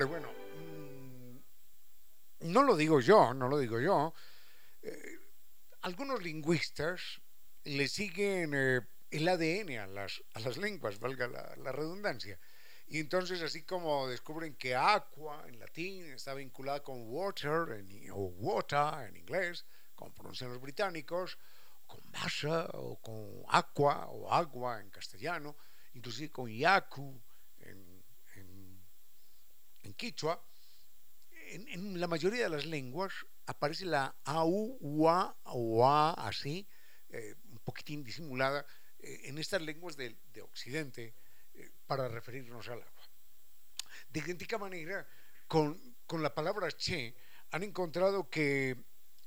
Bueno, 0.06 0.30
mm, 0.30 1.36
no 2.52 2.62
lo 2.62 2.76
digo 2.76 3.00
yo, 3.00 3.34
no 3.34 3.48
lo 3.48 3.58
digo 3.58 3.80
yo. 3.80 4.14
Eh, 4.82 5.18
algunos 5.82 6.22
lingüistas 6.22 7.20
le 7.64 7.88
siguen 7.88 8.52
eh, 8.54 8.80
el 9.10 9.28
ADN 9.28 9.78
a 9.78 9.86
las, 9.86 10.22
a 10.34 10.40
las 10.40 10.56
lenguas, 10.56 10.98
valga 10.98 11.28
la, 11.28 11.56
la, 11.56 11.72
redundancia. 11.72 12.38
Y 12.88 13.00
entonces, 13.00 13.42
así 13.42 13.62
como 13.62 14.06
descubren 14.08 14.54
que 14.54 14.74
aqua 14.74 15.44
en 15.48 15.58
latín 15.58 16.04
está 16.12 16.34
vinculada 16.34 16.82
con 16.82 17.02
water 17.08 17.72
en, 17.78 18.10
o 18.12 18.26
water 18.38 19.08
en 19.08 19.16
inglés, 19.16 19.64
como 19.94 20.14
pronuncian 20.14 20.50
los 20.52 20.60
británicos, 20.60 21.38
con 21.86 22.00
masa 22.10 22.68
o 22.74 23.00
con 23.00 23.44
aqua 23.48 24.06
o 24.06 24.32
agua 24.32 24.80
en 24.80 24.90
castellano, 24.90 25.56
inclusive 25.94 26.30
con 26.30 26.48
yaku 26.50 27.20
en 29.86 29.94
quichua, 29.94 30.42
en, 31.30 32.00
la 32.00 32.08
mayoría 32.08 32.44
de 32.44 32.50
las 32.50 32.66
lenguas 32.66 33.12
aparece 33.46 33.84
la 33.84 34.14
AU, 34.24 34.78
UA 34.80 35.36
o 35.44 35.88
así, 35.88 36.66
eh, 37.08 37.34
un 37.48 37.58
poquitín 37.60 38.02
disimulada, 38.02 38.66
eh, 38.98 39.20
en 39.24 39.38
estas 39.38 39.62
lenguas 39.62 39.96
de, 39.96 40.16
de 40.32 40.42
Occidente 40.42 41.14
eh, 41.54 41.70
para 41.86 42.08
referirnos 42.08 42.68
al 42.68 42.82
agua. 42.82 43.02
De 44.08 44.20
idéntica 44.20 44.58
manera, 44.58 45.06
con, 45.46 45.96
con 46.06 46.22
la 46.22 46.34
palabra 46.34 46.68
che, 46.72 47.14
han 47.52 47.62
encontrado 47.62 48.28
que, 48.28 48.76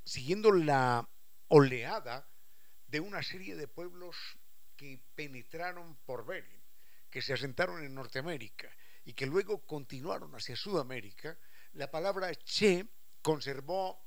siguiendo 0.04 0.52
la 0.52 1.08
oleada 1.48 2.28
de 2.88 3.00
una 3.00 3.24
serie 3.24 3.56
de 3.56 3.68
pueblos 3.68 4.18
que 4.76 5.00
penetraron 5.16 5.96
por 6.06 6.26
Bering, 6.26 6.62
que 7.10 7.22
se 7.22 7.34
asentaron 7.34 7.84
en 7.84 7.96
Norteamérica 7.96 8.70
y 9.10 9.14
que 9.14 9.26
luego 9.26 9.66
continuaron 9.66 10.36
hacia 10.36 10.56
Sudamérica, 10.56 11.36
la 11.74 11.90
palabra 11.90 12.32
che 12.36 12.88
conservó, 13.24 14.06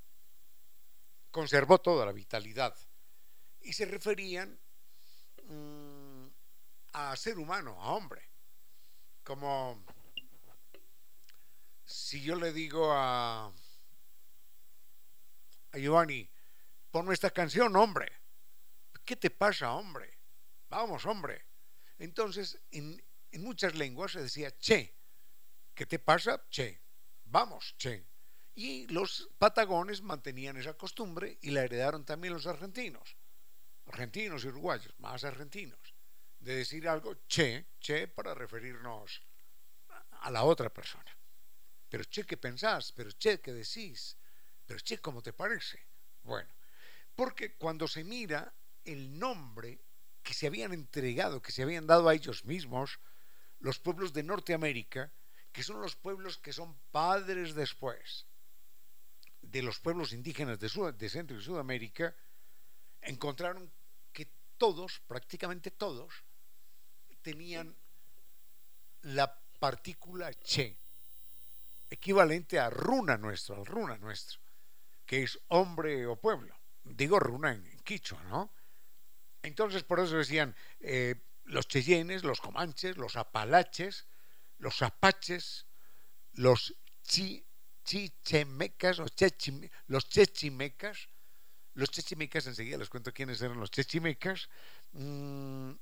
conservó 1.29 1.81
toda 1.81 2.07
la 2.07 2.13
vitalidad 2.13 2.73
y 3.63 3.73
se 3.73 3.85
referían 3.85 4.57
mmm, 5.49 6.27
a 6.93 7.17
ser 7.17 7.37
humano, 7.37 7.83
a 7.83 7.95
hombre. 7.95 8.31
Como 9.25 9.85
si 11.85 12.23
yo 12.23 12.37
le 12.37 12.53
digo 12.53 12.93
a, 12.93 13.47
a 15.73 15.79
Giovanni, 15.79 16.31
ponme 16.93 17.13
esta 17.13 17.31
canción, 17.31 17.75
hombre. 17.75 18.07
¿Qué 19.05 19.17
te 19.17 19.31
pasa, 19.31 19.73
hombre? 19.73 20.17
Vamos, 20.69 21.07
hombre. 21.07 21.45
Entonces, 21.99 22.61
en, 22.71 23.03
en 23.33 23.43
muchas 23.43 23.75
lenguas 23.75 24.13
se 24.13 24.23
decía 24.23 24.57
che. 24.59 24.95
¿Qué 25.75 25.87
te 25.87 25.99
pasa? 25.99 26.47
Che. 26.51 26.81
Vamos, 27.25 27.75
che. 27.79 28.07
Y 28.55 28.87
los 28.89 29.31
patagones 29.39 30.03
mantenían 30.03 30.59
esa 30.59 30.75
costumbre 30.75 31.39
y 31.41 31.51
la 31.51 31.65
heredaron 31.65 32.05
también 32.05 32.35
los 32.35 32.47
argentinos. 32.47 33.17
Argentinos 33.87 34.45
y 34.45 34.49
uruguayos, 34.49 34.95
más 34.99 35.25
argentinos. 35.25 35.95
De 36.39 36.55
decir 36.55 36.87
algo 36.89 37.27
che, 37.27 37.67
che 37.81 38.07
para 38.07 38.35
referirnos 38.35 39.23
a 40.21 40.31
la 40.31 40.45
otra 40.45 40.69
persona. 40.71 41.11
Pero 41.89 42.05
che, 42.05 42.25
¿qué 42.25 42.37
pensás? 42.37 42.93
Pero 42.93 43.11
che, 43.19 43.41
¿qué 43.41 43.53
decís? 43.53 44.17
Pero 44.67 44.81
che, 44.81 44.99
¿cómo 44.99 45.23
te 45.23 45.33
parece? 45.33 45.81
Bueno, 46.23 46.53
porque 47.15 47.57
cuando 47.57 47.89
se 47.89 48.05
mira 48.05 48.55
el 48.85 49.19
nombre 49.19 49.81
que 50.23 50.35
se 50.35 50.47
habían 50.47 50.73
entregado, 50.73 51.43
que 51.43 51.53
se 51.53 51.63
habían 51.63 51.87
dado 51.87 52.09
a 52.09 52.15
ellos 52.15 52.45
mismos, 52.45 53.01
los 53.63 53.79
pueblos 53.79 54.13
de 54.13 54.23
Norteamérica, 54.23 55.11
que 55.53 55.63
son 55.63 55.81
los 55.81 55.97
pueblos 55.97 56.39
que 56.39 56.53
son 56.53 56.77
padres 56.91 57.55
después 57.55 58.27
de 59.41 59.63
los 59.63 59.79
pueblos 59.79 60.13
indígenas 60.13 60.59
de, 60.59 61.09
Centro 61.09 61.37
y 61.39 61.43
Sudamérica, 61.43 62.15
encontraron 63.01 63.73
que 64.13 64.29
todos, 64.59 65.01
prácticamente 65.07 65.71
todos, 65.71 66.13
tenían 67.23 67.77
la 69.03 69.33
partícula 69.59 70.33
che, 70.35 70.77
equivalente 71.89 72.59
a 72.59 72.69
runa 72.71 73.17
nuestro, 73.17 73.57
al 73.57 73.67
runa 73.67 73.97
nuestro, 73.97 74.41
que 75.07 75.23
es 75.23 75.39
hombre 75.49 76.07
o 76.07 76.17
pueblo. 76.17 76.57
Digo 76.83 77.21
runa 77.21 77.53
en, 77.53 77.67
en 77.67 77.79
quichua, 77.81 78.23
¿no? 78.25 78.53
Entonces 79.43 79.85
por 79.85 80.01
eso 80.01 80.17
decían 80.17 80.55
eh, 80.81 81.15
los 81.53 81.69
cheyennes, 81.69 82.25
los 82.25 82.41
comanches, 82.41 82.97
los 82.97 83.17
apalaches, 83.17 84.07
los 84.59 84.81
apaches, 84.83 85.67
los 86.33 86.75
chi, 87.03 87.45
los, 87.85 88.99
los 88.99 89.15
chechimecas, 90.09 91.09
los 91.75 91.91
chechimecas, 91.91 92.47
enseguida 92.47 92.79
les 92.79 92.89
cuento 92.89 93.13
quiénes 93.13 93.43
eran 93.43 93.61
los 93.61 93.71
chechimecas, 93.71 94.49
mmm, 94.93 95.73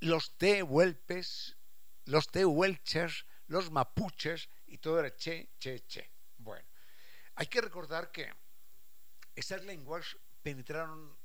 los 0.00 0.36
tehuelpes, 0.38 1.56
los 2.04 2.28
tehuelches, 2.28 3.26
los 3.46 3.70
mapuches, 3.70 4.48
y 4.66 4.78
todo 4.78 4.98
era 4.98 5.14
che, 5.14 5.50
che, 5.58 5.86
che. 5.86 6.10
Bueno, 6.38 6.68
hay 7.36 7.46
que 7.46 7.60
recordar 7.60 8.10
que 8.10 8.32
esas 9.34 9.64
lenguas 9.64 10.16
penetraron 10.42 11.16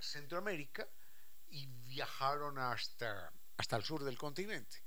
Centroamérica 0.00 0.88
y 1.48 1.66
viajaron 1.66 2.58
hasta, 2.58 3.32
hasta 3.56 3.76
el 3.76 3.84
sur 3.84 4.04
del 4.04 4.18
continente. 4.18 4.82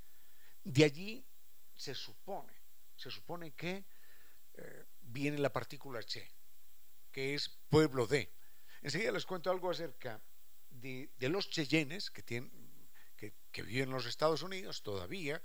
De 0.64 0.84
allí 0.84 1.26
se 1.76 1.96
supone, 1.96 2.54
se 2.96 3.10
supone 3.10 3.54
que 3.54 3.86
eh, 4.54 4.86
viene 5.02 5.38
la 5.38 5.52
partícula 5.52 6.04
che, 6.04 6.30
que 7.12 7.34
es 7.34 7.50
pueblo 7.70 8.06
de. 8.08 8.32
Enseguida 8.82 9.12
les 9.12 9.26
cuento 9.26 9.50
algo 9.50 9.72
acerca 9.72 10.22
de, 10.70 11.10
los 11.20 11.50
cheyennes 11.50 12.12
que, 12.12 12.24
tienen, 12.24 12.52
que, 13.16 13.34
que, 13.52 13.64
viven 13.64 13.90
en 13.90 13.96
los 13.96 14.06
Estados 14.06 14.44
Unidos 14.44 14.84
todavía 14.84 15.42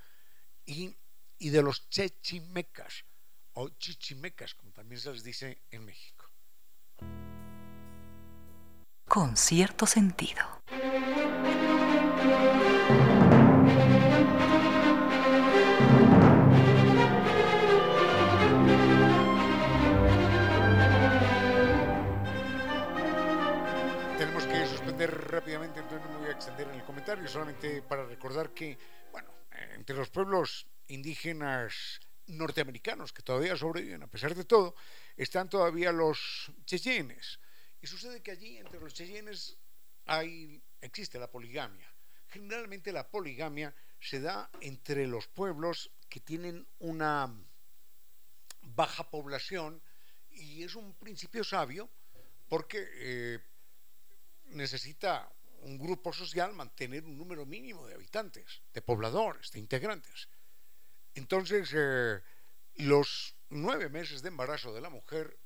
y, 0.66 0.96
y 1.38 1.50
de 1.50 1.62
los 1.62 1.88
chechimecas 1.88 3.04
o 3.54 3.68
chichimecas, 3.68 4.54
como 4.54 4.72
también 4.72 5.00
se 5.00 5.12
les 5.12 5.22
dice 5.22 5.62
en 5.70 5.84
México. 5.84 6.30
Con 9.06 9.36
cierto 9.36 9.86
sentido. 9.86 10.42
Tenemos 24.18 24.44
que 24.46 24.66
suspender 24.66 25.30
rápidamente, 25.30 25.80
entonces 25.80 26.00
no 26.06 26.14
me 26.14 26.18
voy 26.18 26.28
a 26.28 26.32
extender 26.32 26.66
en 26.68 26.74
el 26.74 26.84
comentario, 26.84 27.28
solamente 27.28 27.82
para 27.82 28.04
recordar 28.06 28.50
que, 28.50 28.76
bueno, 29.12 29.28
entre 29.76 29.94
los 29.94 30.08
pueblos 30.10 30.66
indígenas 30.88 32.00
norteamericanos 32.26 33.12
que 33.12 33.22
todavía 33.22 33.56
sobreviven 33.56 34.02
a 34.02 34.06
pesar 34.06 34.34
de 34.34 34.44
todo, 34.44 34.74
están 35.16 35.48
todavía 35.48 35.92
los 35.92 36.50
cheyennes. 36.64 37.38
Y 37.84 37.86
sucede 37.86 38.22
que 38.22 38.30
allí 38.30 38.56
entre 38.56 38.80
los 38.80 38.94
cheyennes 38.94 39.58
hay, 40.06 40.58
existe 40.80 41.18
la 41.18 41.30
poligamia. 41.30 41.86
Generalmente 42.28 42.90
la 42.92 43.10
poligamia 43.10 43.74
se 44.00 44.20
da 44.20 44.50
entre 44.62 45.06
los 45.06 45.28
pueblos 45.28 45.90
que 46.08 46.20
tienen 46.20 46.66
una 46.78 47.30
baja 48.62 49.10
población 49.10 49.82
y 50.30 50.62
es 50.62 50.76
un 50.76 50.94
principio 50.94 51.44
sabio 51.44 51.90
porque 52.48 52.88
eh, 52.94 53.38
necesita 54.46 55.30
un 55.60 55.76
grupo 55.76 56.10
social 56.10 56.54
mantener 56.54 57.04
un 57.04 57.18
número 57.18 57.44
mínimo 57.44 57.86
de 57.86 57.96
habitantes, 57.96 58.62
de 58.72 58.80
pobladores, 58.80 59.52
de 59.52 59.58
integrantes. 59.58 60.30
Entonces, 61.14 61.70
eh, 61.74 62.22
los 62.76 63.36
nueve 63.50 63.90
meses 63.90 64.22
de 64.22 64.28
embarazo 64.28 64.72
de 64.72 64.80
la 64.80 64.88
mujer, 64.88 65.38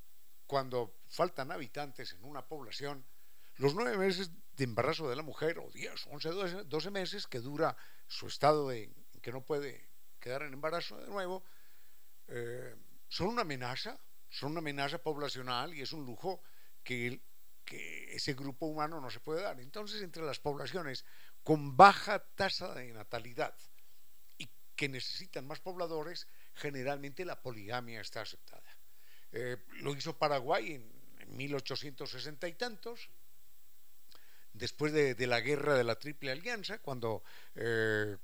cuando 0.49 0.97
faltan 1.09 1.53
habitantes 1.53 2.15
en 2.15 2.25
una 2.25 2.45
población, 2.45 3.05
los 3.59 3.75
nueve 3.75 3.97
meses 3.97 4.33
de 4.57 4.65
embarazo 4.65 5.09
de 5.09 5.15
la 5.15 5.23
mujer, 5.23 5.59
o 5.59 5.71
10, 5.71 6.09
11, 6.09 6.29
12, 6.31 6.65
12 6.65 6.91
meses 6.91 7.27
que 7.29 7.39
dura 7.39 7.77
su 8.09 8.27
estado 8.27 8.69
de 8.69 8.91
que 9.23 9.31
no 9.31 9.45
puede 9.45 9.89
quedar 10.19 10.43
en 10.43 10.55
embarazo 10.55 10.99
de 10.99 11.07
nuevo, 11.07 11.45
eh, 12.29 12.75
son 13.09 13.29
una 13.29 13.43
amenaza, 13.43 14.01
son 14.29 14.53
una 14.53 14.61
amenaza 14.61 14.99
poblacional 14.99 15.75
y 15.75 15.83
es 15.83 15.93
un 15.93 16.05
lujo 16.05 16.43
que, 16.83 17.21
ese 17.71 18.33
grupo 18.33 18.65
humano 18.65 18.99
no 18.99 19.11
se 19.11 19.21
puede 19.21 19.43
dar. 19.43 19.61
Entonces, 19.61 20.01
entre 20.01 20.23
las 20.23 20.41
poblaciones 20.41 21.05
con 21.43 21.77
baja 21.77 22.19
tasa 22.35 22.75
de 22.75 22.91
natalidad, 22.95 23.55
que 24.75 24.89
necesitan 24.89 25.47
más 25.47 25.59
pobladores, 25.59 26.29
generalmente 26.55 27.27
la 27.27 27.43
poligamia 27.43 28.01
está 28.01 28.23
aceptada. 28.23 28.78
Eh, 29.33 29.57
lo 29.81 29.95
hizo 29.95 30.17
Paraguay 30.17 30.75
en, 30.75 30.99
1860 31.29 32.49
y 32.49 32.55
tantos, 32.55 33.11
después 34.55 34.93
de, 34.93 35.27
la 35.27 35.41
guerra 35.41 35.75
de 35.75 35.85
la 35.85 35.99
Triple 35.99 36.33
Alianza, 36.33 36.79
cuando 36.79 37.23
eh, 37.55 38.17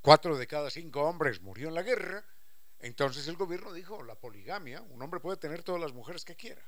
cuatro 0.00 0.38
de 0.38 0.46
cada 0.46 0.70
cinco 0.70 1.02
hombres 1.02 1.42
murió 1.42 1.68
en 1.68 1.74
la 1.74 1.82
guerra, 1.82 2.24
entonces 2.80 3.28
el 3.28 3.36
gobierno 3.36 3.74
dijo, 3.74 4.02
la 4.02 4.14
poligamia, 4.14 4.80
un 4.80 5.02
hombre 5.02 5.20
puede 5.20 5.36
tener 5.36 5.62
todas 5.62 5.80
las 5.80 5.92
mujeres 5.92 6.24
que 6.24 6.34
quiera, 6.34 6.62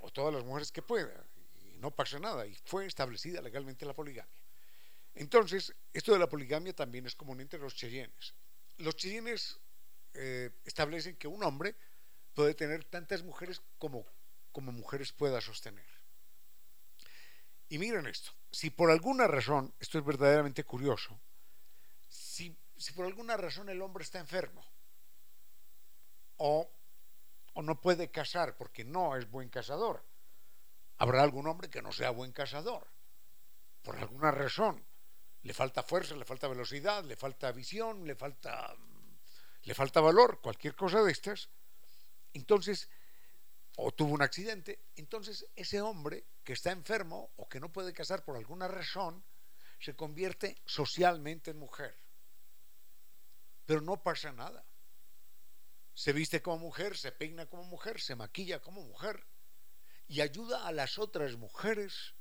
o 0.00 0.12
todas 0.12 0.32
las 0.32 0.44
mujeres 0.44 0.70
que 0.70 0.82
pueda, 0.82 1.26
y 1.56 1.78
no 1.78 1.90
pasa 1.90 2.20
nada, 2.20 2.46
y 2.46 2.54
fue 2.64 2.86
establecida 2.86 3.42
legalmente 3.42 3.84
la 3.84 3.94
poligamia. 3.94 4.32
Entonces, 5.14 5.74
esto 5.92 6.12
de 6.12 6.18
la 6.18 6.28
poligamia 6.28 6.72
también 6.72 7.06
es 7.06 7.14
común 7.14 7.40
entre 7.40 7.58
los 7.58 7.74
cheyennes. 7.74 8.34
Los 8.78 8.96
cheyennes 8.96 9.58
eh, 10.14 10.50
establecen 10.64 11.16
que 11.16 11.28
un 11.28 11.42
hombre 11.44 11.74
puede 12.34 12.54
tener 12.54 12.84
tantas 12.84 13.22
mujeres 13.22 13.62
como, 13.78 14.06
como 14.52 14.72
mujeres 14.72 15.12
pueda 15.12 15.40
sostener. 15.40 15.86
Y 17.68 17.78
miren 17.78 18.06
esto, 18.06 18.32
si 18.50 18.70
por 18.70 18.90
alguna 18.90 19.26
razón, 19.26 19.74
esto 19.80 19.98
es 19.98 20.04
verdaderamente 20.04 20.64
curioso, 20.64 21.18
si, 22.08 22.56
si 22.76 22.92
por 22.92 23.06
alguna 23.06 23.36
razón 23.36 23.68
el 23.68 23.80
hombre 23.80 24.04
está 24.04 24.18
enfermo 24.18 24.64
o, 26.36 26.70
o 27.54 27.62
no 27.62 27.80
puede 27.80 28.10
casar 28.10 28.56
porque 28.56 28.84
no 28.84 29.16
es 29.16 29.30
buen 29.30 29.48
cazador, 29.48 30.04
habrá 30.98 31.22
algún 31.22 31.46
hombre 31.46 31.70
que 31.70 31.80
no 31.80 31.92
sea 31.92 32.10
buen 32.10 32.32
cazador, 32.32 32.86
por 33.82 33.96
alguna 33.96 34.30
razón, 34.30 34.84
le 35.42 35.54
falta 35.54 35.82
fuerza, 35.82 36.14
le 36.14 36.24
falta 36.24 36.48
velocidad, 36.48 37.04
le 37.04 37.16
falta 37.16 37.50
visión, 37.52 38.06
le 38.06 38.14
falta, 38.14 38.76
le 39.62 39.74
falta 39.74 40.00
valor, 40.00 40.40
cualquier 40.40 40.76
cosa 40.76 41.02
de 41.02 41.10
estas. 41.10 41.48
Entonces, 42.34 42.88
o 43.76 43.92
tuvo 43.92 44.14
un 44.14 44.22
accidente, 44.22 44.80
entonces 44.96 45.46
ese 45.56 45.80
hombre 45.80 46.24
que 46.44 46.52
está 46.52 46.70
enfermo 46.70 47.32
o 47.36 47.48
que 47.48 47.60
no 47.60 47.72
puede 47.72 47.92
casar 47.92 48.24
por 48.24 48.36
alguna 48.36 48.68
razón, 48.68 49.24
se 49.78 49.96
convierte 49.96 50.60
socialmente 50.64 51.50
en 51.50 51.58
mujer. 51.58 51.96
Pero 53.66 53.80
no 53.80 54.02
pasa 54.02 54.32
nada. 54.32 54.64
Se 55.94 56.12
viste 56.12 56.40
como 56.40 56.58
mujer, 56.58 56.96
se 56.96 57.12
peina 57.12 57.46
como 57.46 57.64
mujer, 57.64 58.00
se 58.00 58.14
maquilla 58.14 58.60
como 58.60 58.82
mujer 58.82 59.26
y 60.08 60.20
ayuda 60.20 60.66
a 60.66 60.72
las 60.72 60.98
otras 60.98 61.36
mujeres 61.36 62.14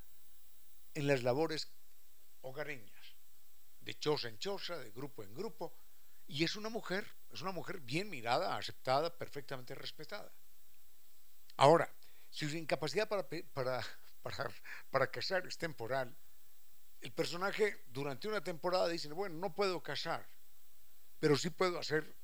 en 0.94 1.08
las 1.08 1.24
labores 1.24 1.72
hogareñas 2.42 3.02
de 3.82 3.96
choza 3.96 4.30
en 4.30 4.38
choza, 4.38 4.78
de 4.78 4.92
grupo 4.92 5.24
en 5.24 5.34
grupo, 5.34 5.74
y 6.32 6.46
es 6.46 6.56
una 6.56 6.70
mujer, 6.70 7.06
es 7.34 7.42
una 7.42 7.52
mujer 7.52 7.82
bien 7.82 8.10
mirada, 8.10 8.56
aceptada, 8.56 9.14
perfectamente 9.14 9.76
respetada. 9.76 10.32
Ahora, 11.58 11.94
si 12.30 12.50
su 12.50 12.56
incapacidad 12.56 13.10
para, 13.10 13.28
para, 13.54 13.86
para, 14.22 14.50
para 14.90 15.12
casar 15.12 15.46
es 15.46 15.58
temporal, 15.58 16.16
el 17.02 17.12
personaje 17.12 17.84
durante 17.88 18.30
una 18.30 18.42
temporada 18.42 18.88
dice, 18.88 19.12
bueno, 19.12 19.36
no 19.40 19.54
puedo 19.54 19.84
casar, 19.84 20.26
pero 21.20 21.36
sí 21.36 21.50
puedo 21.50 21.78
hacer 21.78 22.16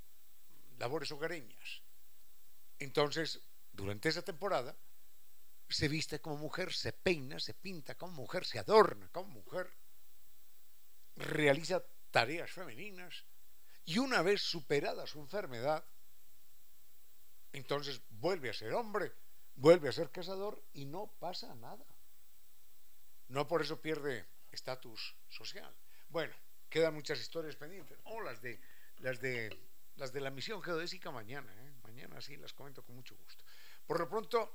labores 0.77 1.11
hogareñas. 1.11 1.81
Entonces, 2.79 3.41
durante 3.73 4.07
esa 4.07 4.21
temporada, 4.21 4.73
se 5.67 5.89
viste 5.89 6.21
como 6.21 6.37
mujer, 6.37 6.71
se 6.71 6.93
peina, 6.93 7.41
se 7.41 7.53
pinta 7.53 7.95
como 7.95 8.13
mujer, 8.13 8.45
se 8.45 8.57
adorna 8.57 9.09
como 9.09 9.27
mujer 9.33 9.69
realiza 11.17 11.83
tareas 12.11 12.51
femeninas 12.51 13.25
y 13.87 13.99
una 13.99 14.21
vez 14.21 14.41
superada 14.41 15.07
su 15.07 15.19
enfermedad, 15.21 15.83
entonces 17.53 18.01
vuelve 18.09 18.49
a 18.49 18.53
ser 18.53 18.73
hombre, 18.73 19.13
vuelve 19.55 19.87
a 19.87 19.93
ser 19.93 20.11
cazador 20.11 20.61
y 20.73 20.83
no 20.83 21.07
pasa 21.19 21.55
nada. 21.55 21.85
No 23.29 23.47
por 23.47 23.61
eso 23.61 23.81
pierde 23.81 24.27
estatus 24.51 25.15
social. 25.29 25.73
Bueno, 26.09 26.35
quedan 26.69 26.95
muchas 26.95 27.21
historias 27.21 27.55
pendientes. 27.55 27.97
O 28.03 28.19
las 28.19 28.41
de 28.41 28.59
las 28.97 29.21
de 29.21 29.57
las 29.95 30.11
de 30.11 30.19
la 30.19 30.31
misión 30.31 30.61
geodésica 30.61 31.09
mañana, 31.09 31.49
¿eh? 31.53 31.71
mañana 31.81 32.19
sí 32.19 32.35
las 32.35 32.51
comento 32.51 32.83
con 32.83 32.93
mucho 32.93 33.15
gusto. 33.15 33.45
Por 33.85 34.01
lo 34.01 34.09
pronto 34.09 34.53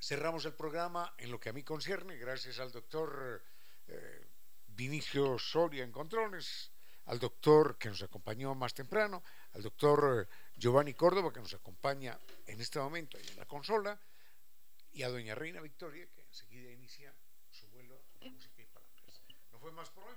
cerramos 0.00 0.46
el 0.46 0.54
programa 0.54 1.14
en 1.18 1.30
lo 1.30 1.38
que 1.38 1.50
a 1.50 1.52
mí 1.52 1.62
concierne, 1.62 2.16
gracias 2.16 2.58
al 2.58 2.72
doctor 2.72 3.44
eh, 3.86 4.26
Vinicio 4.66 5.38
Soria 5.38 5.84
en 5.84 5.92
controles, 5.92 6.69
al 7.10 7.18
doctor 7.18 7.76
que 7.76 7.88
nos 7.88 8.02
acompañó 8.02 8.54
más 8.54 8.72
temprano, 8.72 9.24
al 9.54 9.62
doctor 9.62 10.28
eh, 10.30 10.34
Giovanni 10.56 10.94
Córdoba 10.94 11.32
que 11.32 11.40
nos 11.40 11.52
acompaña 11.54 12.16
en 12.46 12.60
este 12.60 12.78
momento 12.78 13.18
ahí 13.18 13.24
en 13.28 13.36
la 13.36 13.46
consola, 13.46 14.00
y 14.92 15.02
a 15.02 15.08
doña 15.08 15.34
Reina 15.34 15.60
Victoria 15.60 16.06
que 16.14 16.22
enseguida 16.22 16.70
inicia 16.70 17.12
su 17.50 17.66
vuelo 17.70 18.00
de 18.20 18.30
música 18.30 18.62
y 18.62 18.66
palabras. 18.66 19.24
No 19.50 19.58
fue 19.58 19.72
más 19.72 19.90
por 19.90 20.04
hoy. 20.04 20.14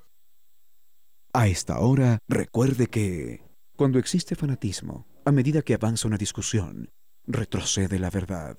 A 1.33 1.47
esta 1.47 1.79
hora, 1.79 2.19
recuerde 2.27 2.85
que 2.85 3.41
cuando 3.75 3.97
existe 3.97 4.35
fanatismo, 4.35 5.07
a 5.25 5.31
medida 5.31 5.63
que 5.63 5.73
avanza 5.73 6.07
una 6.07 6.17
discusión, 6.17 6.91
retrocede 7.25 7.97
la 7.97 8.11
verdad. 8.11 8.57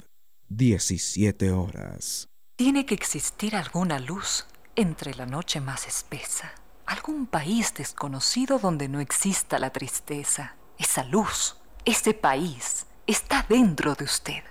17 0.49 1.53
horas. 1.53 2.29
Tiene 2.57 2.85
que 2.85 2.95
existir 2.95 3.55
alguna 3.55 4.01
luz 4.01 4.47
entre 4.75 5.15
la 5.15 5.25
noche 5.25 5.61
más 5.61 5.87
espesa, 5.87 6.53
algún 6.87 7.27
país 7.27 7.73
desconocido 7.75 8.59
donde 8.59 8.89
no 8.89 9.01
exista 9.01 9.59
la 9.59 9.71
tristeza. 9.71 10.55
Esa 10.79 11.05
luz, 11.05 11.57
ese 11.85 12.15
país, 12.15 12.87
está 13.07 13.45
dentro 13.49 13.95
de 13.95 14.05
usted. 14.05 14.43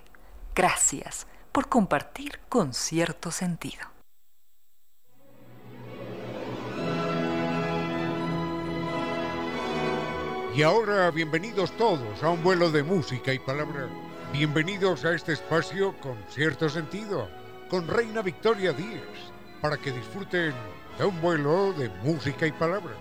Gracias 0.56 1.28
por 1.52 1.70
compartir 1.70 2.40
con 2.50 2.74
cierto 2.74 3.32
sentido. 3.32 3.94
Y 10.56 10.62
ahora 10.62 11.10
bienvenidos 11.10 11.76
todos 11.78 12.22
a 12.22 12.30
un 12.30 12.44
vuelo 12.44 12.70
de 12.70 12.84
música 12.84 13.34
y 13.34 13.40
palabra. 13.40 13.90
Bienvenidos 14.32 15.04
a 15.04 15.16
este 15.16 15.34
espacio 15.34 16.00
con 16.00 16.16
cierto 16.30 16.70
sentido, 16.70 17.28
con 17.70 17.88
Reina 17.88 18.22
Victoria 18.22 18.72
Díaz, 18.72 19.02
para 19.62 19.78
que 19.78 19.92
disfruten 19.92 20.54
un 21.00 21.22
vuelo 21.22 21.74
de 21.74 21.90
música 22.04 22.46
y 22.46 22.52
palabra. 22.52 22.96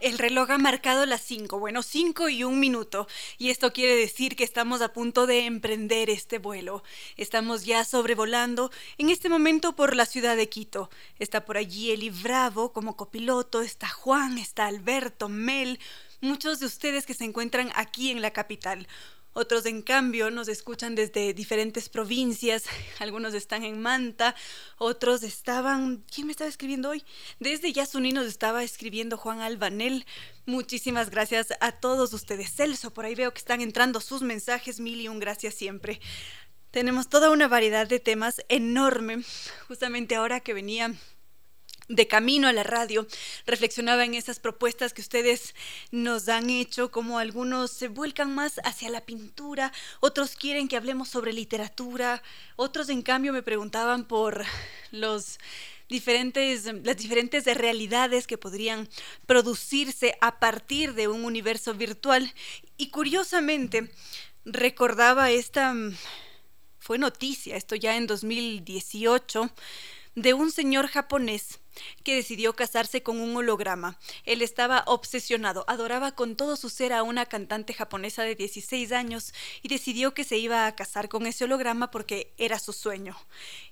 El 0.00 0.18
reloj 0.18 0.50
ha 0.50 0.58
marcado 0.58 1.06
las 1.06 1.22
5, 1.22 1.58
bueno, 1.58 1.82
5 1.82 2.28
y 2.28 2.44
un 2.44 2.60
minuto, 2.60 3.08
y 3.38 3.48
esto 3.48 3.72
quiere 3.72 3.96
decir 3.96 4.36
que 4.36 4.44
estamos 4.44 4.82
a 4.82 4.92
punto 4.92 5.26
de 5.26 5.46
emprender 5.46 6.10
este 6.10 6.38
vuelo. 6.38 6.82
Estamos 7.16 7.64
ya 7.64 7.86
sobrevolando 7.86 8.70
en 8.98 9.08
este 9.08 9.30
momento 9.30 9.74
por 9.74 9.96
la 9.96 10.04
ciudad 10.04 10.36
de 10.36 10.50
Quito. 10.50 10.90
Está 11.18 11.46
por 11.46 11.56
allí 11.56 11.90
Eli 11.90 12.10
Bravo 12.10 12.74
como 12.74 12.96
copiloto, 12.96 13.62
está 13.62 13.88
Juan, 13.88 14.36
está 14.36 14.66
Alberto, 14.66 15.30
Mel, 15.30 15.80
muchos 16.20 16.60
de 16.60 16.66
ustedes 16.66 17.06
que 17.06 17.14
se 17.14 17.24
encuentran 17.24 17.70
aquí 17.74 18.10
en 18.10 18.20
la 18.20 18.32
capital. 18.32 18.86
Otros, 19.36 19.66
en 19.66 19.82
cambio, 19.82 20.30
nos 20.30 20.46
escuchan 20.46 20.94
desde 20.94 21.34
diferentes 21.34 21.88
provincias. 21.88 22.66
Algunos 23.00 23.34
están 23.34 23.64
en 23.64 23.82
Manta, 23.82 24.36
otros 24.78 25.24
estaban... 25.24 26.04
¿Quién 26.12 26.28
me 26.28 26.30
estaba 26.30 26.48
escribiendo 26.48 26.90
hoy? 26.90 27.04
Desde 27.40 27.72
Yasuní 27.72 28.12
nos 28.12 28.26
estaba 28.26 28.62
escribiendo 28.62 29.16
Juan 29.16 29.40
Albanel. 29.40 30.06
Muchísimas 30.46 31.10
gracias 31.10 31.48
a 31.60 31.72
todos 31.72 32.12
ustedes. 32.12 32.54
Celso, 32.54 32.94
por 32.94 33.06
ahí 33.06 33.16
veo 33.16 33.32
que 33.32 33.38
están 33.38 33.60
entrando 33.60 34.00
sus 34.00 34.22
mensajes. 34.22 34.78
Mil 34.78 35.00
y 35.00 35.08
un 35.08 35.18
gracias 35.18 35.54
siempre. 35.54 36.00
Tenemos 36.70 37.08
toda 37.08 37.30
una 37.30 37.48
variedad 37.48 37.88
de 37.88 37.98
temas 37.98 38.40
enorme. 38.48 39.24
Justamente 39.66 40.14
ahora 40.14 40.38
que 40.38 40.54
venía 40.54 40.94
de 41.88 42.06
camino 42.06 42.48
a 42.48 42.52
la 42.52 42.62
radio, 42.62 43.06
reflexionaba 43.46 44.04
en 44.04 44.14
esas 44.14 44.40
propuestas 44.40 44.94
que 44.94 45.02
ustedes 45.02 45.54
nos 45.90 46.28
han 46.28 46.48
hecho, 46.50 46.90
como 46.90 47.18
algunos 47.18 47.70
se 47.70 47.88
vuelcan 47.88 48.34
más 48.34 48.60
hacia 48.64 48.90
la 48.90 49.02
pintura, 49.02 49.72
otros 50.00 50.36
quieren 50.36 50.68
que 50.68 50.76
hablemos 50.76 51.08
sobre 51.08 51.32
literatura, 51.32 52.22
otros 52.56 52.88
en 52.88 53.02
cambio 53.02 53.32
me 53.32 53.42
preguntaban 53.42 54.04
por 54.04 54.44
los 54.90 55.38
diferentes, 55.88 56.64
las 56.64 56.96
diferentes 56.96 57.44
realidades 57.44 58.26
que 58.26 58.38
podrían 58.38 58.88
producirse 59.26 60.16
a 60.20 60.38
partir 60.38 60.94
de 60.94 61.08
un 61.08 61.24
universo 61.24 61.74
virtual. 61.74 62.32
Y 62.76 62.88
curiosamente, 62.88 63.90
recordaba 64.44 65.30
esta, 65.30 65.74
fue 66.78 66.98
noticia, 66.98 67.56
esto 67.56 67.76
ya 67.76 67.96
en 67.96 68.06
2018, 68.06 69.50
de 70.14 70.34
un 70.34 70.50
señor 70.50 70.88
japonés 70.88 71.60
que 72.02 72.14
decidió 72.14 72.54
casarse 72.54 73.02
con 73.02 73.20
un 73.20 73.36
holograma. 73.36 73.98
Él 74.24 74.42
estaba 74.42 74.84
obsesionado, 74.86 75.64
adoraba 75.66 76.12
con 76.12 76.36
todo 76.36 76.56
su 76.56 76.70
ser 76.70 76.92
a 76.92 77.02
una 77.02 77.26
cantante 77.26 77.74
japonesa 77.74 78.22
de 78.22 78.34
16 78.34 78.92
años 78.92 79.34
y 79.62 79.68
decidió 79.68 80.14
que 80.14 80.24
se 80.24 80.38
iba 80.38 80.66
a 80.66 80.76
casar 80.76 81.08
con 81.08 81.26
ese 81.26 81.44
holograma 81.44 81.90
porque 81.90 82.32
era 82.38 82.58
su 82.58 82.72
sueño. 82.72 83.16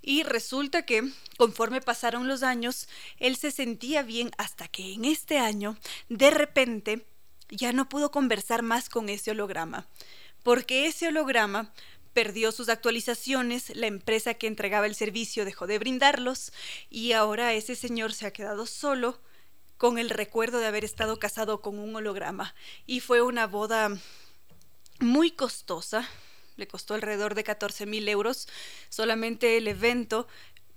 Y 0.00 0.24
resulta 0.24 0.84
que, 0.84 1.08
conforme 1.36 1.80
pasaron 1.80 2.28
los 2.28 2.42
años, 2.42 2.88
él 3.18 3.36
se 3.36 3.50
sentía 3.50 4.02
bien 4.02 4.30
hasta 4.36 4.68
que 4.68 4.94
en 4.94 5.04
este 5.04 5.38
año, 5.38 5.76
de 6.08 6.30
repente, 6.30 7.06
ya 7.48 7.72
no 7.72 7.88
pudo 7.88 8.10
conversar 8.10 8.62
más 8.62 8.88
con 8.88 9.08
ese 9.08 9.30
holograma, 9.30 9.86
porque 10.42 10.86
ese 10.86 11.08
holograma 11.08 11.72
perdió 12.12 12.52
sus 12.52 12.68
actualizaciones, 12.68 13.74
la 13.76 13.86
empresa 13.86 14.34
que 14.34 14.46
entregaba 14.46 14.86
el 14.86 14.94
servicio 14.94 15.44
dejó 15.44 15.66
de 15.66 15.78
brindarlos 15.78 16.52
y 16.90 17.12
ahora 17.12 17.52
ese 17.54 17.74
señor 17.74 18.12
se 18.12 18.26
ha 18.26 18.32
quedado 18.32 18.66
solo 18.66 19.20
con 19.78 19.98
el 19.98 20.10
recuerdo 20.10 20.58
de 20.58 20.66
haber 20.66 20.84
estado 20.84 21.18
casado 21.18 21.60
con 21.60 21.78
un 21.78 21.96
holograma. 21.96 22.54
Y 22.86 23.00
fue 23.00 23.20
una 23.20 23.46
boda 23.46 23.90
muy 25.00 25.32
costosa, 25.32 26.08
le 26.56 26.68
costó 26.68 26.94
alrededor 26.94 27.34
de 27.34 27.44
14 27.44 27.86
mil 27.86 28.08
euros 28.08 28.48
solamente 28.88 29.56
el 29.56 29.66
evento, 29.66 30.28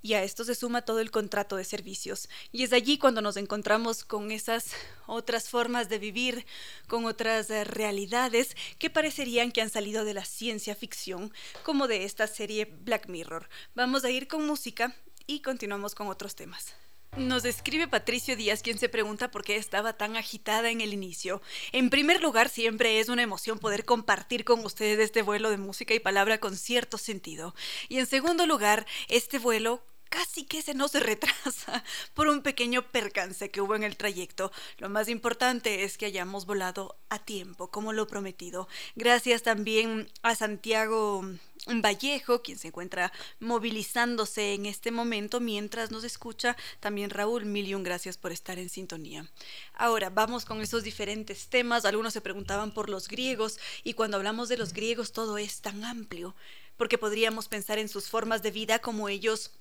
y 0.06 0.14
a 0.14 0.22
esto 0.22 0.44
se 0.44 0.54
suma 0.54 0.84
todo 0.84 1.00
el 1.00 1.10
contrato 1.10 1.56
de 1.56 1.64
servicios. 1.64 2.30
Y 2.52 2.62
es 2.62 2.74
allí 2.74 3.00
cuando 3.00 3.24
nos 3.24 3.38
encontramos 3.38 4.04
con 4.06 4.30
esas 4.30 4.68
otras 5.08 5.50
formas 5.50 5.90
de 5.90 5.98
vivir, 5.98 6.46
con 6.88 7.06
otras 7.06 7.50
eh, 7.50 7.64
realidades 7.64 8.56
que 8.78 8.92
parecerían 8.92 9.52
que 9.52 9.64
han 9.64 9.72
salido 9.72 10.06
de 10.06 10.14
la 10.14 10.24
ciencia 10.24 10.76
ficción, 10.76 11.34
como 11.64 11.88
de 11.88 12.04
esta 12.04 12.28
serie 12.28 12.66
Black 12.66 13.08
Mirror. 13.08 13.50
Vamos 13.74 14.06
a 14.06 14.12
ir 14.12 14.28
con 14.28 14.46
música 14.46 14.96
y 15.26 15.40
continuamos 15.40 15.96
con 15.96 16.06
otros 16.06 16.36
temas. 16.36 16.76
Nos 17.18 17.44
escribe 17.44 17.88
Patricio 17.88 18.36
Díaz, 18.36 18.62
quien 18.62 18.78
se 18.78 18.90
pregunta 18.90 19.32
por 19.32 19.44
qué 19.44 19.56
estaba 19.56 19.94
tan 19.94 20.18
agitada 20.18 20.70
en 20.70 20.82
el 20.82 20.94
inicio. 20.94 21.42
En 21.72 21.90
primer 21.90 22.22
lugar, 22.22 22.50
siempre 22.50 23.00
es 23.00 23.10
una 23.10 23.24
emoción 23.24 23.58
poder 23.58 23.86
compartir 23.86 24.46
con 24.46 24.64
ustedes 24.64 25.00
este 25.00 25.24
vuelo 25.24 25.50
de 25.50 25.58
música 25.58 25.96
y 25.96 26.00
palabra 26.00 26.38
con 26.38 26.56
cierto 26.56 27.00
sentido. 27.00 27.56
Y 27.90 27.98
en 27.98 28.06
segundo 28.06 28.46
lugar, 28.46 28.86
este 29.08 29.40
vuelo 29.40 29.82
casi 30.10 30.46
que 30.46 30.62
se 30.62 30.74
nos 30.74 30.94
retrasa 30.94 31.84
por 32.14 32.28
un 32.28 32.42
pequeño 32.42 32.84
percance 32.92 33.52
que 33.52 33.62
hubo 33.62 33.76
en 33.76 33.84
el 33.84 33.98
trayecto. 33.98 34.52
Lo 34.78 34.90
más 34.90 35.10
importante 35.10 35.84
es 35.84 35.98
que 35.98 36.06
hayamos 36.06 36.46
volado 36.46 36.98
a 37.10 37.20
tiempo, 37.20 37.70
como 37.70 37.94
lo 37.94 38.08
prometido. 38.08 38.68
Gracias 38.96 39.44
también 39.44 40.10
a 40.22 40.36
Santiago 40.36 41.24
Vallejo, 41.68 42.42
quien 42.42 42.58
se 42.58 42.68
encuentra 42.68 43.12
movilizándose 43.40 44.54
en 44.54 44.66
este 44.66 44.92
momento 44.92 45.40
mientras 45.40 45.92
nos 45.92 46.04
escucha. 46.04 46.56
También 46.80 47.10
Raúl, 47.10 47.46
mil 47.46 47.66
gracias 47.84 48.18
por 48.18 48.32
estar 48.32 48.60
en 48.60 48.70
sintonía. 48.70 49.30
Ahora 49.74 50.10
vamos 50.10 50.46
con 50.46 50.62
esos 50.62 50.84
diferentes 50.84 51.48
temas. 51.48 51.86
Algunos 51.86 52.14
se 52.14 52.22
preguntaban 52.22 52.72
por 52.72 52.90
los 52.90 53.08
griegos 53.08 53.60
y 53.84 53.94
cuando 53.94 54.18
hablamos 54.18 54.50
de 54.50 54.58
los 54.58 54.74
griegos 54.74 55.12
todo 55.12 55.38
es 55.38 55.62
tan 55.62 55.84
amplio 55.84 56.36
porque 56.78 56.98
podríamos 56.98 57.48
pensar 57.48 57.80
en 57.80 57.90
sus 57.90 58.10
formas 58.10 58.42
de 58.44 58.52
vida 58.52 58.80
como 58.80 59.10
ellos 59.10 59.52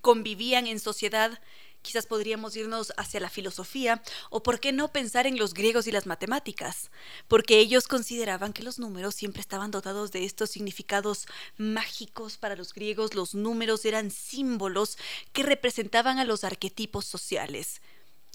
convivían 0.00 0.66
en 0.66 0.80
sociedad, 0.80 1.38
quizás 1.86 2.06
podríamos 2.06 2.56
irnos 2.56 2.92
hacia 2.96 3.20
la 3.20 3.30
filosofía, 3.30 4.02
o 4.28 4.42
por 4.42 4.58
qué 4.58 4.72
no 4.72 4.90
pensar 4.90 5.26
en 5.26 5.38
los 5.38 5.54
griegos 5.54 5.86
y 5.86 5.92
las 5.92 6.06
matemáticas, 6.06 6.90
porque 7.28 7.60
ellos 7.60 7.86
consideraban 7.86 8.52
que 8.52 8.64
los 8.64 8.80
números 8.80 9.14
siempre 9.14 9.40
estaban 9.40 9.70
dotados 9.70 10.10
de 10.10 10.24
estos 10.24 10.50
significados 10.50 11.26
mágicos 11.56 12.38
para 12.38 12.56
los 12.56 12.74
griegos, 12.74 13.14
los 13.14 13.34
números 13.36 13.84
eran 13.84 14.10
símbolos 14.10 14.98
que 15.32 15.44
representaban 15.44 16.18
a 16.18 16.24
los 16.24 16.42
arquetipos 16.42 17.04
sociales. 17.04 17.80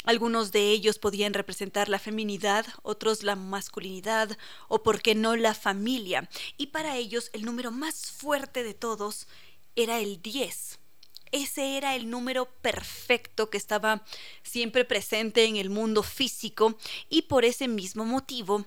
Algunos 0.05 0.51
de 0.51 0.71
ellos 0.71 0.97
podían 0.97 1.33
representar 1.33 1.89
la 1.89 1.99
feminidad, 1.99 2.65
otros 2.81 3.21
la 3.21 3.35
masculinidad 3.35 4.35
o, 4.67 4.81
por 4.81 5.01
qué 5.01 5.13
no, 5.13 5.35
la 5.35 5.53
familia. 5.53 6.27
Y 6.57 6.67
para 6.67 6.97
ellos 6.97 7.29
el 7.33 7.45
número 7.45 7.69
más 7.69 8.11
fuerte 8.11 8.63
de 8.63 8.73
todos 8.73 9.27
era 9.75 9.99
el 9.99 10.19
10 10.21 10.80
ese 11.31 11.77
era 11.77 11.95
el 11.95 12.09
número 12.09 12.45
perfecto 12.61 13.49
que 13.49 13.57
estaba 13.57 14.03
siempre 14.43 14.85
presente 14.85 15.45
en 15.45 15.55
el 15.55 15.69
mundo 15.69 16.03
físico 16.03 16.77
y 17.09 17.23
por 17.23 17.45
ese 17.45 17.67
mismo 17.67 18.05
motivo 18.05 18.65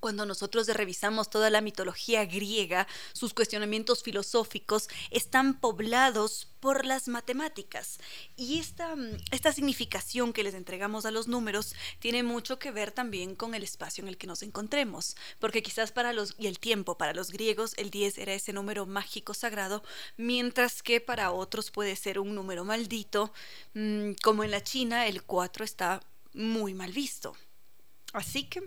cuando 0.00 0.26
nosotros 0.26 0.66
revisamos 0.68 1.30
toda 1.30 1.50
la 1.50 1.60
mitología 1.60 2.24
griega, 2.24 2.88
sus 3.12 3.34
cuestionamientos 3.34 4.02
filosóficos 4.02 4.88
están 5.10 5.60
poblados 5.60 6.48
por 6.60 6.84
las 6.84 7.08
matemáticas. 7.08 7.98
Y 8.36 8.58
esta, 8.58 8.94
esta 9.30 9.52
significación 9.52 10.32
que 10.32 10.44
les 10.44 10.54
entregamos 10.54 11.06
a 11.06 11.10
los 11.10 11.26
números 11.26 11.74
tiene 11.98 12.22
mucho 12.22 12.58
que 12.58 12.70
ver 12.70 12.92
también 12.92 13.34
con 13.34 13.54
el 13.54 13.62
espacio 13.62 14.02
en 14.02 14.08
el 14.08 14.18
que 14.18 14.26
nos 14.26 14.42
encontremos. 14.42 15.16
Porque 15.38 15.62
quizás 15.62 15.90
para 15.90 16.12
los, 16.12 16.34
y 16.38 16.46
el 16.46 16.58
tiempo, 16.58 16.98
para 16.98 17.14
los 17.14 17.30
griegos 17.30 17.74
el 17.76 17.90
10 17.90 18.18
era 18.18 18.34
ese 18.34 18.52
número 18.52 18.86
mágico 18.86 19.34
sagrado, 19.34 19.82
mientras 20.16 20.82
que 20.82 21.00
para 21.00 21.32
otros 21.32 21.70
puede 21.70 21.96
ser 21.96 22.18
un 22.18 22.34
número 22.34 22.64
maldito, 22.64 23.32
mm, 23.74 24.12
como 24.22 24.44
en 24.44 24.50
la 24.50 24.62
China 24.62 25.06
el 25.06 25.22
4 25.22 25.64
está 25.64 26.00
muy 26.34 26.74
mal 26.74 26.92
visto. 26.92 27.36
Así 28.12 28.44
que 28.44 28.62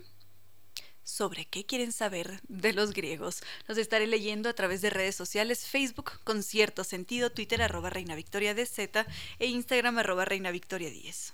sobre 1.03 1.45
qué 1.45 1.65
quieren 1.65 1.91
saber 1.91 2.41
de 2.47 2.73
los 2.73 2.93
griegos. 2.93 3.41
Los 3.67 3.77
estaré 3.77 4.07
leyendo 4.07 4.49
a 4.49 4.53
través 4.53 4.81
de 4.81 4.89
redes 4.89 5.15
sociales, 5.15 5.65
Facebook 5.65 6.11
con 6.23 6.43
cierto 6.43 6.83
sentido, 6.83 7.29
Twitter 7.29 7.61
arroba 7.61 7.89
Reina 7.89 8.15
Victoria 8.15 8.55
e 9.39 9.45
Instagram 9.47 9.97
arroba 9.97 10.25
Reina 10.25 10.51
Victoria 10.51 10.89
10. 10.89 11.33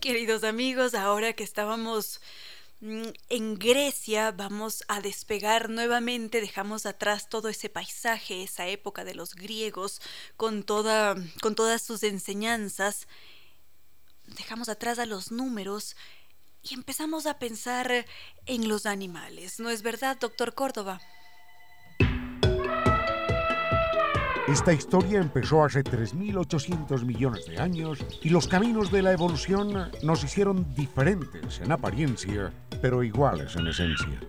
Queridos 0.00 0.44
amigos, 0.44 0.94
ahora 0.94 1.32
que 1.32 1.44
estábamos 1.44 2.20
mm, 2.80 3.08
en 3.30 3.58
Grecia, 3.58 4.32
vamos 4.32 4.84
a 4.88 5.00
despegar 5.00 5.70
nuevamente, 5.70 6.40
dejamos 6.40 6.84
atrás 6.84 7.28
todo 7.28 7.48
ese 7.48 7.70
paisaje, 7.70 8.42
esa 8.42 8.66
época 8.66 9.04
de 9.04 9.14
los 9.14 9.34
griegos, 9.34 10.02
con, 10.36 10.62
toda, 10.62 11.16
con 11.40 11.54
todas 11.54 11.82
sus 11.82 12.02
enseñanzas. 12.02 13.08
Dejamos 14.26 14.68
atrás 14.68 14.98
a 14.98 15.06
los 15.06 15.30
números 15.30 15.96
y 16.68 16.74
empezamos 16.74 17.26
a 17.26 17.38
pensar 17.38 18.06
en 18.46 18.68
los 18.68 18.86
animales. 18.86 19.60
¿No 19.60 19.70
es 19.70 19.82
verdad, 19.82 20.16
doctor 20.18 20.54
Córdoba? 20.54 21.00
Esta 24.46 24.74
historia 24.74 25.20
empezó 25.20 25.64
hace 25.64 25.82
3.800 25.82 27.02
millones 27.04 27.46
de 27.46 27.58
años 27.58 27.98
y 28.22 28.28
los 28.28 28.46
caminos 28.46 28.92
de 28.92 29.00
la 29.00 29.12
evolución 29.12 29.90
nos 30.02 30.22
hicieron 30.22 30.74
diferentes 30.74 31.60
en 31.60 31.72
apariencia, 31.72 32.52
pero 32.82 33.02
iguales 33.02 33.56
en 33.56 33.68
esencia. 33.68 34.20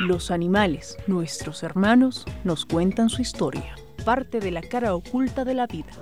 Los 0.00 0.30
animales, 0.30 0.96
nuestros 1.06 1.62
hermanos, 1.62 2.24
nos 2.42 2.64
cuentan 2.64 3.10
su 3.10 3.20
historia, 3.20 3.74
parte 4.04 4.40
de 4.40 4.50
la 4.50 4.62
cara 4.62 4.94
oculta 4.94 5.44
de 5.44 5.54
la 5.54 5.66
vida. 5.66 5.92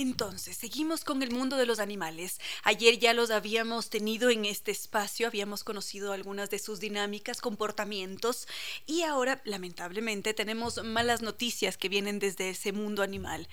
Entonces, 0.00 0.56
seguimos 0.56 1.02
con 1.02 1.24
el 1.24 1.32
mundo 1.32 1.56
de 1.56 1.66
los 1.66 1.80
animales. 1.80 2.38
Ayer 2.62 3.00
ya 3.00 3.14
los 3.14 3.32
habíamos 3.32 3.90
tenido 3.90 4.30
en 4.30 4.44
este 4.44 4.70
espacio, 4.70 5.26
habíamos 5.26 5.64
conocido 5.64 6.12
algunas 6.12 6.50
de 6.50 6.60
sus 6.60 6.78
dinámicas, 6.78 7.40
comportamientos 7.40 8.46
y 8.86 9.02
ahora, 9.02 9.42
lamentablemente, 9.44 10.34
tenemos 10.34 10.84
malas 10.84 11.20
noticias 11.20 11.76
que 11.76 11.88
vienen 11.88 12.20
desde 12.20 12.50
ese 12.50 12.70
mundo 12.70 13.02
animal. 13.02 13.48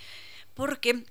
Porque 0.53 1.03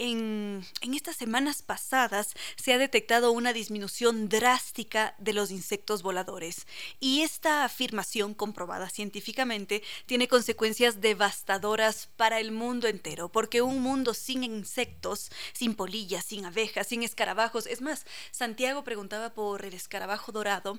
en, 0.00 0.64
estas 0.94 1.16
semanas 1.16 1.60
pasadas 1.60 2.32
se 2.56 2.72
ha 2.72 2.78
detectado 2.78 3.32
una 3.32 3.52
disminución 3.52 4.30
drástica 4.30 5.14
de 5.18 5.34
los 5.34 5.50
insectos 5.50 6.02
voladores 6.02 6.66
y 7.00 7.20
esta 7.20 7.64
afirmación 7.64 8.32
comprobada 8.32 8.88
científicamente 8.88 9.82
tiene 10.06 10.26
consecuencias 10.26 11.02
devastadoras 11.02 12.08
para 12.16 12.40
el 12.40 12.50
mundo 12.50 12.88
entero, 12.88 13.28
porque 13.28 13.60
un 13.60 13.82
mundo 13.82 14.14
sin 14.14 14.42
insectos, 14.42 15.30
sin 15.52 15.74
polillas, 15.74 16.24
sin 16.24 16.46
abejas, 16.46 16.86
sin 16.86 17.02
escarabajos, 17.02 17.66
es 17.66 17.82
más, 17.82 18.06
Santiago 18.30 18.82
preguntaba 18.84 19.34
por 19.34 19.66
el 19.66 19.74
escarabajo 19.74 20.32
dorado, 20.32 20.78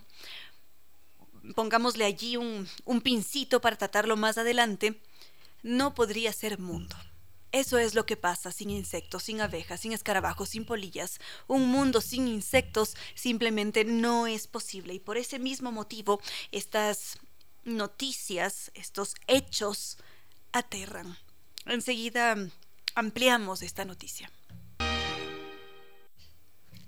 pongámosle 1.53 2.05
allí 2.05 2.37
un, 2.37 2.67
un 2.85 3.01
pincito 3.01 3.61
para 3.61 3.75
tratarlo 3.75 4.17
más 4.17 4.39
adelante, 4.39 4.99
no 5.61 5.93
podría 5.93 6.33
ser 6.33 6.57
mundo. 6.57 6.95
Eso 7.51 7.77
es 7.77 7.95
lo 7.95 8.05
que 8.05 8.15
pasa 8.15 8.51
sin 8.51 8.69
insectos, 8.69 9.23
sin 9.23 9.41
abejas, 9.41 9.81
sin 9.81 9.91
escarabajos, 9.91 10.49
sin 10.49 10.65
polillas. 10.65 11.19
Un 11.47 11.67
mundo 11.67 11.99
sin 11.99 12.27
insectos 12.27 12.95
simplemente 13.13 13.83
no 13.83 14.27
es 14.27 14.47
posible 14.47 14.93
y 14.93 14.99
por 14.99 15.17
ese 15.17 15.37
mismo 15.37 15.71
motivo 15.71 16.21
estas 16.51 17.17
noticias, 17.63 18.71
estos 18.73 19.15
hechos 19.27 19.97
aterran. 20.53 21.17
Enseguida 21.65 22.35
ampliamos 22.95 23.61
esta 23.61 23.85
noticia. 23.85 24.31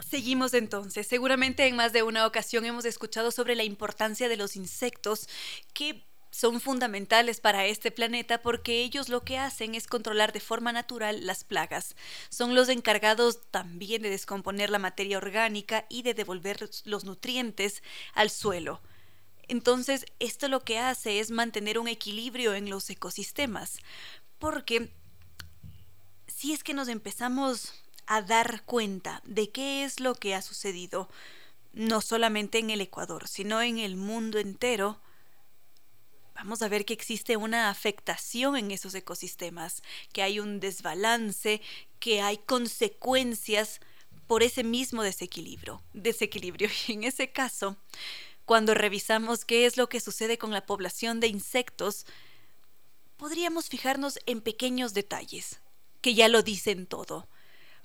Seguimos 0.09 0.53
entonces. 0.53 1.07
Seguramente 1.07 1.67
en 1.67 1.75
más 1.75 1.91
de 1.91 2.03
una 2.03 2.25
ocasión 2.27 2.65
hemos 2.65 2.85
escuchado 2.85 3.31
sobre 3.31 3.55
la 3.55 3.63
importancia 3.63 4.29
de 4.29 4.37
los 4.37 4.55
insectos 4.55 5.27
que 5.73 6.05
son 6.33 6.59
fundamentales 6.59 7.39
para 7.39 7.67
este 7.67 7.91
planeta 7.91 8.41
porque 8.41 8.81
ellos 8.81 9.07
lo 9.07 9.23
que 9.23 9.37
hacen 9.37 9.75
es 9.75 9.85
controlar 9.85 10.33
de 10.33 10.39
forma 10.39 10.71
natural 10.71 11.27
las 11.27 11.43
plagas. 11.43 11.95
Son 12.29 12.55
los 12.55 12.69
encargados 12.69 13.39
también 13.51 14.01
de 14.01 14.09
descomponer 14.09 14.71
la 14.71 14.79
materia 14.79 15.19
orgánica 15.19 15.85
y 15.89 16.01
de 16.01 16.15
devolver 16.15 16.67
los 16.85 17.03
nutrientes 17.03 17.83
al 18.15 18.31
suelo. 18.31 18.81
Entonces, 19.47 20.07
esto 20.17 20.47
lo 20.47 20.61
que 20.61 20.79
hace 20.79 21.19
es 21.19 21.29
mantener 21.29 21.77
un 21.77 21.87
equilibrio 21.87 22.55
en 22.55 22.67
los 22.67 22.89
ecosistemas, 22.89 23.77
porque 24.39 24.91
si 26.25 26.51
es 26.51 26.63
que 26.63 26.73
nos 26.73 26.87
empezamos 26.87 27.75
a 28.07 28.23
dar 28.23 28.63
cuenta 28.63 29.21
de 29.23 29.51
qué 29.51 29.83
es 29.83 29.99
lo 29.99 30.15
que 30.15 30.33
ha 30.33 30.41
sucedido, 30.41 31.09
no 31.73 32.01
solamente 32.01 32.57
en 32.57 32.71
el 32.71 32.81
Ecuador, 32.81 33.27
sino 33.27 33.61
en 33.61 33.77
el 33.77 33.97
mundo 33.97 34.39
entero, 34.39 34.99
vamos 36.35 36.61
a 36.61 36.67
ver 36.67 36.85
que 36.85 36.93
existe 36.93 37.37
una 37.37 37.69
afectación 37.69 38.55
en 38.55 38.71
esos 38.71 38.95
ecosistemas, 38.95 39.83
que 40.11 40.23
hay 40.23 40.39
un 40.39 40.59
desbalance, 40.59 41.61
que 41.99 42.21
hay 42.21 42.37
consecuencias 42.37 43.79
por 44.27 44.43
ese 44.43 44.63
mismo 44.63 45.03
desequilibrio. 45.03 45.81
Desequilibrio. 45.93 46.69
Y 46.87 46.93
en 46.93 47.03
ese 47.03 47.31
caso, 47.31 47.77
cuando 48.45 48.73
revisamos 48.73 49.45
qué 49.45 49.65
es 49.65 49.77
lo 49.77 49.89
que 49.89 49.99
sucede 49.99 50.37
con 50.37 50.51
la 50.51 50.65
población 50.65 51.19
de 51.19 51.27
insectos, 51.27 52.05
podríamos 53.17 53.69
fijarnos 53.69 54.19
en 54.25 54.41
pequeños 54.41 54.93
detalles, 54.93 55.59
que 56.01 56.13
ya 56.13 56.27
lo 56.27 56.41
dicen 56.41 56.87
todo. 56.87 57.27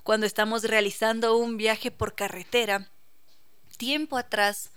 Cuando 0.03 0.25
estamos 0.25 0.63
realizando 0.63 1.37
un 1.37 1.57
viaje 1.57 1.91
por 1.91 2.15
carretera, 2.15 2.89
tiempo 3.77 4.17
atrás, 4.17 4.71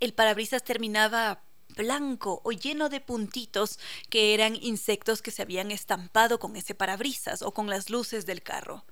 el 0.00 0.12
parabrisas 0.12 0.64
terminaba 0.64 1.42
blanco 1.76 2.40
o 2.44 2.52
lleno 2.52 2.88
de 2.88 3.00
puntitos 3.00 3.78
que 4.10 4.34
eran 4.34 4.56
insectos 4.56 5.22
que 5.22 5.30
se 5.30 5.42
habían 5.42 5.70
estampado 5.70 6.38
con 6.38 6.56
ese 6.56 6.74
parabrisas 6.74 7.42
o 7.42 7.52
con 7.52 7.68
las 7.68 7.90
luces 7.90 8.26
del 8.26 8.42
carro. 8.42 8.84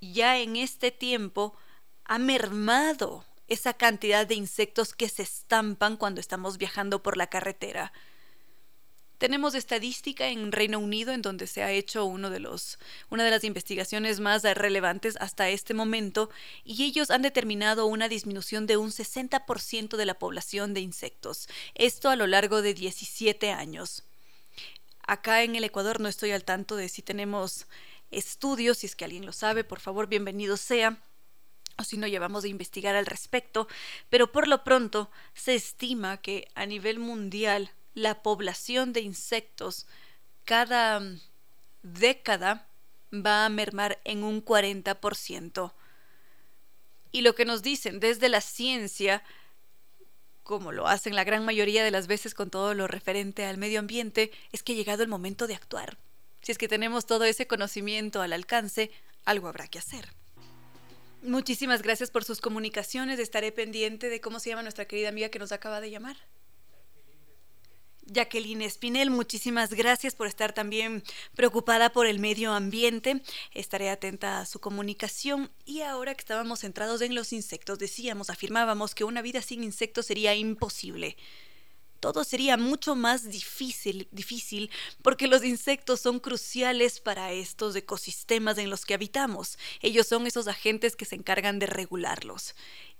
Ya 0.00 0.38
en 0.38 0.56
este 0.56 0.90
tiempo 0.90 1.56
ha 2.04 2.18
mermado 2.18 3.24
esa 3.48 3.74
cantidad 3.74 4.26
de 4.26 4.34
insectos 4.34 4.94
que 4.94 5.08
se 5.08 5.22
estampan 5.22 5.96
cuando 5.96 6.20
estamos 6.20 6.58
viajando 6.58 7.02
por 7.02 7.16
la 7.16 7.28
carretera. 7.28 7.92
Tenemos 9.24 9.54
estadística 9.54 10.28
en 10.28 10.52
Reino 10.52 10.78
Unido 10.78 11.10
en 11.10 11.22
donde 11.22 11.46
se 11.46 11.62
ha 11.62 11.72
hecho 11.72 12.04
uno 12.04 12.28
de 12.28 12.40
los, 12.40 12.78
una 13.08 13.24
de 13.24 13.30
las 13.30 13.42
investigaciones 13.42 14.20
más 14.20 14.42
relevantes 14.42 15.16
hasta 15.18 15.48
este 15.48 15.72
momento 15.72 16.28
y 16.62 16.84
ellos 16.84 17.10
han 17.10 17.22
determinado 17.22 17.86
una 17.86 18.10
disminución 18.10 18.66
de 18.66 18.76
un 18.76 18.90
60% 18.90 19.96
de 19.96 20.04
la 20.04 20.18
población 20.18 20.74
de 20.74 20.82
insectos. 20.82 21.48
Esto 21.74 22.10
a 22.10 22.16
lo 22.16 22.26
largo 22.26 22.60
de 22.60 22.74
17 22.74 23.50
años. 23.50 24.02
Acá 25.06 25.42
en 25.42 25.56
el 25.56 25.64
Ecuador 25.64 26.00
no 26.00 26.08
estoy 26.10 26.32
al 26.32 26.44
tanto 26.44 26.76
de 26.76 26.90
si 26.90 27.00
tenemos 27.00 27.66
estudios, 28.10 28.76
si 28.76 28.88
es 28.88 28.94
que 28.94 29.06
alguien 29.06 29.24
lo 29.24 29.32
sabe, 29.32 29.64
por 29.64 29.80
favor, 29.80 30.06
bienvenido 30.06 30.58
sea 30.58 30.98
o 31.78 31.84
si 31.84 31.96
no 31.96 32.06
llevamos 32.06 32.42
de 32.42 32.50
investigar 32.50 32.94
al 32.94 33.06
respecto, 33.06 33.68
pero 34.10 34.30
por 34.30 34.48
lo 34.48 34.64
pronto 34.64 35.10
se 35.32 35.54
estima 35.54 36.18
que 36.18 36.46
a 36.54 36.66
nivel 36.66 36.98
mundial 36.98 37.70
la 37.94 38.22
población 38.22 38.92
de 38.92 39.00
insectos 39.00 39.86
cada 40.44 41.00
mm, 41.00 41.20
década 41.82 42.66
va 43.12 43.46
a 43.46 43.48
mermar 43.48 44.00
en 44.04 44.24
un 44.24 44.44
40%. 44.44 45.72
Y 47.12 47.20
lo 47.22 47.34
que 47.34 47.44
nos 47.44 47.62
dicen 47.62 48.00
desde 48.00 48.28
la 48.28 48.40
ciencia, 48.40 49.22
como 50.42 50.72
lo 50.72 50.88
hacen 50.88 51.14
la 51.14 51.24
gran 51.24 51.44
mayoría 51.44 51.84
de 51.84 51.92
las 51.92 52.06
veces 52.06 52.34
con 52.34 52.50
todo 52.50 52.74
lo 52.74 52.88
referente 52.88 53.44
al 53.44 53.56
medio 53.56 53.78
ambiente, 53.78 54.32
es 54.52 54.62
que 54.62 54.72
ha 54.72 54.76
llegado 54.76 55.02
el 55.02 55.08
momento 55.08 55.46
de 55.46 55.54
actuar. 55.54 55.96
Si 56.42 56.52
es 56.52 56.58
que 56.58 56.68
tenemos 56.68 57.06
todo 57.06 57.24
ese 57.24 57.46
conocimiento 57.46 58.20
al 58.20 58.32
alcance, 58.32 58.90
algo 59.24 59.48
habrá 59.48 59.68
que 59.68 59.78
hacer. 59.78 60.12
Muchísimas 61.22 61.80
gracias 61.80 62.10
por 62.10 62.24
sus 62.24 62.40
comunicaciones. 62.40 63.18
Estaré 63.18 63.50
pendiente 63.52 64.10
de 64.10 64.20
cómo 64.20 64.40
se 64.40 64.50
llama 64.50 64.62
nuestra 64.62 64.84
querida 64.84 65.08
amiga 65.08 65.30
que 65.30 65.38
nos 65.38 65.52
acaba 65.52 65.80
de 65.80 65.90
llamar. 65.90 66.16
Jacqueline 68.06 68.62
Espinel, 68.62 69.10
muchísimas 69.10 69.72
gracias 69.72 70.14
por 70.14 70.26
estar 70.26 70.52
también 70.52 71.02
preocupada 71.34 71.92
por 71.92 72.06
el 72.06 72.18
medio 72.18 72.52
ambiente. 72.52 73.22
Estaré 73.52 73.90
atenta 73.90 74.40
a 74.40 74.46
su 74.46 74.60
comunicación. 74.60 75.50
Y 75.64 75.80
ahora 75.80 76.14
que 76.14 76.20
estábamos 76.20 76.60
centrados 76.60 77.00
en 77.00 77.14
los 77.14 77.32
insectos, 77.32 77.78
decíamos, 77.78 78.30
afirmábamos 78.30 78.94
que 78.94 79.04
una 79.04 79.22
vida 79.22 79.42
sin 79.42 79.64
insectos 79.64 80.06
sería 80.06 80.34
imposible. 80.34 81.16
Todo 82.00 82.22
sería 82.22 82.58
mucho 82.58 82.94
más 82.94 83.30
difícil, 83.30 84.08
difícil 84.10 84.70
porque 85.00 85.26
los 85.26 85.42
insectos 85.42 86.00
son 86.00 86.20
cruciales 86.20 87.00
para 87.00 87.32
estos 87.32 87.74
ecosistemas 87.76 88.58
en 88.58 88.68
los 88.68 88.84
que 88.84 88.92
habitamos. 88.92 89.56
Ellos 89.80 90.06
son 90.06 90.26
esos 90.26 90.46
agentes 90.46 90.96
que 90.96 91.06
se 91.06 91.14
encargan 91.14 91.58
de 91.58 91.64
regularlos. 91.64 92.54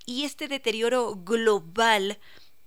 Y 0.06 0.24
este 0.24 0.48
deterioro 0.48 1.16
global 1.16 2.18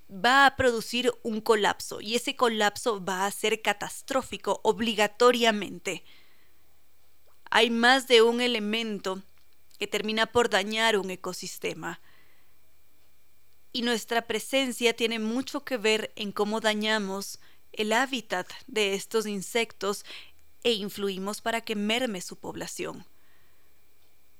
va 0.09 0.45
a 0.45 0.55
producir 0.55 1.11
un 1.23 1.41
colapso 1.41 2.01
y 2.01 2.15
ese 2.15 2.35
colapso 2.35 3.03
va 3.03 3.25
a 3.25 3.31
ser 3.31 3.61
catastrófico 3.61 4.59
obligatoriamente. 4.63 6.03
Hay 7.49 7.69
más 7.69 8.07
de 8.07 8.21
un 8.21 8.41
elemento 8.41 9.21
que 9.77 9.87
termina 9.87 10.25
por 10.25 10.49
dañar 10.49 10.97
un 10.97 11.09
ecosistema. 11.09 11.99
Y 13.71 13.81
nuestra 13.81 14.23
presencia 14.23 14.95
tiene 14.95 15.19
mucho 15.19 15.63
que 15.63 15.77
ver 15.77 16.11
en 16.15 16.31
cómo 16.31 16.61
dañamos 16.61 17.39
el 17.73 17.93
hábitat 17.93 18.49
de 18.65 18.95
estos 18.95 19.27
insectos 19.27 20.03
e 20.63 20.71
influimos 20.71 21.41
para 21.41 21.61
que 21.61 21.75
merme 21.75 22.21
su 22.21 22.37
población. 22.37 23.05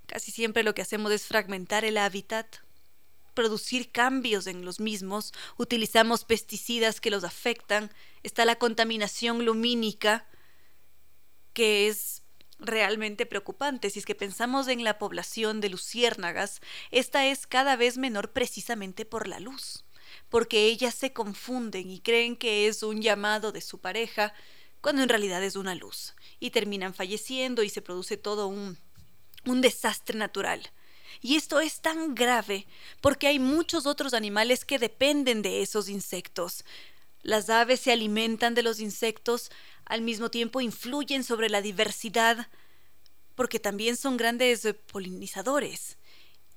Casi 0.08 0.32
siempre 0.32 0.64
lo 0.64 0.74
que 0.74 0.82
hacemos 0.82 1.12
es 1.12 1.26
fragmentar 1.26 1.86
el 1.86 1.98
hábitat 1.98 2.58
producir 3.38 3.92
cambios 3.92 4.48
en 4.48 4.66
los 4.66 4.80
mismos, 4.80 5.32
utilizamos 5.58 6.26
pesticidas 6.26 7.00
que 7.00 7.12
los 7.12 7.24
afectan, 7.24 7.92
está 8.24 8.46
la 8.46 8.56
contaminación 8.56 9.46
lumínica, 9.46 10.26
que 11.54 11.88
es 11.88 12.24
realmente 12.58 13.28
preocupante. 13.28 13.92
Si 13.92 14.00
es 14.00 14.06
que 14.06 14.16
pensamos 14.16 14.68
en 14.68 14.84
la 14.84 14.98
población 14.98 15.62
de 15.62 15.70
luciérnagas, 15.70 16.62
esta 16.90 17.28
es 17.28 17.46
cada 17.46 17.76
vez 17.76 18.00
menor 18.00 18.32
precisamente 18.32 19.06
por 19.06 19.28
la 19.28 19.40
luz. 19.40 19.84
porque 20.30 20.66
ellas 20.66 20.96
se 20.96 21.14
confunden 21.14 21.92
y 21.92 22.00
creen 22.00 22.38
que 22.38 22.68
es 22.68 22.82
un 22.82 23.02
llamado 23.02 23.52
de 23.52 23.62
su 23.62 23.80
pareja, 23.80 24.34
cuando 24.82 25.04
en 25.04 25.10
realidad 25.10 25.44
es 25.44 25.56
una 25.56 25.76
luz, 25.76 26.16
y 26.40 26.50
terminan 26.52 26.94
falleciendo 26.94 27.62
y 27.62 27.70
se 27.70 27.82
produce 27.82 28.18
todo 28.18 28.48
un, 28.48 28.78
un 29.46 29.62
desastre 29.62 30.18
natural. 30.18 30.72
Y 31.22 31.36
esto 31.36 31.60
es 31.60 31.82
tan 31.82 32.16
grave 32.16 32.68
porque 33.02 33.28
hay 33.28 33.40
muchos 33.40 33.86
otros 33.86 34.14
animales 34.14 34.66
que 34.66 34.80
dependen 34.80 35.42
de 35.42 35.62
esos 35.62 35.90
insectos. 35.90 36.64
Las 37.24 37.50
aves 37.50 37.82
se 37.82 37.92
alimentan 37.92 38.54
de 38.54 38.64
los 38.64 38.80
insectos, 38.80 39.52
al 39.86 40.02
mismo 40.02 40.30
tiempo 40.30 40.62
influyen 40.62 41.24
sobre 41.24 41.50
la 41.50 41.62
diversidad, 41.62 42.48
porque 43.36 43.60
también 43.60 43.98
son 43.98 44.18
grandes 44.18 44.66
eh, 44.66 44.74
polinizadores. 44.74 45.98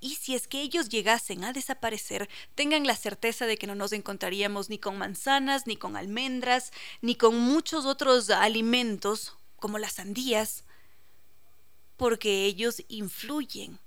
Y 0.01 0.15
si 0.15 0.35
es 0.35 0.49
que 0.49 0.63
ellos 0.63 0.89
llegasen 0.89 1.45
a 1.45 1.53
desaparecer, 1.53 2.29
tengan 2.55 2.87
la 2.87 2.97
certeza 2.97 3.47
de 3.47 3.59
que 3.59 3.67
no 3.67 3.75
nos 3.75 3.93
encontraríamos 3.93 4.71
ni 4.71 4.79
con 4.79 4.97
manzanas, 4.97 5.67
ni 5.67 5.77
con 5.77 5.95
almendras, 5.95 6.73
ni 7.03 7.17
con 7.17 7.39
muchos 7.39 7.85
otros 7.85 8.31
alimentos, 8.31 9.37
como 9.57 9.79
las 9.79 9.95
sandías, 9.95 10.65
porque 11.99 12.47
ellos 12.47 12.83
influyen 12.89 13.79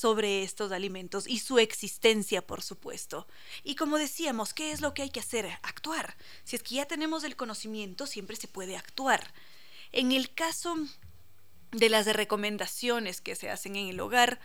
sobre 0.00 0.42
estos 0.42 0.72
alimentos 0.72 1.28
y 1.28 1.38
su 1.40 1.58
existencia, 1.58 2.40
por 2.46 2.62
supuesto. 2.62 3.28
Y 3.62 3.74
como 3.74 3.98
decíamos, 3.98 4.54
¿qué 4.54 4.72
es 4.72 4.80
lo 4.80 4.94
que 4.94 5.02
hay 5.02 5.10
que 5.10 5.20
hacer? 5.20 5.46
Actuar. 5.62 6.16
Si 6.44 6.56
es 6.56 6.62
que 6.62 6.76
ya 6.76 6.86
tenemos 6.86 7.22
el 7.22 7.36
conocimiento, 7.36 8.06
siempre 8.06 8.36
se 8.36 8.48
puede 8.48 8.78
actuar. 8.78 9.34
En 9.92 10.12
el 10.12 10.32
caso 10.32 10.74
de 11.72 11.90
las 11.90 12.06
recomendaciones 12.06 13.20
que 13.20 13.36
se 13.36 13.50
hacen 13.50 13.76
en 13.76 13.88
el 13.88 14.00
hogar, 14.00 14.40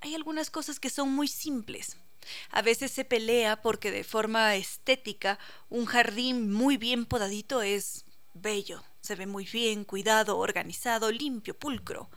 hay 0.00 0.14
algunas 0.14 0.50
cosas 0.50 0.80
que 0.80 0.88
son 0.88 1.12
muy 1.12 1.28
simples. 1.28 1.98
A 2.50 2.62
veces 2.62 2.90
se 2.92 3.04
pelea 3.04 3.60
porque 3.60 3.90
de 3.90 4.04
forma 4.04 4.56
estética 4.56 5.38
un 5.68 5.84
jardín 5.84 6.50
muy 6.50 6.78
bien 6.78 7.04
podadito 7.04 7.60
es 7.60 8.06
bello, 8.32 8.82
se 9.02 9.16
ve 9.16 9.26
muy 9.26 9.44
bien, 9.44 9.84
cuidado, 9.84 10.38
organizado, 10.38 11.10
limpio, 11.10 11.58
pulcro. 11.58 12.08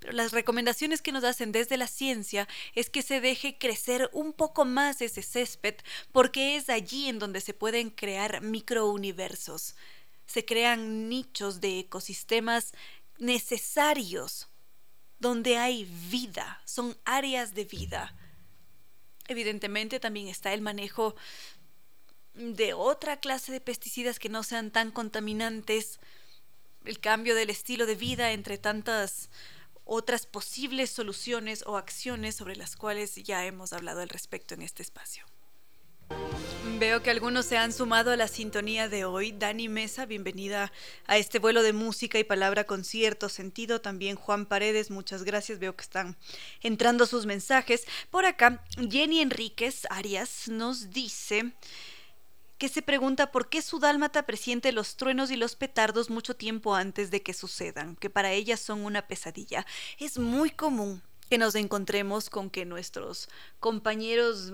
Pero 0.00 0.14
las 0.14 0.32
recomendaciones 0.32 1.02
que 1.02 1.12
nos 1.12 1.24
hacen 1.24 1.52
desde 1.52 1.76
la 1.76 1.86
ciencia 1.86 2.48
es 2.74 2.88
que 2.88 3.02
se 3.02 3.20
deje 3.20 3.58
crecer 3.58 4.08
un 4.12 4.32
poco 4.32 4.64
más 4.64 5.02
ese 5.02 5.22
césped 5.22 5.76
porque 6.10 6.56
es 6.56 6.70
allí 6.70 7.08
en 7.08 7.18
donde 7.18 7.42
se 7.42 7.52
pueden 7.54 7.90
crear 7.90 8.40
microuniversos. 8.40 9.76
Se 10.26 10.44
crean 10.44 11.08
nichos 11.08 11.60
de 11.60 11.80
ecosistemas 11.80 12.72
necesarios 13.18 14.48
donde 15.18 15.58
hay 15.58 15.84
vida, 16.10 16.62
son 16.64 16.96
áreas 17.04 17.54
de 17.54 17.66
vida. 17.66 18.16
Evidentemente 19.28 20.00
también 20.00 20.28
está 20.28 20.54
el 20.54 20.62
manejo 20.62 21.14
de 22.32 22.72
otra 22.72 23.20
clase 23.20 23.52
de 23.52 23.60
pesticidas 23.60 24.18
que 24.18 24.30
no 24.30 24.42
sean 24.42 24.70
tan 24.70 24.90
contaminantes, 24.90 26.00
el 26.86 26.98
cambio 27.00 27.34
del 27.34 27.50
estilo 27.50 27.84
de 27.84 27.96
vida 27.96 28.32
entre 28.32 28.56
tantas 28.56 29.28
otras 29.92 30.24
posibles 30.24 30.88
soluciones 30.88 31.64
o 31.66 31.76
acciones 31.76 32.36
sobre 32.36 32.54
las 32.54 32.76
cuales 32.76 33.16
ya 33.16 33.44
hemos 33.44 33.72
hablado 33.72 34.02
al 34.02 34.08
respecto 34.08 34.54
en 34.54 34.62
este 34.62 34.84
espacio. 34.84 35.24
Veo 36.78 37.02
que 37.02 37.10
algunos 37.10 37.46
se 37.46 37.58
han 37.58 37.72
sumado 37.72 38.12
a 38.12 38.16
la 38.16 38.28
sintonía 38.28 38.88
de 38.88 39.04
hoy. 39.04 39.32
Dani 39.32 39.68
Mesa, 39.68 40.06
bienvenida 40.06 40.72
a 41.08 41.18
este 41.18 41.40
vuelo 41.40 41.64
de 41.64 41.72
música 41.72 42.20
y 42.20 42.24
palabra 42.24 42.64
con 42.64 42.84
cierto 42.84 43.28
sentido. 43.28 43.80
También 43.80 44.14
Juan 44.14 44.46
Paredes, 44.46 44.92
muchas 44.92 45.24
gracias. 45.24 45.58
Veo 45.58 45.74
que 45.74 45.82
están 45.82 46.16
entrando 46.62 47.04
sus 47.04 47.26
mensajes. 47.26 47.84
Por 48.10 48.26
acá, 48.26 48.64
Jenny 48.88 49.20
Enríquez 49.20 49.88
Arias 49.90 50.46
nos 50.48 50.90
dice 50.90 51.52
que 52.60 52.68
se 52.68 52.82
pregunta 52.82 53.32
por 53.32 53.48
qué 53.48 53.62
su 53.62 53.78
dálmata 53.78 54.26
presiente 54.26 54.70
los 54.70 54.96
truenos 54.96 55.30
y 55.30 55.36
los 55.36 55.56
petardos 55.56 56.10
mucho 56.10 56.36
tiempo 56.36 56.74
antes 56.74 57.10
de 57.10 57.22
que 57.22 57.32
sucedan, 57.32 57.96
que 57.96 58.10
para 58.10 58.32
ella 58.32 58.58
son 58.58 58.84
una 58.84 59.08
pesadilla. 59.08 59.64
Es 59.98 60.18
muy 60.18 60.50
común 60.50 61.02
que 61.30 61.38
nos 61.38 61.54
encontremos 61.54 62.28
con 62.28 62.50
que 62.50 62.66
nuestros 62.66 63.30
compañeros 63.60 64.52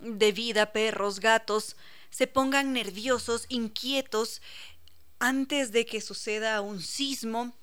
de 0.00 0.32
vida, 0.32 0.72
perros, 0.72 1.20
gatos, 1.20 1.76
se 2.10 2.26
pongan 2.26 2.72
nerviosos, 2.72 3.46
inquietos, 3.48 4.42
antes 5.20 5.70
de 5.70 5.86
que 5.86 6.00
suceda 6.00 6.60
un 6.60 6.80
sismo 6.80 7.54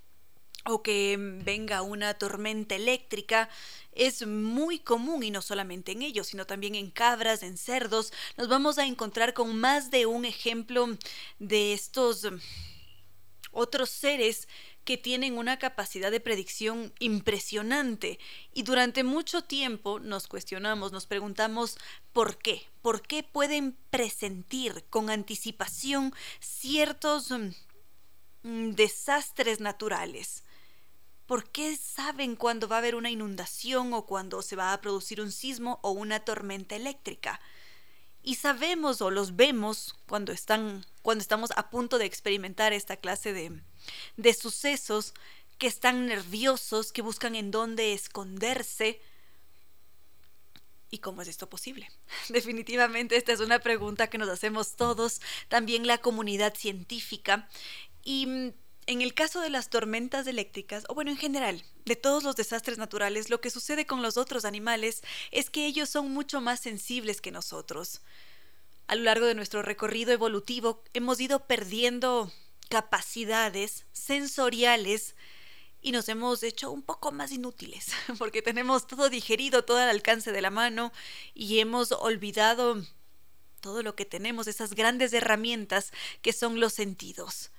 o 0.65 0.83
que 0.83 1.17
venga 1.19 1.81
una 1.81 2.13
tormenta 2.13 2.75
eléctrica, 2.75 3.49
es 3.93 4.25
muy 4.25 4.79
común 4.79 5.23
y 5.23 5.31
no 5.31 5.41
solamente 5.41 5.91
en 5.91 6.01
ellos, 6.01 6.27
sino 6.27 6.45
también 6.45 6.75
en 6.75 6.91
cabras, 6.91 7.43
en 7.43 7.57
cerdos. 7.57 8.13
Nos 8.37 8.47
vamos 8.47 8.77
a 8.77 8.85
encontrar 8.85 9.33
con 9.33 9.59
más 9.59 9.91
de 9.91 10.05
un 10.05 10.25
ejemplo 10.25 10.97
de 11.39 11.73
estos 11.73 12.27
otros 13.51 13.89
seres 13.89 14.47
que 14.85 14.97
tienen 14.97 15.37
una 15.37 15.59
capacidad 15.59 16.09
de 16.09 16.19
predicción 16.19 16.93
impresionante 16.99 18.19
y 18.53 18.63
durante 18.63 19.03
mucho 19.03 19.43
tiempo 19.43 19.99
nos 19.99 20.27
cuestionamos, 20.27 20.91
nos 20.91 21.05
preguntamos 21.05 21.77
por 22.13 22.37
qué, 22.37 22.63
por 22.81 23.01
qué 23.01 23.23
pueden 23.23 23.77
presentir 23.89 24.85
con 24.89 25.09
anticipación 25.09 26.13
ciertos 26.39 27.31
mm, 28.43 28.71
desastres 28.71 29.59
naturales. 29.59 30.43
¿Por 31.31 31.49
qué 31.49 31.77
saben 31.77 32.35
cuándo 32.35 32.67
va 32.67 32.75
a 32.75 32.79
haber 32.79 32.93
una 32.93 33.09
inundación 33.09 33.93
o 33.93 34.05
cuándo 34.05 34.41
se 34.41 34.57
va 34.57 34.73
a 34.73 34.81
producir 34.81 35.21
un 35.21 35.31
sismo 35.31 35.79
o 35.81 35.91
una 35.91 36.19
tormenta 36.19 36.75
eléctrica? 36.75 37.39
Y 38.21 38.35
sabemos 38.35 39.01
o 39.01 39.11
los 39.11 39.37
vemos 39.37 39.95
cuando 40.09 40.33
están 40.33 40.85
cuando 41.01 41.21
estamos 41.21 41.51
a 41.55 41.69
punto 41.69 41.99
de 41.99 42.03
experimentar 42.03 42.73
esta 42.73 42.97
clase 42.97 43.31
de, 43.31 43.61
de 44.17 44.33
sucesos 44.33 45.13
que 45.57 45.67
están 45.67 46.05
nerviosos, 46.05 46.91
que 46.91 47.01
buscan 47.01 47.35
en 47.35 47.49
dónde 47.49 47.93
esconderse. 47.93 48.99
¿Y 50.89 50.97
cómo 50.97 51.21
es 51.21 51.29
esto 51.29 51.49
posible? 51.49 51.89
Definitivamente 52.27 53.15
esta 53.15 53.31
es 53.31 53.39
una 53.39 53.59
pregunta 53.59 54.09
que 54.09 54.17
nos 54.17 54.27
hacemos 54.27 54.75
todos, 54.75 55.21
también 55.47 55.87
la 55.87 55.99
comunidad 55.99 56.55
científica. 56.55 57.47
Y 58.03 58.51
en 58.87 59.01
el 59.01 59.13
caso 59.13 59.41
de 59.41 59.49
las 59.49 59.69
tormentas 59.69 60.27
eléctricas, 60.27 60.83
o 60.89 60.95
bueno, 60.95 61.11
en 61.11 61.17
general, 61.17 61.63
de 61.85 61.95
todos 61.95 62.23
los 62.23 62.35
desastres 62.35 62.77
naturales, 62.77 63.29
lo 63.29 63.41
que 63.41 63.49
sucede 63.49 63.85
con 63.85 64.01
los 64.01 64.17
otros 64.17 64.45
animales 64.45 65.03
es 65.31 65.49
que 65.49 65.65
ellos 65.65 65.89
son 65.89 66.11
mucho 66.11 66.41
más 66.41 66.59
sensibles 66.59 67.21
que 67.21 67.31
nosotros. 67.31 68.01
A 68.87 68.95
lo 68.95 69.03
largo 69.03 69.25
de 69.25 69.35
nuestro 69.35 69.61
recorrido 69.61 70.11
evolutivo 70.11 70.83
hemos 70.93 71.19
ido 71.19 71.45
perdiendo 71.47 72.31
capacidades 72.69 73.85
sensoriales 73.91 75.15
y 75.81 75.91
nos 75.91 76.09
hemos 76.09 76.43
hecho 76.43 76.71
un 76.71 76.83
poco 76.83 77.11
más 77.11 77.31
inútiles, 77.31 77.87
porque 78.17 78.41
tenemos 78.41 78.87
todo 78.87 79.09
digerido, 79.09 79.63
todo 79.63 79.77
al 79.77 79.89
alcance 79.89 80.31
de 80.31 80.41
la 80.41 80.49
mano 80.49 80.91
y 81.33 81.59
hemos 81.59 81.91
olvidado 81.91 82.83
todo 83.61 83.83
lo 83.83 83.95
que 83.95 84.05
tenemos, 84.05 84.47
esas 84.47 84.73
grandes 84.73 85.13
herramientas 85.13 85.91
que 86.21 86.33
son 86.33 86.59
los 86.59 86.73
sentidos. 86.73 87.51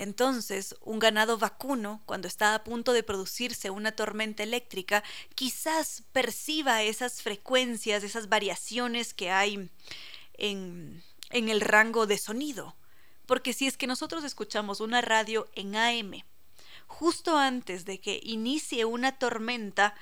Entonces, 0.00 0.76
un 0.80 1.00
ganado 1.00 1.38
vacuno, 1.38 2.02
cuando 2.06 2.28
está 2.28 2.54
a 2.54 2.62
punto 2.62 2.92
de 2.92 3.02
producirse 3.02 3.68
una 3.70 3.90
tormenta 3.90 4.44
eléctrica, 4.44 5.02
quizás 5.34 6.04
perciba 6.12 6.84
esas 6.84 7.20
frecuencias, 7.20 8.04
esas 8.04 8.28
variaciones 8.28 9.12
que 9.12 9.32
hay 9.32 9.68
en, 10.34 11.02
en 11.30 11.48
el 11.48 11.60
rango 11.60 12.06
de 12.06 12.16
sonido. 12.16 12.76
Porque 13.26 13.52
si 13.52 13.66
es 13.66 13.76
que 13.76 13.88
nosotros 13.88 14.22
escuchamos 14.22 14.78
una 14.78 15.00
radio 15.00 15.48
en 15.56 15.74
AM, 15.74 16.22
justo 16.86 17.36
antes 17.36 17.84
de 17.84 18.00
que 18.00 18.20
inicie 18.22 18.84
una 18.84 19.18
tormenta, 19.18 19.96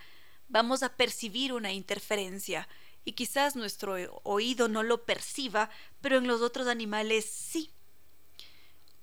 vamos 0.47 0.82
a 0.82 0.94
percibir 0.94 1.55
una 1.55 1.73
interferencia 1.73 2.68
y 3.06 3.12
quizás 3.12 3.56
nuestro 3.56 3.94
oído 4.24 4.68
no 4.68 4.82
lo 4.82 5.06
perciba, 5.06 5.70
pero 6.02 6.18
en 6.18 6.27
los 6.27 6.43
otros 6.43 6.66
animales 6.66 7.24
sí 7.24 7.70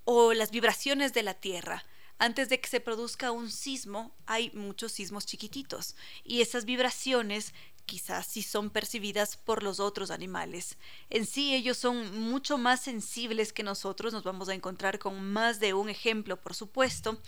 o 0.06 0.34
las 0.34 0.52
vibraciones 0.52 1.14
de 1.14 1.24
la 1.24 1.34
Tierra. 1.34 1.86
Antes 2.20 2.50
de 2.50 2.60
que 2.62 2.70
se 2.70 2.80
produzca 2.80 3.32
un 3.32 3.52
sismo, 3.52 4.16
hay 4.26 4.52
muchos 4.52 4.92
sismos 4.94 5.26
chiquititos 5.26 5.96
y 6.24 6.42
esas 6.42 6.66
vibraciones 6.66 7.54
quizás 7.86 8.28
sí 8.28 8.44
son 8.44 8.70
percibidas 8.70 9.36
por 9.36 9.64
los 9.64 9.80
otros 9.80 10.12
animales. 10.12 10.78
En 11.10 11.26
sí 11.26 11.54
ellos 11.54 11.78
son 11.78 12.20
mucho 12.22 12.58
más 12.58 12.82
sensibles 12.82 13.52
que 13.52 13.64
nosotros, 13.64 14.14
nos 14.14 14.24
vamos 14.24 14.50
a 14.50 14.54
encontrar 14.54 15.00
con 15.00 15.32
más 15.32 15.60
de 15.60 15.74
un 15.74 15.90
ejemplo, 15.90 16.40
por 16.40 16.54
supuesto, 16.54 17.22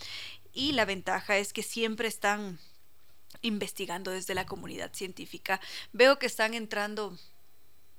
y 0.52 0.72
la 0.72 0.84
ventaja 0.84 1.36
es 1.36 1.52
que 1.52 1.62
siempre 1.62 2.08
están 2.08 2.58
investigando 3.42 4.10
desde 4.10 4.34
la 4.34 4.46
comunidad 4.46 4.94
científica. 4.94 5.60
Veo 5.92 6.18
que 6.18 6.26
están 6.26 6.54
entrando 6.54 7.16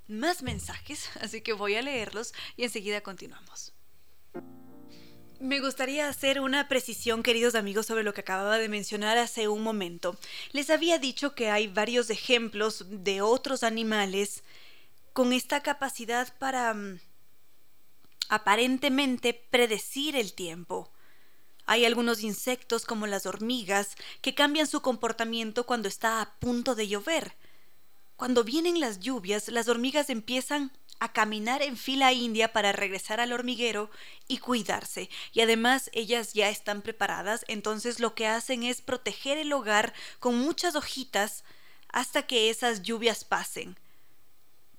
más 0.07 0.41
mensajes, 0.41 1.09
así 1.21 1.41
que 1.41 1.53
voy 1.53 1.75
a 1.75 1.81
leerlos 1.81 2.33
y 2.55 2.63
enseguida 2.63 3.01
continuamos. 3.01 3.73
Me 5.39 5.59
gustaría 5.59 6.07
hacer 6.07 6.39
una 6.39 6.67
precisión, 6.67 7.21
queridos 7.21 7.53
amigos, 7.53 7.85
sobre 7.85 8.03
lo 8.03 8.11
que 8.11 8.21
acababa 8.21 8.57
de 8.57 8.69
mencionar 8.69 9.19
hace 9.19 9.47
un 9.47 9.61
momento. 9.61 10.17
Les 10.51 10.71
había 10.71 10.97
dicho 10.97 11.35
que 11.35 11.51
hay 11.51 11.67
varios 11.67 12.09
ejemplos 12.09 12.85
de 12.89 13.21
otros 13.21 13.61
animales 13.61 14.43
con 15.13 15.33
esta 15.33 15.61
capacidad 15.61 16.35
para 16.39 16.73
mm, 16.73 16.99
aparentemente 18.29 19.35
predecir 19.35 20.15
el 20.15 20.33
tiempo. 20.33 20.89
Hay 21.67 21.85
algunos 21.85 22.23
insectos 22.23 22.85
como 22.85 23.05
las 23.05 23.27
hormigas 23.27 23.95
que 24.21 24.33
cambian 24.33 24.65
su 24.65 24.81
comportamiento 24.81 25.67
cuando 25.67 25.87
está 25.87 26.19
a 26.19 26.33
punto 26.39 26.73
de 26.73 26.87
llover. 26.87 27.35
Cuando 28.15 28.43
vienen 28.43 28.79
las 28.79 29.01
lluvias, 29.01 29.49
las 29.49 29.67
hormigas 29.67 30.09
empiezan 30.09 30.71
a 30.99 31.13
caminar 31.13 31.61
en 31.61 31.77
fila 31.77 32.13
india 32.13 32.53
para 32.53 32.71
regresar 32.71 33.19
al 33.19 33.33
hormiguero 33.33 33.89
y 34.27 34.39
cuidarse. 34.39 35.09
Y 35.33 35.41
además 35.41 35.89
ellas 35.93 36.33
ya 36.33 36.49
están 36.49 36.81
preparadas, 36.81 37.45
entonces 37.47 37.99
lo 37.99 38.15
que 38.15 38.27
hacen 38.27 38.63
es 38.63 38.81
proteger 38.81 39.37
el 39.37 39.53
hogar 39.53 39.93
con 40.19 40.37
muchas 40.37 40.75
hojitas 40.75 41.43
hasta 41.89 42.25
que 42.25 42.49
esas 42.49 42.81
lluvias 42.81 43.23
pasen. 43.23 43.77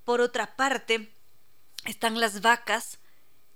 Por 0.05 0.21
otra 0.21 0.57
parte, 0.57 1.11
están 1.85 2.21
las 2.21 2.41
vacas, 2.41 2.99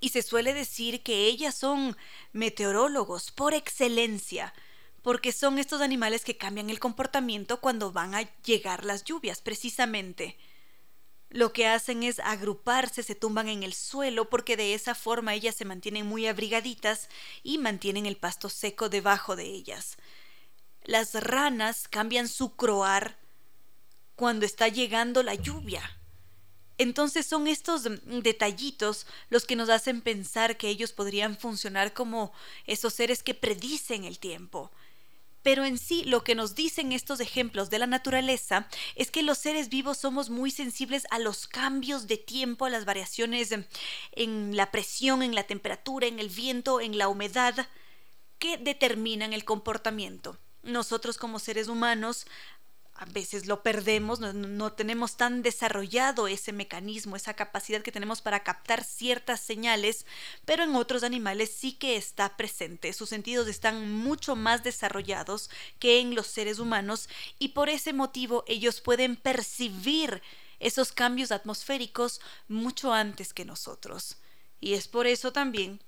y 0.03 0.09
se 0.09 0.23
suele 0.23 0.53
decir 0.53 1.03
que 1.05 1.27
ellas 1.27 1.55
son 1.55 1.97
meteorólogos 2.33 3.31
por 3.31 3.55
excelencia, 3.55 4.53
porque 5.01 5.31
son 5.31 5.61
estos 5.61 5.81
animales 5.81 6.25
que 6.25 6.37
cambian 6.37 6.71
el 6.71 6.81
comportamiento 6.81 7.61
cuando 7.61 7.93
van 7.93 8.17
a 8.17 8.29
llegar 8.43 8.85
las 8.85 9.05
lluvias, 9.05 9.41
precisamente. 9.41 10.37
Lo 11.33 11.55
que 11.55 11.67
hacen 11.67 12.03
es 12.03 12.19
agruparse, 12.19 13.03
se 13.03 13.15
tumban 13.15 13.49
en 13.49 13.63
el 13.63 13.73
suelo 13.73 14.29
porque 14.29 14.55
de 14.55 14.75
esa 14.75 14.95
forma 14.95 15.33
ellas 15.33 15.55
se 15.55 15.65
mantienen 15.65 16.07
muy 16.07 16.27
abrigaditas 16.27 17.09
y 17.43 17.57
mantienen 17.57 18.05
el 18.05 18.19
pasto 18.19 18.51
seco 18.51 18.91
debajo 18.91 19.35
de 19.35 19.45
ellas. 19.45 19.97
Las 20.85 21.15
ranas 21.15 21.89
cambian 21.89 22.29
su 22.29 22.55
croar 22.55 23.17
cuando 24.15 24.45
está 24.45 24.69
llegando 24.69 25.23
la 25.23 25.35
lluvia. 25.35 25.99
Entonces 26.77 27.25
son 27.25 27.47
estos 27.47 27.85
detallitos 28.05 29.07
los 29.31 29.47
que 29.47 29.57
nos 29.57 29.71
hacen 29.71 30.03
pensar 30.03 30.59
que 30.59 30.69
ellos 30.69 30.93
podrían 30.93 31.39
funcionar 31.39 31.95
como 31.95 32.35
esos 32.67 32.93
seres 32.93 33.23
que 33.23 33.33
predicen 33.33 34.05
el 34.05 34.19
tiempo. 34.19 34.71
Pero 35.43 35.65
en 35.65 35.79
sí 35.79 36.05
lo 36.05 36.23
que 36.25 36.35
nos 36.35 36.55
dicen 36.55 36.93
estos 36.93 37.21
ejemplos 37.21 37.69
de 37.71 37.79
la 37.79 37.87
naturaleza 37.87 38.69
es 38.95 39.11
que 39.11 39.23
los 39.23 39.39
seres 39.39 39.69
vivos 39.69 39.99
somos 39.99 40.31
muy 40.31 40.51
sensibles 40.51 41.07
a 41.11 41.19
los 41.19 41.49
cambios 41.49 42.07
de 42.07 42.17
tiempo, 42.17 42.65
a 42.65 42.71
las 42.71 42.85
variaciones 42.85 43.51
en 44.13 44.57
la 44.57 44.71
presión, 44.71 45.23
en 45.23 45.35
la 45.35 45.45
temperatura, 45.45 46.07
en 46.07 46.19
el 46.19 46.29
viento, 46.29 46.81
en 46.81 46.99
la 46.99 47.09
humedad, 47.09 47.69
que 48.39 48.57
determinan 48.57 49.33
el 49.33 49.45
comportamiento. 49.45 50.39
Nosotros 50.63 51.19
como 51.19 51.39
seres 51.39 51.69
humanos 51.69 52.27
a 52.95 53.05
veces 53.07 53.47
lo 53.47 53.63
perdemos, 53.63 54.21
no, 54.21 54.73
tenemos 54.73 55.17
tan 55.17 55.43
desarrollado 55.43 56.29
ese 56.29 56.53
mecanismo, 56.53 57.17
esa 57.17 57.35
capacidad 57.35 57.83
que 57.83 57.91
tenemos 57.91 58.21
para 58.21 58.45
captar 58.45 58.85
ciertas 58.85 59.41
señales, 59.41 60.07
pero 60.45 60.63
en 60.63 60.77
otros 60.77 61.03
animales 61.03 61.51
sí 61.51 61.73
que 61.73 61.97
está 61.97 62.37
presente. 62.37 62.93
Sus 62.93 63.09
sentidos 63.09 63.49
están 63.49 63.91
mucho 63.91 64.37
más 64.37 64.63
desarrollados 64.63 65.51
que 65.79 66.01
en 66.01 66.15
los 66.15 66.27
seres 66.27 66.59
humanos 66.59 67.09
y 67.39 67.49
por 67.49 67.71
ese 67.71 67.93
motivo 67.93 68.45
ellos 68.47 68.81
pueden 68.81 69.17
percibir 69.17 70.23
esos 70.61 70.93
cambios 70.93 71.33
atmosféricos 71.33 72.21
mucho 72.47 72.93
antes 72.93 73.33
que 73.35 73.45
nosotros. 73.45 74.19
Y 74.61 74.75
es 74.75 74.87
por 74.87 75.07
eso 75.07 75.33
también 75.33 75.83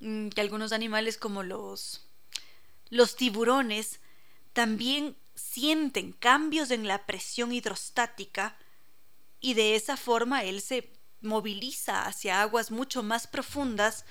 mm, 0.00 0.28
que 0.28 0.40
algunos 0.40 0.72
animales 0.72 1.16
como 1.16 1.42
los 1.42 2.02
los 2.88 3.16
tiburones 3.16 4.00
también 4.52 5.16
sienten 5.36 6.12
cambios 6.12 6.70
en 6.70 6.88
la 6.88 7.06
presión 7.06 7.52
hidrostática 7.52 8.56
y 9.40 9.54
de 9.54 9.76
esa 9.76 9.96
forma 9.96 10.42
él 10.42 10.60
se 10.60 10.90
moviliza 11.20 12.06
hacia 12.06 12.42
aguas 12.42 12.70
mucho 12.70 13.02
más 13.02 13.26
profundas 13.26 14.04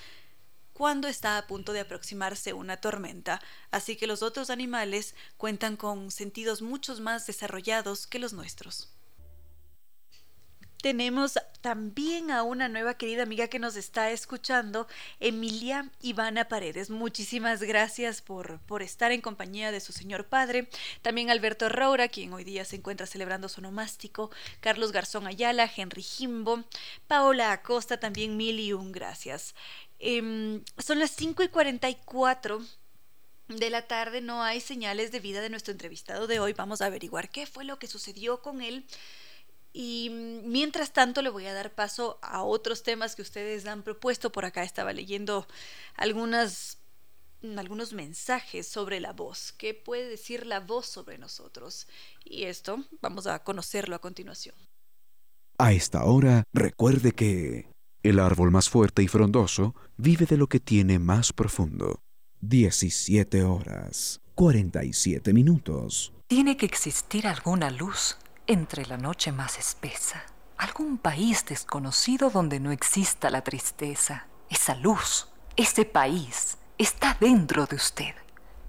cuando 0.74 1.08
está 1.08 1.38
a 1.38 1.48
punto 1.48 1.74
de 1.74 1.80
aproximarse 1.80 2.54
una 2.54 2.78
tormenta, 2.78 3.42
así 3.72 3.96
que 3.96 4.08
los 4.08 4.22
otros 4.22 4.50
animales 4.50 5.16
cuentan 5.38 5.78
con 5.78 6.12
sentidos 6.12 6.62
mucho 6.62 6.96
más 7.00 7.26
desarrollados 7.26 8.08
que 8.08 8.20
los 8.20 8.34
nuestros. 8.34 8.95
Tenemos 10.86 11.40
también 11.62 12.30
a 12.30 12.44
una 12.44 12.70
nueva 12.70 12.94
querida 12.94 13.24
amiga 13.24 13.48
que 13.48 13.58
nos 13.58 13.76
está 13.76 14.12
escuchando, 14.12 14.88
Emilia 15.20 15.90
Ivana 16.00 16.48
Paredes. 16.48 16.92
Muchísimas 16.92 17.64
gracias 17.64 18.22
por, 18.22 18.60
por 18.68 18.84
estar 18.84 19.12
en 19.12 19.20
compañía 19.20 19.72
de 19.72 19.80
su 19.80 19.94
señor 19.94 20.28
padre. 20.28 20.70
También 21.02 21.32
Alberto 21.32 21.70
Roura, 21.70 22.08
quien 22.10 22.32
hoy 22.34 22.44
día 22.44 22.66
se 22.66 22.76
encuentra 22.76 23.08
celebrando 23.08 23.50
su 23.50 23.62
nomástico. 23.62 24.30
Carlos 24.60 24.92
Garzón 24.92 25.26
Ayala, 25.26 25.68
Henry 25.76 26.04
Jimbo, 26.04 26.64
Paola 27.08 27.52
Acosta, 27.52 28.00
también 28.00 28.38
mil 28.38 28.60
y 28.60 28.72
un 28.72 28.92
gracias. 28.92 29.56
Em, 29.98 30.64
son 30.78 31.00
las 31.00 31.10
5 31.10 31.42
y 31.42 31.48
44 31.48 32.64
de 33.48 33.70
la 33.72 33.88
tarde, 33.88 34.22
no 34.22 34.44
hay 34.44 34.62
señales 34.62 35.12
de 35.12 35.20
vida 35.20 35.42
de 35.42 35.50
nuestro 35.50 35.72
entrevistado 35.72 36.28
de 36.28 36.40
hoy. 36.40 36.54
Vamos 36.54 36.82
a 36.82 36.86
averiguar 36.86 37.30
qué 37.30 37.48
fue 37.48 37.66
lo 37.66 37.80
que 37.80 37.88
sucedió 37.88 38.44
con 38.44 38.62
él. 38.62 38.86
Y 39.78 40.10
mientras 40.46 40.94
tanto 40.94 41.22
le 41.22 41.28
voy 41.28 41.48
a 41.48 41.54
dar 41.54 41.76
paso 41.76 42.18
a 42.22 42.44
otros 42.44 42.82
temas 42.82 43.14
que 43.14 43.22
ustedes 43.22 43.66
han 43.66 43.84
propuesto. 43.84 44.32
Por 44.32 44.46
acá 44.46 44.64
estaba 44.64 44.94
leyendo 44.94 45.46
algunas, 45.98 46.78
algunos 47.58 47.92
mensajes 47.92 48.70
sobre 48.70 49.02
la 49.02 49.12
voz. 49.12 49.52
¿Qué 49.52 49.74
puede 49.74 50.08
decir 50.08 50.46
la 50.46 50.62
voz 50.62 50.86
sobre 50.86 51.18
nosotros? 51.18 51.90
Y 52.24 52.46
esto 52.46 52.86
vamos 53.02 53.28
a 53.28 53.44
conocerlo 53.44 53.98
a 53.98 54.00
continuación. 54.00 54.56
A 55.58 55.74
esta 55.74 56.06
hora, 56.06 56.46
recuerde 56.54 57.12
que 57.12 57.68
el 58.02 58.20
árbol 58.20 58.52
más 58.52 58.70
fuerte 58.70 59.04
y 59.04 59.10
frondoso 59.10 59.76
vive 59.98 60.26
de 60.26 60.38
lo 60.38 60.48
que 60.48 60.62
tiene 60.62 61.00
más 61.00 61.34
profundo. 61.34 62.00
17 62.40 63.44
horas, 63.44 64.22
47 64.36 65.34
minutos. 65.34 66.14
Tiene 66.28 66.56
que 66.56 66.66
existir 66.66 67.28
alguna 67.28 67.70
luz 67.72 68.18
entre 68.48 68.86
la 68.86 68.98
noche 68.98 69.32
más 69.32 69.58
espesa, 69.58 70.24
algún 70.58 70.98
país 70.98 71.46
desconocido 71.46 72.30
donde 72.30 72.60
no 72.60 72.72
exista 72.72 73.30
la 73.30 73.44
tristeza. 73.44 74.28
Esa 74.50 74.76
luz, 74.76 75.28
ese 75.56 75.86
país, 75.86 76.58
está 76.78 77.18
dentro 77.20 77.66
de 77.66 77.76
usted. 77.76 78.16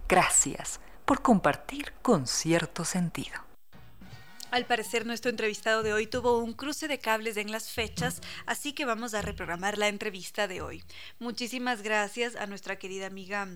Gracias 0.09 0.81
por 1.05 1.23
compartir 1.23 1.93
con 2.03 2.27
cierto 2.27 2.85
sentido. 2.85 3.47
Al 4.51 4.65
parecer 4.65 5.05
nuestro 5.05 5.31
entrevistado 5.31 5.82
de 5.82 5.93
hoy 5.93 6.07
tuvo 6.07 6.39
un 6.39 6.55
cruce 6.55 6.89
de 6.89 6.98
cables 6.98 7.36
en 7.36 7.51
las 7.51 7.70
fechas, 7.70 8.23
así 8.47 8.73
que 8.73 8.85
vamos 8.85 9.12
a 9.12 9.20
reprogramar 9.20 9.77
la 9.77 9.89
entrevista 9.89 10.48
de 10.48 10.62
hoy. 10.62 10.85
Muchísimas 11.19 11.82
gracias 11.82 12.36
a 12.36 12.47
nuestra 12.47 12.77
querida 12.77 13.07
amiga 13.07 13.48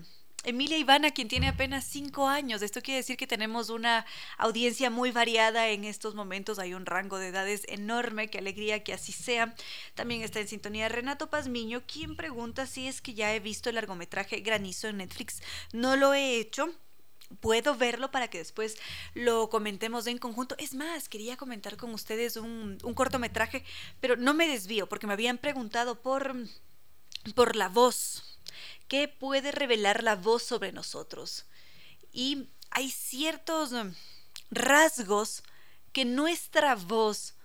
Emilia 0.43 0.79
Ivana, 0.79 1.11
quien 1.11 1.27
tiene 1.27 1.47
apenas 1.49 1.85
cinco 1.85 2.27
años. 2.27 2.63
Esto 2.63 2.81
quiere 2.81 2.97
decir 2.97 3.15
que 3.15 3.27
tenemos 3.27 3.69
una 3.69 4.07
audiencia 4.39 4.89
muy 4.89 5.11
variada 5.11 5.69
en 5.69 5.83
estos 5.83 6.15
momentos. 6.15 6.57
Hay 6.57 6.73
un 6.73 6.87
rango 6.87 7.19
de 7.19 7.27
edades 7.27 7.61
enorme. 7.67 8.27
Qué 8.27 8.39
alegría 8.39 8.83
que 8.83 8.93
así 8.93 9.11
sea. 9.11 9.53
También 9.93 10.23
está 10.23 10.39
en 10.39 10.47
sintonía 10.47 10.89
Renato 10.89 11.29
Pazmiño, 11.29 11.83
quien 11.85 12.15
pregunta 12.15 12.65
si 12.65 12.87
es 12.87 13.01
que 13.01 13.13
ya 13.13 13.35
he 13.35 13.39
visto 13.39 13.69
el 13.69 13.75
largometraje 13.75 14.39
Granizo 14.39 14.87
en 14.87 14.97
Netflix. 14.97 15.43
No 15.73 15.95
lo 15.95 16.15
he 16.15 16.39
hecho. 16.39 16.73
Puedo 17.39 17.75
verlo 17.75 18.09
para 18.09 18.27
que 18.27 18.39
después 18.39 18.77
lo 19.13 19.47
comentemos 19.49 20.07
en 20.07 20.17
conjunto. 20.17 20.55
Es 20.57 20.73
más, 20.73 21.07
quería 21.07 21.37
comentar 21.37 21.77
con 21.77 21.93
ustedes 21.93 22.35
un, 22.35 22.79
cortometraje, 22.95 23.63
pero 23.99 24.17
no 24.17 24.33
me 24.33 24.47
desvío 24.47 24.89
porque 24.89 25.07
me 25.07 25.13
habían 25.13 25.37
preguntado 25.37 26.01
por, 26.01 26.35
por 27.35 27.55
la 27.55 27.69
voz 27.69 28.30
¿Qué 28.87 29.07
puede 29.07 29.51
revelar 29.51 30.03
la 30.03 30.15
voz 30.15 30.43
sobre 30.43 30.71
nosotros? 30.71 31.45
Y 32.11 32.49
hay 32.71 32.89
ciertos 32.89 33.71
um, 33.71 33.93
rasgos 34.49 35.43
que 35.93 36.05
nuestra 36.05 36.75
voz 36.75 37.35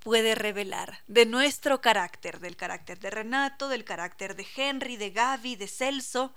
puede 0.00 0.34
revelar 0.34 1.02
de 1.06 1.26
nuestro 1.26 1.80
carácter, 1.80 2.40
del 2.40 2.56
carácter 2.56 2.98
de 2.98 3.10
Renato, 3.10 3.68
del 3.68 3.84
carácter 3.84 4.34
de 4.34 4.46
Henry, 4.56 4.96
de 4.96 5.10
Gaby, 5.10 5.56
de 5.56 5.68
Celso. 5.68 6.32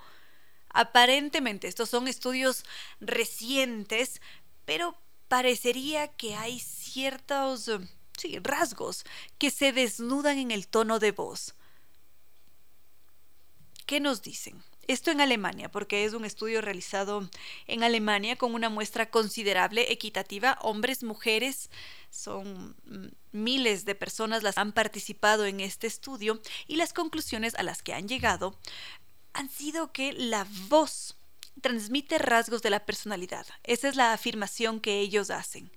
Aparentemente, 0.70 1.68
estos 1.68 1.90
son 1.90 2.08
estudios 2.08 2.66
recientes, 3.00 4.22
pero 4.66 4.98
parecería 5.28 6.10
que 6.10 6.36
hay 6.36 6.60
ciertos 6.60 7.68
um, 7.68 7.88
rasgos 8.42 9.06
que 9.38 9.52
se 9.52 9.72
desnudan 9.72 10.38
en 10.38 10.52
el 10.52 10.68
tono 10.68 11.00
de 11.00 11.12
voz. 11.12 11.56
¿Qué 13.86 14.00
nos 14.00 14.22
dicen? 14.22 14.64
Esto 14.88 15.12
en 15.12 15.22
Alemania, 15.22 15.72
porque 15.72 16.04
es 16.04 16.14
un 16.14 16.26
estudio 16.26 16.62
realizado 16.62 17.30
en 17.68 17.84
Alemania 17.84 18.36
con 18.36 18.54
una 18.54 18.70
muestra 18.70 19.10
considerable, 19.10 19.92
equitativa, 19.94 20.58
hombres, 20.62 21.04
mujeres, 21.04 21.70
son 22.10 22.76
mm, 22.86 23.08
miles 23.32 23.86
de 23.86 23.96
personas 23.96 24.44
las 24.44 24.58
han 24.58 24.74
participado 24.74 25.46
en 25.46 25.62
este 25.62 25.88
estudio 25.88 26.42
y 26.68 26.76
las 26.76 26.92
conclusiones 26.92 27.56
a 27.56 27.64
las 27.64 27.82
que 27.82 27.94
han 27.94 28.08
llegado 28.08 28.58
han 29.34 29.50
sido 29.50 29.92
que 29.92 30.12
la 30.14 30.46
voz 30.68 31.16
transmite 31.62 32.18
rasgos 32.18 32.62
de 32.62 32.70
la 32.70 32.86
personalidad. 32.86 33.46
Esa 33.64 33.88
es 33.88 33.96
la 33.96 34.14
afirmación 34.14 34.80
que 34.80 35.00
ellos 35.00 35.30
hacen. 35.30 35.72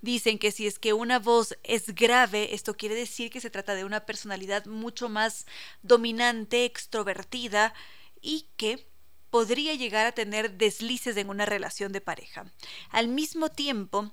Dicen 0.00 0.38
que 0.38 0.50
si 0.50 0.66
es 0.66 0.78
que 0.78 0.92
una 0.92 1.18
voz 1.18 1.56
es 1.62 1.94
grave, 1.94 2.54
esto 2.54 2.76
quiere 2.76 2.94
decir 2.94 3.30
que 3.30 3.40
se 3.40 3.50
trata 3.50 3.74
de 3.74 3.84
una 3.84 4.04
personalidad 4.04 4.66
mucho 4.66 5.08
más 5.08 5.46
dominante, 5.82 6.64
extrovertida 6.64 7.74
y 8.20 8.48
que 8.56 8.86
podría 9.30 9.74
llegar 9.74 10.06
a 10.06 10.12
tener 10.12 10.58
deslices 10.58 11.16
en 11.16 11.28
una 11.28 11.46
relación 11.46 11.92
de 11.92 12.00
pareja. 12.00 12.44
Al 12.90 13.08
mismo 13.08 13.48
tiempo, 13.48 14.12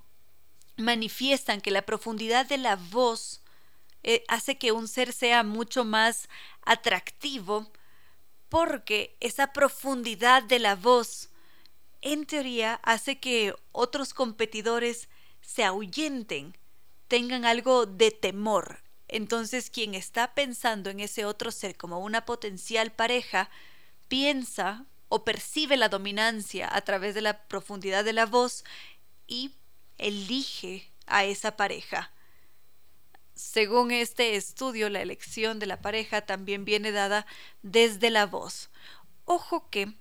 manifiestan 0.77 1.59
que 1.59 1.71
la 1.71 1.81
profundidad 1.81 2.45
de 2.45 2.57
la 2.57 2.75
voz 2.75 3.41
eh, 4.03 4.23
hace 4.29 4.57
que 4.57 4.71
un 4.71 4.87
ser 4.87 5.11
sea 5.11 5.43
mucho 5.43 5.83
más 5.83 6.29
atractivo 6.63 7.69
porque 8.49 9.15
esa 9.19 9.53
profundidad 9.53 10.43
de 10.43 10.59
la 10.59 10.75
voz 10.75 11.29
en 12.01 12.25
teoría 12.25 12.79
hace 12.83 13.19
que 13.19 13.53
otros 13.71 14.13
competidores 14.13 15.09
se 15.41 15.63
ahuyenten, 15.63 16.57
tengan 17.07 17.45
algo 17.45 17.85
de 17.85 18.11
temor. 18.11 18.83
Entonces 19.07 19.69
quien 19.69 19.95
está 19.95 20.33
pensando 20.33 20.89
en 20.89 20.99
ese 20.99 21.25
otro 21.25 21.51
ser 21.51 21.77
como 21.77 21.99
una 21.99 22.25
potencial 22.25 22.91
pareja, 22.91 23.49
piensa 24.07 24.85
o 25.09 25.23
percibe 25.23 25.77
la 25.77 25.89
dominancia 25.89 26.69
a 26.71 26.81
través 26.81 27.15
de 27.15 27.21
la 27.21 27.47
profundidad 27.47 28.05
de 28.05 28.13
la 28.13 28.25
voz 28.25 28.63
y 29.27 29.55
elige 29.97 30.91
a 31.07 31.25
esa 31.25 31.57
pareja. 31.57 32.11
Según 33.39 33.91
este 33.91 34.35
estudio, 34.35 34.89
la 34.89 35.01
elección 35.01 35.59
de 35.59 35.65
la 35.65 35.81
pareja 35.81 36.21
también 36.25 36.65
viene 36.65 36.91
dada 36.91 37.25
desde 37.61 38.09
la 38.09 38.25
voz. 38.25 38.69
Ojo 39.23 39.69
que 39.69 39.93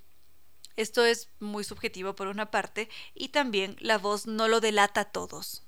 esto 0.75 1.05
es 1.05 1.31
muy 1.39 1.63
subjetivo 1.63 2.17
por 2.17 2.27
una 2.27 2.51
parte 2.51 2.89
y 3.15 3.29
también 3.29 3.77
la 3.79 3.97
voz 3.97 4.27
no 4.27 4.49
lo 4.49 4.61
delata 4.61 5.03
a 5.03 5.13
todos, 5.13 5.63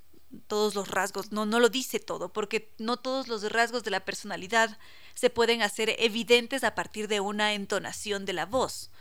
todos 0.47 0.75
los 0.75 0.89
rasgos, 0.89 1.31
no, 1.31 1.45
no 1.45 1.61
lo 1.61 1.69
dice 1.69 2.01
todo, 2.01 2.33
porque 2.33 2.73
no 2.77 2.97
todos 2.97 3.29
los 3.29 3.49
rasgos 3.49 3.85
de 3.85 3.91
la 3.91 4.03
personalidad 4.03 4.77
se 5.15 5.29
pueden 5.29 5.61
hacer 5.61 5.95
evidentes 5.97 6.65
a 6.65 6.75
partir 6.75 7.07
de 7.07 7.21
una 7.21 7.53
entonación 7.53 8.25
de 8.25 8.33
la 8.33 8.45
voz. 8.45 8.91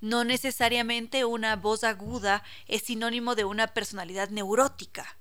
No 0.00 0.22
necesariamente 0.22 1.24
una 1.24 1.56
voz 1.56 1.82
aguda 1.82 2.44
es 2.68 2.82
sinónimo 2.82 3.34
de 3.34 3.44
una 3.44 3.74
personalidad 3.74 4.28
neurótica, 4.28 5.18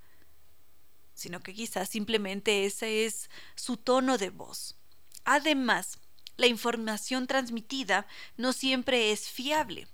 sino 1.13 1.41
que 1.41 1.53
quizás 1.53 1.89
simplemente 1.89 2.65
ese 2.65 3.05
es 3.05 3.29
su 3.55 3.77
tono 3.77 4.17
de 4.17 4.29
voz. 4.29 4.75
Además, 5.25 5.99
la 6.37 6.47
información 6.47 7.27
transmitida 7.27 8.07
no 8.37 8.53
siempre 8.53 9.11
es 9.11 9.29
fiable 9.29 9.87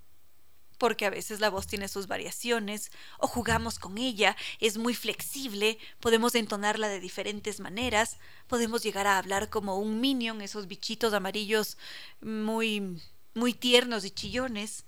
porque 0.79 1.05
a 1.05 1.09
veces 1.09 1.41
la 1.41 1.49
voz 1.49 1.67
tiene 1.67 1.89
sus 1.89 2.07
variaciones, 2.07 2.89
o 3.19 3.27
jugamos 3.27 3.77
con 3.77 3.97
ella, 3.97 4.35
es 4.59 4.77
muy 4.77 4.95
flexible, 4.95 5.77
podemos 5.99 6.33
entonarla 6.35 6.87
de 6.87 7.01
diferentes 7.01 7.59
maneras, 7.59 8.17
podemos 8.47 8.81
llegar 8.81 9.05
a 9.05 9.17
hablar 9.17 9.49
como 9.49 9.77
un 9.77 9.99
minion, 9.99 10.41
esos 10.41 10.67
bichitos 10.67 11.13
amarillos 11.13 11.77
muy 12.21 12.97
muy 13.35 13.53
tiernos 13.53 14.05
y 14.05 14.11
chillones. 14.11 14.85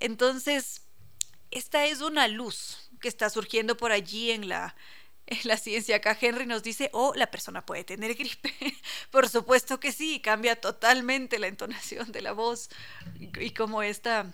Entonces, 0.00 0.82
esta 1.50 1.86
es 1.86 2.00
una 2.00 2.28
luz 2.28 2.90
que 3.00 3.08
está 3.08 3.28
surgiendo 3.30 3.76
por 3.76 3.92
allí 3.92 4.30
en 4.30 4.48
la, 4.48 4.74
la 5.44 5.56
ciencia. 5.56 5.96
Acá 5.96 6.16
Henry 6.20 6.46
nos 6.46 6.62
dice, 6.62 6.90
oh, 6.92 7.12
la 7.14 7.30
persona 7.30 7.64
puede 7.64 7.84
tener 7.84 8.14
gripe. 8.14 8.52
por 9.10 9.28
supuesto 9.28 9.80
que 9.80 9.92
sí, 9.92 10.20
cambia 10.20 10.60
totalmente 10.60 11.38
la 11.38 11.46
entonación 11.46 12.12
de 12.12 12.22
la 12.22 12.32
voz 12.32 12.70
y, 13.18 13.50
cómo 13.50 13.82
esta 13.82 14.32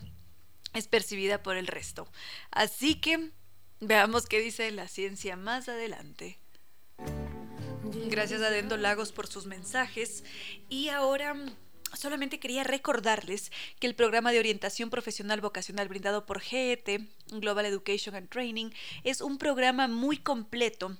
es 0.74 0.88
percibida 0.88 1.42
por 1.42 1.56
el 1.56 1.66
resto. 1.66 2.08
Así 2.50 2.96
que 2.96 3.30
veamos 3.80 4.26
qué 4.26 4.40
dice 4.40 4.70
la 4.70 4.88
ciencia 4.88 5.36
más 5.36 5.68
adelante. 5.68 6.38
Gracias 8.08 8.42
a 8.42 8.50
Dendo 8.50 8.76
Lagos 8.76 9.12
por 9.12 9.26
sus 9.26 9.46
mensajes. 9.46 10.24
Y 10.68 10.88
ahora 10.90 11.34
solamente 11.94 12.38
quería 12.38 12.64
recordarles 12.64 13.50
que 13.78 13.86
el 13.86 13.94
programa 13.94 14.32
de 14.32 14.38
orientación 14.38 14.90
profesional 14.90 15.40
vocacional 15.40 15.88
brindado 15.88 16.26
por 16.26 16.40
GET, 16.40 17.02
Global 17.28 17.66
Education 17.66 18.14
and 18.14 18.28
Training, 18.28 18.70
es 19.04 19.20
un 19.20 19.38
programa 19.38 19.88
muy 19.88 20.18
completo 20.18 20.96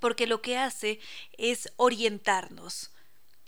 porque 0.00 0.26
lo 0.26 0.42
que 0.42 0.58
hace 0.58 1.00
es 1.38 1.72
orientarnos 1.76 2.93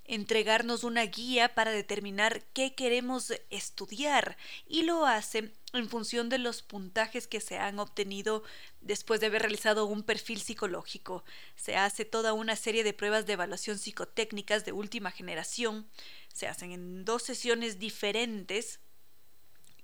entregarnos 0.08 0.84
una 0.84 1.04
guía 1.04 1.54
para 1.54 1.70
determinar 1.70 2.42
qué 2.52 2.74
queremos 2.74 3.32
estudiar 3.50 4.36
y 4.66 4.82
lo 4.82 5.06
hace 5.06 5.52
en 5.72 5.88
función 5.88 6.28
de 6.28 6.38
los 6.38 6.62
puntajes 6.62 7.26
que 7.26 7.40
se 7.40 7.58
han 7.58 7.78
obtenido 7.78 8.42
después 8.80 9.20
de 9.20 9.26
haber 9.26 9.42
realizado 9.42 9.86
un 9.86 10.02
perfil 10.02 10.40
psicológico. 10.40 11.24
Se 11.54 11.76
hace 11.76 12.04
toda 12.04 12.32
una 12.32 12.56
serie 12.56 12.84
de 12.84 12.92
pruebas 12.92 13.26
de 13.26 13.34
evaluación 13.34 13.78
psicotécnicas 13.78 14.64
de 14.64 14.72
última 14.72 15.10
generación. 15.10 15.86
Se 16.32 16.46
hacen 16.46 16.72
en 16.72 17.04
dos 17.04 17.22
sesiones 17.22 17.78
diferentes 17.78 18.80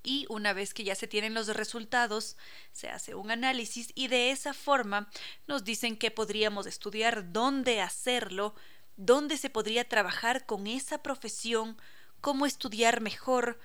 y 0.03 0.27
una 0.29 0.53
vez 0.53 0.75
que 0.75 0.85
ya 0.85 0.95
se 0.95 1.07
tienen 1.07 1.35
los 1.35 1.47
resultados, 1.49 2.37
se 2.73 2.89
hace 2.89 3.15
un 3.15 3.31
análisis 3.31 3.93
y 3.95 4.09
de 4.09 4.31
esa 4.31 4.53
forma 4.53 5.09
nos 5.47 5.65
dicen 5.65 5.97
qué 5.97 6.11
podríamos 6.11 6.67
estudiar, 6.67 7.33
dónde 7.33 7.81
hacerlo, 7.81 8.55
dónde 8.97 9.37
se 9.37 9.51
podría 9.51 9.89
trabajar 9.89 10.47
con 10.47 10.67
esa 10.67 11.03
profesión, 11.03 11.77
cómo 12.21 12.47
estudiar 12.47 13.01
mejor, 13.01 13.59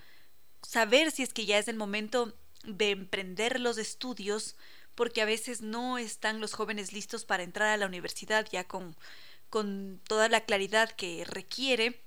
saber 0.62 1.12
si 1.12 1.24
es 1.24 1.34
que 1.34 1.45
ya 1.45 1.58
es 1.58 1.68
el 1.68 1.76
momento 1.76 2.34
de 2.64 2.91
emprender 2.91 3.60
los 3.60 3.78
estudios, 3.78 4.56
porque 4.95 5.22
a 5.22 5.26
veces 5.26 5.62
no 5.62 5.98
están 5.98 6.41
los 6.41 6.54
jóvenes 6.54 6.91
listos 6.91 7.24
para 7.24 7.44
entrar 7.44 7.70
a 7.70 7.78
la 7.78 7.86
universidad 7.86 8.48
ya 8.52 8.64
con, 8.64 8.95
con 9.49 10.02
toda 10.08 10.28
la 10.28 10.41
claridad 10.41 10.90
que 10.91 11.24
requiere, 11.24 12.02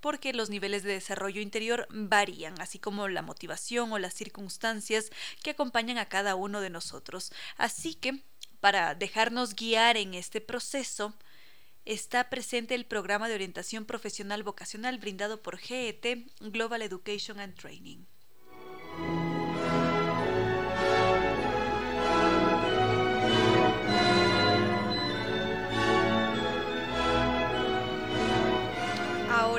porque 0.00 0.32
los 0.32 0.50
niveles 0.50 0.82
de 0.82 0.92
desarrollo 0.92 1.40
interior 1.40 1.86
varían, 1.90 2.60
así 2.60 2.78
como 2.78 3.08
la 3.08 3.22
motivación 3.22 3.92
o 3.92 3.98
las 3.98 4.14
circunstancias 4.14 5.10
que 5.42 5.50
acompañan 5.50 5.98
a 5.98 6.08
cada 6.08 6.34
uno 6.34 6.60
de 6.60 6.70
nosotros. 6.70 7.32
Así 7.56 7.94
que, 7.94 8.22
para 8.60 8.94
dejarnos 8.94 9.54
guiar 9.54 9.96
en 9.96 10.14
este 10.14 10.40
proceso, 10.40 11.14
está 11.92 12.30
presente 12.30 12.76
el 12.76 12.86
programa 12.86 13.28
de 13.28 13.34
orientación 13.34 13.84
profesional 13.84 14.44
vocacional 14.44 14.98
brindado 14.98 15.42
por 15.42 15.58
GET 15.58 16.30
Global 16.40 16.82
Education 16.82 17.40
and 17.40 17.56
Training. 17.56 18.06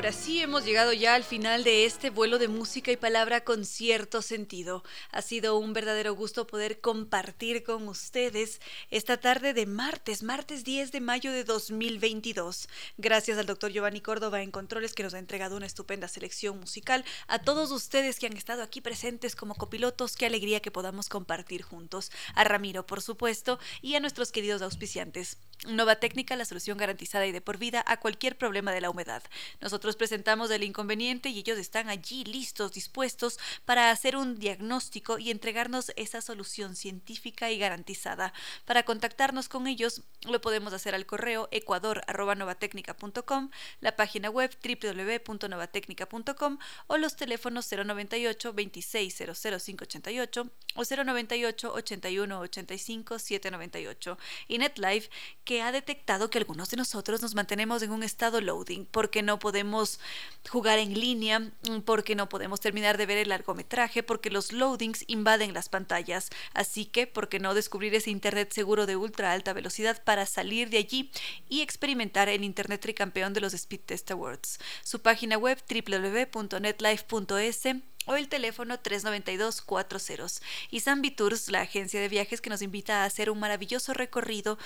Ahora 0.02 0.12
sí 0.12 0.40
hemos 0.40 0.64
llegado 0.64 0.92
ya 0.92 1.14
al 1.14 1.22
final 1.22 1.62
de 1.62 1.84
este 1.84 2.10
vuelo 2.10 2.40
de 2.40 2.48
música 2.48 2.90
y 2.90 2.96
palabra 2.96 3.44
con 3.44 3.64
cierto 3.64 4.20
sentido. 4.20 4.82
Ha 5.12 5.22
sido 5.22 5.56
un 5.56 5.74
verdadero 5.74 6.12
gusto 6.16 6.44
poder 6.44 6.80
compartir 6.80 7.62
con 7.62 7.86
ustedes 7.86 8.60
esta 8.90 9.18
tarde 9.18 9.54
de 9.54 9.64
martes, 9.64 10.24
martes 10.24 10.64
10 10.64 10.90
de 10.90 11.00
mayo 11.00 11.30
de 11.30 11.44
2022. 11.44 12.68
Gracias 12.98 13.38
al 13.38 13.46
doctor 13.46 13.70
Giovanni 13.70 14.00
Córdoba 14.00 14.42
en 14.42 14.50
Controles 14.50 14.92
que 14.92 15.04
nos 15.04 15.14
ha 15.14 15.20
entregado 15.20 15.56
una 15.56 15.66
estupenda 15.66 16.08
selección 16.08 16.58
musical. 16.58 17.04
A 17.28 17.38
todos 17.38 17.70
ustedes 17.70 18.18
que 18.18 18.26
han 18.26 18.36
estado 18.36 18.64
aquí 18.64 18.80
presentes 18.80 19.36
como 19.36 19.54
copilotos, 19.54 20.16
qué 20.16 20.26
alegría 20.26 20.58
que 20.58 20.72
podamos 20.72 21.08
compartir 21.08 21.62
juntos. 21.62 22.10
A 22.34 22.42
Ramiro, 22.42 22.84
por 22.84 23.02
supuesto, 23.02 23.60
y 23.82 23.94
a 23.94 24.00
nuestros 24.00 24.32
queridos 24.32 24.62
auspiciantes. 24.62 25.38
Nova 25.68 25.96
Técnica, 25.96 26.34
la 26.34 26.44
solución 26.44 26.76
garantizada 26.76 27.24
y 27.24 27.30
de 27.30 27.40
por 27.40 27.56
vida 27.56 27.84
a 27.86 28.00
cualquier 28.00 28.36
problema 28.36 28.72
de 28.72 28.80
la 28.80 28.90
humedad. 28.90 29.22
Nosotros 29.60 29.94
presentamos 29.94 30.50
el 30.50 30.64
inconveniente 30.64 31.28
y 31.28 31.38
ellos 31.38 31.56
están 31.56 31.88
allí 31.88 32.24
listos, 32.24 32.72
dispuestos 32.72 33.38
para 33.64 33.92
hacer 33.92 34.16
un 34.16 34.40
diagnóstico 34.40 35.18
y 35.18 35.30
entregarnos 35.30 35.92
esa 35.94 36.20
solución 36.20 36.74
científica 36.74 37.52
y 37.52 37.58
garantizada. 37.58 38.32
Para 38.64 38.82
contactarnos 38.82 39.48
con 39.48 39.68
ellos 39.68 40.02
lo 40.26 40.40
podemos 40.40 40.72
hacer 40.72 40.96
al 40.96 41.06
correo 41.06 41.48
ecuador.novatecnica.com, 41.52 43.50
la 43.80 43.94
página 43.94 44.30
web 44.30 44.50
www.novatecnica.com 44.64 46.58
o 46.88 46.96
los 46.96 47.14
teléfonos 47.14 47.70
098 47.70 48.52
26 48.52 49.16
588 49.16 50.50
o 50.74 50.82
098 50.82 51.72
81 51.72 52.40
85 52.40 53.18
798 53.20 54.18
y 54.48 54.58
NetLife 54.58 55.08
que 55.44 55.51
que 55.52 55.60
ha 55.60 55.70
detectado 55.70 56.30
que 56.30 56.38
algunos 56.38 56.70
de 56.70 56.78
nosotros 56.78 57.20
nos 57.20 57.34
mantenemos 57.34 57.82
en 57.82 57.90
un 57.90 58.02
estado 58.02 58.40
loading 58.40 58.86
porque 58.86 59.20
no 59.20 59.38
podemos 59.38 60.00
jugar 60.48 60.78
en 60.78 60.98
línea, 60.98 61.52
porque 61.84 62.14
no 62.14 62.30
podemos 62.30 62.58
terminar 62.58 62.96
de 62.96 63.04
ver 63.04 63.18
el 63.18 63.28
largometraje, 63.28 64.02
porque 64.02 64.30
los 64.30 64.52
loadings 64.52 65.04
invaden 65.08 65.52
las 65.52 65.68
pantallas. 65.68 66.30
Así 66.54 66.86
que, 66.86 67.06
¿por 67.06 67.28
qué 67.28 67.38
no 67.38 67.52
descubrir 67.52 67.94
ese 67.94 68.08
Internet 68.10 68.50
seguro 68.54 68.86
de 68.86 68.96
ultra 68.96 69.32
alta 69.32 69.52
velocidad 69.52 70.02
para 70.02 70.24
salir 70.24 70.70
de 70.70 70.78
allí 70.78 71.10
y 71.50 71.60
experimentar 71.60 72.30
el 72.30 72.44
Internet 72.44 72.80
tricampeón 72.80 73.34
de 73.34 73.42
los 73.42 73.52
Speed 73.52 73.80
Test 73.80 74.10
Awards? 74.10 74.58
Su 74.82 75.02
página 75.02 75.36
web 75.36 75.62
www.netlife.es 75.68 77.66
o 78.06 78.16
el 78.16 78.28
teléfono 78.28 78.78
392-40. 78.78 80.40
Y 80.70 80.80
San 80.80 81.02
Tours, 81.14 81.50
la 81.50 81.60
agencia 81.60 82.00
de 82.00 82.08
viajes 82.08 82.40
que 82.40 82.50
nos 82.50 82.62
invita 82.62 83.02
a 83.02 83.04
hacer 83.04 83.30
un 83.30 83.38
maravilloso 83.38 83.92
recorrido 83.92 84.58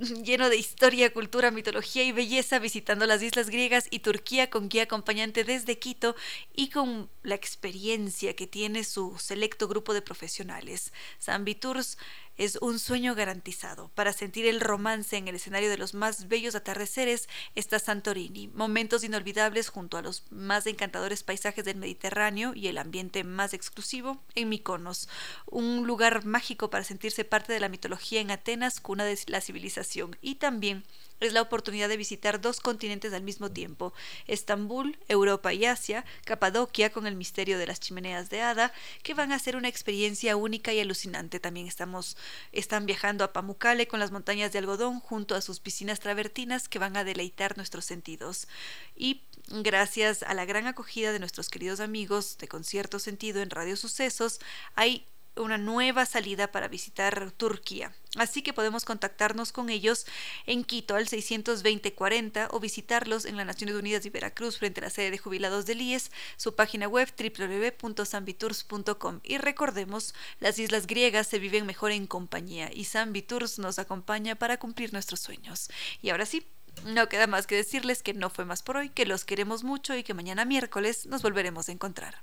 lleno 0.24 0.48
de 0.48 0.56
historia, 0.56 1.12
cultura, 1.12 1.50
mitología 1.50 2.04
y 2.04 2.12
belleza, 2.12 2.58
visitando 2.58 3.06
las 3.06 3.22
islas 3.22 3.50
griegas 3.50 3.86
y 3.90 4.00
Turquía 4.00 4.48
con 4.48 4.68
guía 4.68 4.84
acompañante 4.84 5.44
desde 5.44 5.78
Quito 5.78 6.16
y 6.54 6.70
con 6.70 7.10
la 7.22 7.34
experiencia 7.34 8.34
que 8.34 8.46
tiene 8.46 8.84
su 8.84 9.16
selecto 9.18 9.68
grupo 9.68 9.92
de 9.92 10.02
profesionales. 10.02 10.92
San 11.18 11.44
Tours 11.44 11.98
es 12.40 12.56
un 12.62 12.78
sueño 12.78 13.14
garantizado. 13.14 13.90
Para 13.94 14.14
sentir 14.14 14.46
el 14.46 14.62
romance 14.62 15.18
en 15.18 15.28
el 15.28 15.34
escenario 15.34 15.68
de 15.68 15.76
los 15.76 15.92
más 15.92 16.26
bellos 16.26 16.54
atardeceres 16.54 17.28
está 17.54 17.78
Santorini, 17.78 18.48
momentos 18.48 19.04
inolvidables 19.04 19.68
junto 19.68 19.98
a 19.98 20.02
los 20.02 20.24
más 20.30 20.66
encantadores 20.66 21.22
paisajes 21.22 21.66
del 21.66 21.76
Mediterráneo 21.76 22.54
y 22.54 22.68
el 22.68 22.78
ambiente 22.78 23.24
más 23.24 23.52
exclusivo 23.52 24.22
en 24.34 24.48
Mykonos, 24.48 25.10
un 25.44 25.86
lugar 25.86 26.24
mágico 26.24 26.70
para 26.70 26.82
sentirse 26.82 27.26
parte 27.26 27.52
de 27.52 27.60
la 27.60 27.68
mitología 27.68 28.22
en 28.22 28.30
Atenas, 28.30 28.80
cuna 28.80 29.04
de 29.04 29.18
la 29.26 29.42
civilización, 29.42 30.16
y 30.22 30.36
también 30.36 30.84
es 31.20 31.32
la 31.32 31.42
oportunidad 31.42 31.88
de 31.88 31.96
visitar 31.96 32.40
dos 32.40 32.60
continentes 32.60 33.12
al 33.12 33.22
mismo 33.22 33.50
tiempo, 33.50 33.92
Estambul, 34.26 34.98
Europa 35.08 35.52
y 35.52 35.66
Asia, 35.66 36.04
Capadocia 36.24 36.90
con 36.90 37.06
el 37.06 37.16
misterio 37.16 37.58
de 37.58 37.66
las 37.66 37.80
chimeneas 37.80 38.30
de 38.30 38.42
hada, 38.42 38.72
que 39.02 39.14
van 39.14 39.32
a 39.32 39.38
ser 39.38 39.56
una 39.56 39.68
experiencia 39.68 40.36
única 40.36 40.72
y 40.72 40.80
alucinante. 40.80 41.40
También 41.40 41.66
estamos, 41.66 42.16
están 42.52 42.86
viajando 42.86 43.24
a 43.24 43.32
Pamukkale 43.32 43.86
con 43.86 44.00
las 44.00 44.10
montañas 44.10 44.52
de 44.52 44.58
algodón 44.58 45.00
junto 45.00 45.34
a 45.34 45.40
sus 45.40 45.60
piscinas 45.60 46.00
travertinas 46.00 46.68
que 46.68 46.78
van 46.78 46.96
a 46.96 47.04
deleitar 47.04 47.56
nuestros 47.56 47.84
sentidos. 47.84 48.48
Y 48.96 49.22
gracias 49.48 50.22
a 50.22 50.34
la 50.34 50.44
gran 50.44 50.66
acogida 50.66 51.12
de 51.12 51.18
nuestros 51.18 51.48
queridos 51.48 51.80
amigos 51.80 52.38
de 52.38 52.48
Concierto 52.48 52.98
Sentido 52.98 53.42
en 53.42 53.50
Radio 53.50 53.76
Sucesos, 53.76 54.40
hay 54.74 55.06
una 55.36 55.58
nueva 55.58 56.06
salida 56.06 56.50
para 56.50 56.68
visitar 56.68 57.30
Turquía. 57.32 57.92
Así 58.16 58.42
que 58.42 58.52
podemos 58.52 58.84
contactarnos 58.84 59.52
con 59.52 59.70
ellos 59.70 60.04
en 60.46 60.64
Quito 60.64 60.96
al 60.96 61.06
620-40 61.06 62.48
o 62.50 62.58
visitarlos 62.58 63.24
en 63.24 63.36
las 63.36 63.46
Naciones 63.46 63.76
Unidas 63.76 64.02
de 64.02 64.10
Veracruz 64.10 64.58
frente 64.58 64.80
a 64.80 64.84
la 64.84 64.90
sede 64.90 65.12
de 65.12 65.18
jubilados 65.18 65.66
del 65.66 65.80
IES, 65.80 66.10
su 66.36 66.56
página 66.56 66.88
web 66.88 67.08
www.sambitours.com. 67.16 69.20
Y 69.22 69.38
recordemos, 69.38 70.14
las 70.40 70.58
islas 70.58 70.86
griegas 70.86 71.28
se 71.28 71.38
viven 71.38 71.66
mejor 71.66 71.92
en 71.92 72.08
compañía 72.08 72.70
y 72.72 72.84
Sambitours 72.84 73.58
nos 73.58 73.78
acompaña 73.78 74.34
para 74.34 74.58
cumplir 74.58 74.92
nuestros 74.92 75.20
sueños. 75.20 75.70
Y 76.02 76.10
ahora 76.10 76.26
sí, 76.26 76.46
no 76.84 77.08
queda 77.08 77.26
más 77.26 77.46
que 77.46 77.56
decirles 77.56 78.02
que 78.02 78.14
no 78.14 78.30
fue 78.30 78.44
más 78.44 78.62
por 78.62 78.76
hoy, 78.76 78.88
que 78.88 79.06
los 79.06 79.24
queremos 79.24 79.64
mucho 79.64 79.96
y 79.96 80.02
que 80.02 80.14
mañana 80.14 80.44
miércoles 80.44 81.06
nos 81.06 81.22
volveremos 81.22 81.68
a 81.68 81.72
encontrar. 81.72 82.22